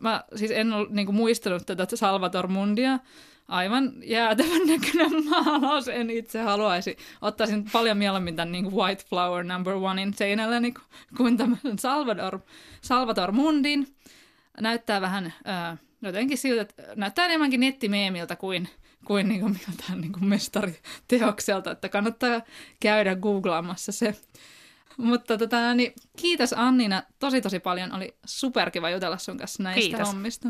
Mä 0.00 0.24
siis 0.36 0.50
en 0.50 0.72
ole 0.72 0.86
niin 0.90 1.14
muistanut 1.14 1.66
tätä 1.66 1.96
Salvator 1.96 2.48
Mundia. 2.48 2.98
Aivan 3.48 3.92
jäätävän 4.04 4.66
näköinen 4.66 5.24
maalaus, 5.28 5.88
en 5.88 6.10
itse 6.10 6.40
haluaisi. 6.40 6.96
Ottaisin 7.20 7.64
paljon 7.72 7.96
mieluummin 7.96 8.36
tämän 8.36 8.52
niin 8.52 8.72
White 8.72 9.04
Flower 9.08 9.44
Number 9.44 9.74
Onein 9.74 10.14
seinällä 10.14 10.60
niin 10.60 10.74
kuin, 10.74 10.84
kuin 11.16 11.36
tämän 11.36 11.58
Salvador, 11.78 12.40
Salvator 12.80 13.32
Mundin. 13.32 13.86
Näyttää 14.60 15.00
vähän 15.00 15.32
äh, 15.48 15.78
jotenkin 16.02 16.38
siltä, 16.38 16.62
että 16.62 16.82
näyttää 16.96 17.24
enemmänkin 17.24 17.60
nettimeemiltä 17.60 18.36
kuin, 18.36 18.68
kuin, 19.04 19.28
niin 19.28 19.40
kuin 19.40 19.58
miltään 19.68 20.00
niin 20.00 20.12
kuin 20.12 20.24
mestariteokselta, 20.24 21.70
että 21.70 21.88
kannattaa 21.88 22.40
käydä 22.80 23.16
googlaamassa 23.16 23.92
se. 23.92 24.14
Mutta 24.98 25.38
tota, 25.38 25.74
niin, 25.74 25.92
kiitos 26.16 26.54
Annina 26.56 27.02
tosi 27.18 27.40
tosi 27.40 27.58
paljon. 27.60 27.92
Oli 27.92 28.16
superkiva 28.26 28.90
jutella 28.90 29.18
sun 29.18 29.38
kanssa 29.38 29.62
näistä 29.62 29.80
Kiitos. 29.80 30.08
hommista. 30.08 30.48